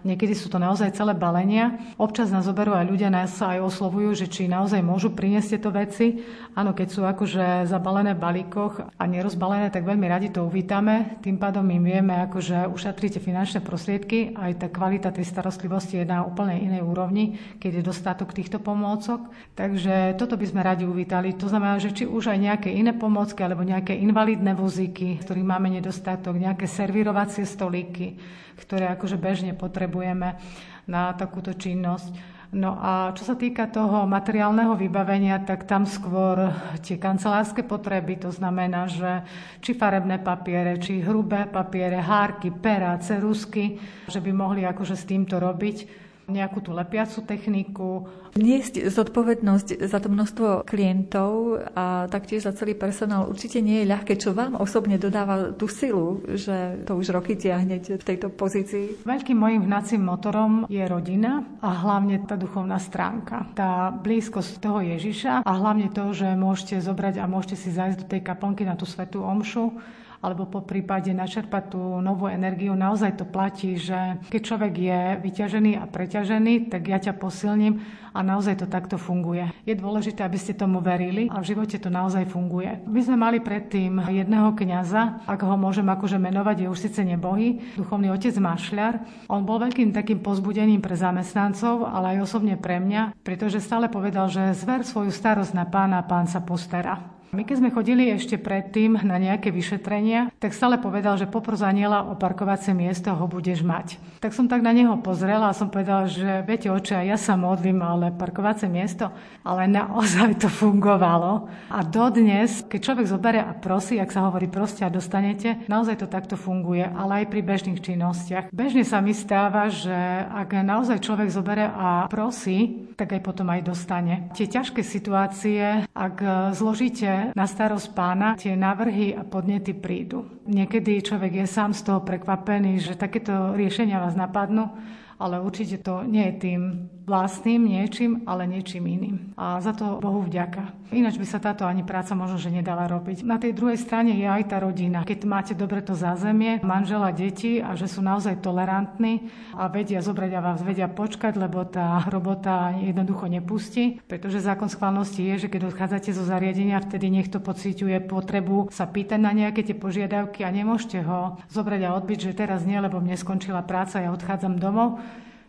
niekedy 0.04 0.36
sú 0.36 0.52
to 0.52 0.60
naozaj 0.60 0.92
celé 0.92 1.16
balenia. 1.16 1.80
Občas 1.96 2.28
nás 2.28 2.44
zoberú 2.44 2.76
aj 2.76 2.84
ľudia, 2.86 3.08
nás 3.08 3.32
aj 3.40 3.64
oslovujú, 3.64 4.12
že 4.12 4.26
či 4.28 4.46
naozaj 4.46 4.84
môžu 4.84 5.16
priniesť 5.16 5.56
tieto 5.56 5.72
veci. 5.72 6.20
Áno, 6.52 6.76
keď 6.76 6.88
sú 6.92 7.00
akože 7.08 7.64
zabalené 7.64 8.12
v 8.12 8.22
balíkoch 8.22 8.84
a 9.00 9.02
nerozbalené, 9.08 9.72
tak 9.72 9.88
veľmi 9.88 10.06
radi 10.08 10.28
to 10.28 10.44
uvítame. 10.44 11.18
Tým 11.24 11.40
pádom 11.40 11.64
my 11.64 11.80
vieme, 11.80 12.14
akože 12.28 12.68
ušatríte 12.68 13.20
finančné 13.20 13.64
prostriedky, 13.64 14.36
aj 14.36 14.52
tá 14.60 14.66
kvalita 14.68 15.08
tej 15.12 15.24
starostlivosti 15.24 16.00
je 16.00 16.06
na 16.08 16.24
úplne 16.24 16.60
inej 16.60 16.84
úrovni, 16.84 17.40
keď 17.60 17.80
je 17.80 17.88
dostatok 17.88 18.36
týchto 18.36 18.60
pomôcok. 18.60 19.32
Takže 19.56 19.85
Takže 19.86 20.18
toto 20.18 20.34
by 20.34 20.46
sme 20.50 20.66
radi 20.66 20.82
uvítali. 20.82 21.38
To 21.38 21.46
znamená, 21.46 21.78
že 21.78 21.94
či 21.94 22.10
už 22.10 22.34
aj 22.34 22.42
nejaké 22.42 22.74
iné 22.74 22.90
pomôcky 22.90 23.38
alebo 23.46 23.62
nejaké 23.62 23.94
invalidné 23.94 24.50
vozíky, 24.58 25.22
ktorých 25.22 25.46
máme 25.46 25.70
nedostatok, 25.70 26.34
nejaké 26.34 26.66
servírovacie 26.66 27.46
stolíky, 27.46 28.18
ktoré 28.58 28.90
akože 28.90 29.14
bežne 29.14 29.54
potrebujeme 29.54 30.42
na 30.90 31.14
takúto 31.14 31.54
činnosť. 31.54 32.18
No 32.50 32.74
a 32.82 33.14
čo 33.14 33.30
sa 33.30 33.38
týka 33.38 33.70
toho 33.70 34.10
materiálneho 34.10 34.74
vybavenia, 34.74 35.38
tak 35.46 35.70
tam 35.70 35.86
skôr 35.86 36.50
tie 36.82 36.98
kancelárske 36.98 37.62
potreby, 37.62 38.18
to 38.18 38.34
znamená, 38.34 38.90
že 38.90 39.22
či 39.62 39.70
farebné 39.70 40.18
papiere, 40.18 40.82
či 40.82 40.98
hrubé 40.98 41.46
papiere, 41.46 42.02
hárky, 42.02 42.50
pera, 42.50 42.98
cerusky, 42.98 43.78
že 44.10 44.18
by 44.18 44.34
mohli 44.34 44.66
akože 44.66 44.98
s 44.98 45.06
týmto 45.06 45.38
robiť 45.38 46.05
nejakú 46.26 46.58
tú 46.58 46.74
lepiacu 46.74 47.22
techniku. 47.22 47.88
Niesť 48.36 48.90
zodpovednosť 48.90 49.86
za 49.86 49.98
to 50.02 50.08
množstvo 50.10 50.48
klientov 50.66 51.62
a 51.72 52.10
taktiež 52.10 52.44
za 52.44 52.52
celý 52.52 52.76
personál 52.76 53.30
určite 53.30 53.62
nie 53.62 53.82
je 53.82 53.90
ľahké, 53.90 54.18
čo 54.18 54.36
vám 54.36 54.58
osobne 54.58 55.00
dodáva 55.00 55.54
tú 55.54 55.70
silu, 55.70 56.20
že 56.34 56.82
to 56.84 56.98
už 56.98 57.14
roky 57.14 57.38
tiahnete 57.38 57.96
v 57.96 58.04
tejto 58.04 58.28
pozícii. 58.28 59.06
Veľkým 59.06 59.38
mojim 59.38 59.64
hnacím 59.64 60.04
motorom 60.04 60.66
je 60.68 60.82
rodina 60.84 61.46
a 61.62 61.70
hlavne 61.72 62.20
tá 62.26 62.34
duchovná 62.34 62.76
stránka. 62.82 63.48
Tá 63.54 63.94
blízkosť 63.94 64.60
toho 64.60 64.82
Ježiša 64.82 65.46
a 65.46 65.52
hlavne 65.56 65.88
to, 65.94 66.12
že 66.12 66.36
môžete 66.36 66.82
zobrať 66.82 67.22
a 67.22 67.30
môžete 67.30 67.56
si 67.56 67.70
zajsť 67.72 67.98
do 68.02 68.06
tej 68.10 68.20
kaplnky 68.26 68.66
na 68.66 68.74
tú 68.74 68.84
svetú 68.84 69.22
omšu 69.22 69.72
alebo 70.20 70.48
po 70.48 70.64
prípade 70.64 71.12
načerpať 71.12 71.76
tú 71.76 71.82
novú 72.00 72.28
energiu. 72.30 72.72
Naozaj 72.76 73.20
to 73.20 73.24
platí, 73.28 73.76
že 73.76 74.20
keď 74.28 74.40
človek 74.42 74.74
je 74.76 75.00
vyťažený 75.22 75.72
a 75.80 75.84
preťažený, 75.88 76.72
tak 76.72 76.88
ja 76.88 76.98
ťa 77.00 77.16
posilním 77.16 77.82
a 78.16 78.24
naozaj 78.24 78.64
to 78.64 78.66
takto 78.66 78.96
funguje. 78.96 79.52
Je 79.68 79.76
dôležité, 79.76 80.24
aby 80.24 80.40
ste 80.40 80.56
tomu 80.56 80.80
verili 80.80 81.28
a 81.28 81.44
v 81.44 81.52
živote 81.52 81.76
to 81.76 81.92
naozaj 81.92 82.24
funguje. 82.24 82.80
My 82.88 83.00
sme 83.04 83.16
mali 83.20 83.44
predtým 83.44 84.00
jedného 84.08 84.56
kňaza, 84.56 85.28
ak 85.28 85.40
ho 85.44 85.56
môžem 85.60 85.84
akože 85.84 86.16
menovať, 86.16 86.64
je 86.64 86.72
už 86.72 86.80
síce 86.80 87.00
nebohý, 87.04 87.60
duchovný 87.76 88.08
otec 88.08 88.32
Mašľar. 88.40 89.04
On 89.28 89.44
bol 89.44 89.60
veľkým 89.60 89.92
takým 89.92 90.24
pozbudením 90.24 90.80
pre 90.80 90.96
zamestnancov, 90.96 91.84
ale 91.84 92.16
aj 92.16 92.24
osobne 92.24 92.56
pre 92.56 92.80
mňa, 92.80 93.20
pretože 93.20 93.60
stále 93.60 93.92
povedal, 93.92 94.32
že 94.32 94.56
zver 94.56 94.80
svoju 94.88 95.12
starosť 95.12 95.52
na 95.52 95.68
pána 95.68 96.00
a 96.00 96.08
pán 96.08 96.24
sa 96.24 96.40
postará. 96.40 97.15
My 97.34 97.42
keď 97.42 97.56
sme 97.58 97.74
chodili 97.74 98.06
ešte 98.12 98.38
predtým 98.38 99.02
na 99.02 99.18
nejaké 99.18 99.50
vyšetrenia, 99.50 100.30
tak 100.38 100.54
stále 100.54 100.78
povedal, 100.78 101.18
že 101.18 101.26
popros 101.26 101.58
aniela 101.58 102.06
o 102.06 102.14
parkovacie 102.14 102.70
miesto 102.70 103.10
ho 103.10 103.26
budeš 103.26 103.66
mať. 103.66 103.98
Tak 104.22 104.30
som 104.30 104.46
tak 104.46 104.62
na 104.62 104.70
neho 104.70 104.94
pozrela 105.02 105.50
a 105.50 105.56
som 105.56 105.66
povedala, 105.66 106.06
že 106.06 106.46
viete 106.46 106.70
oče, 106.70 107.02
ja 107.02 107.18
sa 107.18 107.34
modlím, 107.34 107.82
ale 107.82 108.14
parkovacie 108.14 108.70
miesto, 108.70 109.10
ale 109.42 109.66
naozaj 109.66 110.38
to 110.38 110.46
fungovalo. 110.46 111.50
A 111.72 111.82
dodnes, 111.82 112.62
keď 112.70 112.80
človek 112.92 113.06
zoberie 113.10 113.42
a 113.42 113.52
prosí, 113.58 113.98
ak 113.98 114.14
sa 114.14 114.30
hovorí 114.30 114.46
proste 114.46 114.86
a 114.86 114.92
dostanete, 114.92 115.66
naozaj 115.66 116.02
to 116.02 116.06
takto 116.06 116.38
funguje, 116.38 116.86
ale 116.86 117.24
aj 117.24 117.26
pri 117.32 117.40
bežných 117.42 117.82
činnostiach. 117.82 118.54
Bežne 118.54 118.86
sa 118.86 119.02
mi 119.02 119.10
stáva, 119.10 119.66
že 119.66 119.94
ak 120.30 120.62
naozaj 120.62 121.02
človek 121.02 121.28
zoberie 121.34 121.66
a 121.66 122.06
prosí, 122.06 122.86
tak 122.94 123.18
aj 123.18 123.20
potom 123.20 123.50
aj 123.50 123.66
dostane. 123.66 124.30
Tie 124.32 124.46
ťažké 124.48 124.80
situácie, 124.80 125.84
ak 125.90 126.16
zložíte 126.56 127.15
na 127.36 127.46
starosť 127.46 127.88
pána 127.94 128.28
tie 128.34 128.58
návrhy 128.58 129.14
a 129.16 129.22
podnety 129.22 129.72
prídu. 129.72 130.26
Niekedy 130.44 131.00
človek 131.04 131.44
je 131.44 131.46
sám 131.46 131.72
z 131.72 131.86
toho 131.86 132.00
prekvapený, 132.02 132.82
že 132.82 132.98
takéto 132.98 133.54
riešenia 133.54 134.02
vás 134.02 134.18
napadnú, 134.18 134.72
ale 135.16 135.40
určite 135.40 135.80
to 135.80 136.04
nie 136.04 136.28
je 136.32 136.34
tým 136.36 136.60
vlastným 137.06 137.62
niečím, 137.62 138.26
ale 138.26 138.50
niečím 138.50 138.84
iným. 138.90 139.16
A 139.38 139.62
za 139.62 139.70
to 139.70 140.02
Bohu 140.02 140.26
vďaka. 140.26 140.74
Ináč 140.90 141.18
by 141.18 141.26
sa 141.26 141.42
táto 141.42 141.62
ani 141.66 141.82
práca 141.82 142.14
možno, 142.18 142.38
že 142.38 142.50
nedala 142.50 142.86
robiť. 142.86 143.22
Na 143.26 143.38
tej 143.38 143.54
druhej 143.54 143.78
strane 143.78 144.14
je 144.14 144.26
aj 144.26 144.50
tá 144.50 144.58
rodina. 144.62 145.06
Keď 145.06 145.18
máte 145.26 145.54
dobre 145.54 145.82
to 145.82 145.94
zázemie, 145.94 146.62
manžela, 146.62 147.14
deti 147.14 147.62
a 147.62 147.78
že 147.78 147.90
sú 147.90 148.02
naozaj 148.02 148.42
tolerantní 148.42 149.30
a 149.54 149.70
vedia 149.70 150.02
zobrať 150.02 150.30
a 150.34 150.44
vás 150.44 150.60
vedia 150.62 150.90
počkať, 150.90 151.38
lebo 151.38 151.62
tá 151.66 152.02
robota 152.10 152.74
jednoducho 152.74 153.30
nepustí, 153.30 154.02
pretože 154.06 154.42
zákon 154.42 154.70
schválnosti 154.70 155.26
je, 155.26 155.46
že 155.46 155.50
keď 155.50 155.70
odchádzate 155.70 156.10
zo 156.10 156.26
zariadenia, 156.26 156.82
vtedy 156.82 157.10
niekto 157.10 157.38
pociťuje 157.42 158.02
potrebu 158.06 158.70
sa 158.70 158.86
pýtať 158.86 159.18
na 159.18 159.30
nejaké 159.30 159.62
tie 159.62 159.74
požiadavky 159.78 160.42
a 160.42 160.54
nemôžete 160.54 161.02
ho 161.02 161.38
zobrať 161.50 161.80
a 161.86 161.94
odbiť, 161.98 162.30
že 162.30 162.38
teraz 162.38 162.62
nie, 162.66 162.78
lebo 162.78 162.98
mne 162.98 163.14
skončila 163.18 163.62
práca, 163.62 164.02
ja 164.02 164.10
odchádzam 164.10 164.58
domov 164.58 165.02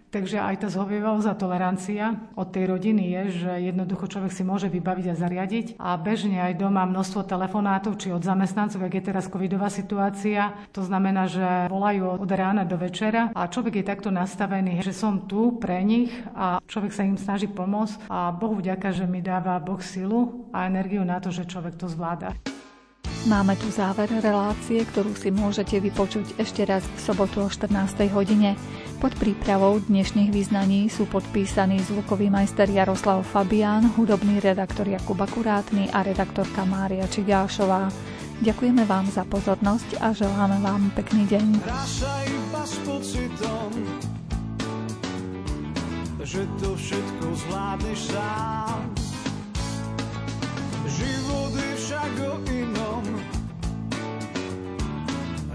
Takže 0.07 0.39
aj 0.39 0.63
tá 0.63 0.67
zhovievavosť 0.71 1.27
a 1.27 1.35
tolerancia 1.35 2.05
od 2.39 2.47
tej 2.47 2.71
rodiny 2.71 3.11
je, 3.11 3.21
že 3.43 3.51
jednoducho 3.67 4.07
človek 4.07 4.31
si 4.31 4.47
môže 4.47 4.71
vybaviť 4.71 5.05
a 5.11 5.19
zariadiť. 5.19 5.65
A 5.75 5.99
bežne 5.99 6.39
aj 6.39 6.55
doma 6.55 6.87
množstvo 6.87 7.27
telefonátov, 7.27 7.99
či 7.99 8.15
od 8.15 8.23
zamestnancov, 8.23 8.79
ak 8.87 8.93
je 8.95 9.03
teraz 9.03 9.27
covidová 9.27 9.67
situácia. 9.67 10.55
To 10.71 10.81
znamená, 10.87 11.27
že 11.27 11.43
volajú 11.67 12.23
od 12.23 12.31
rána 12.31 12.63
do 12.63 12.79
večera 12.79 13.35
a 13.35 13.51
človek 13.51 13.83
je 13.83 13.89
takto 13.91 14.07
nastavený, 14.07 14.79
že 14.79 14.95
som 14.95 15.27
tu 15.27 15.59
pre 15.59 15.83
nich 15.83 16.15
a 16.31 16.63
človek 16.63 16.95
sa 16.95 17.03
im 17.03 17.19
snaží 17.19 17.51
pomôcť. 17.51 18.07
A 18.07 18.31
Bohu 18.31 18.55
vďaka, 18.55 18.95
že 18.95 19.03
mi 19.03 19.19
dáva 19.19 19.59
Boh 19.59 19.83
silu 19.83 20.47
a 20.55 20.71
energiu 20.71 21.03
na 21.03 21.19
to, 21.19 21.35
že 21.35 21.43
človek 21.43 21.75
to 21.75 21.91
zvláda. 21.91 22.31
Máme 23.27 23.59
tu 23.59 23.67
záver 23.67 24.07
relácie, 24.23 24.87
ktorú 24.87 25.11
si 25.11 25.35
môžete 25.35 25.83
vypočuť 25.83 26.39
ešte 26.39 26.63
raz 26.63 26.79
v 26.87 26.99
sobotu 27.03 27.43
o 27.43 27.51
14. 27.51 28.07
hodine. 28.15 28.55
Pod 29.03 29.11
prípravou 29.19 29.83
dnešných 29.83 30.31
význaní 30.31 30.87
sú 30.87 31.11
podpísaní 31.11 31.83
zvukový 31.83 32.31
majster 32.31 32.71
Jaroslav 32.71 33.27
Fabián, 33.27 33.91
hudobný 33.99 34.39
redaktor 34.39 34.87
Jakub 34.87 35.19
Akurátny 35.19 35.91
a 35.91 36.07
redaktorka 36.07 36.63
Mária 36.63 37.03
Čigášová. 37.03 37.91
Ďakujeme 38.47 38.87
vám 38.87 39.11
za 39.11 39.27
pozornosť 39.27 39.99
a 39.99 40.15
želáme 40.15 40.63
vám 40.63 40.95
pekný 40.95 41.27
deň. 41.27 41.67
pocitom, 42.87 43.71
že 46.23 46.47
to 46.63 46.69
všetko 46.79 47.25
zvládneš 47.43 47.99
sám. 48.07 49.06
Život 50.87 51.51
je 51.51 51.71
však 51.75 52.13
o 52.23 52.33
inom. 52.47 53.03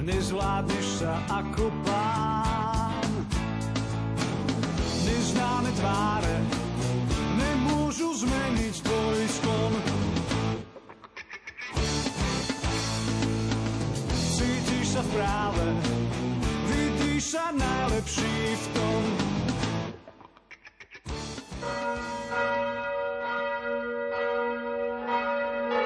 Nezvládneš 0.03 0.87
sa 1.01 1.15
ako 1.31 1.71
pán. 1.87 2.53
Neznáme 5.03 5.71
tváre 5.79 6.37
Nemôžu 7.39 8.15
zmeniť 8.23 8.75
tvoj 8.83 9.21
sklon 9.27 9.73
Cítiš 14.35 14.87
sa 14.95 15.03
v 15.03 15.11
práve 15.15 15.67
Vidíš 16.71 17.35
sa 17.35 17.51
najlepší 17.51 18.35
v 18.59 18.67
tom 18.75 19.03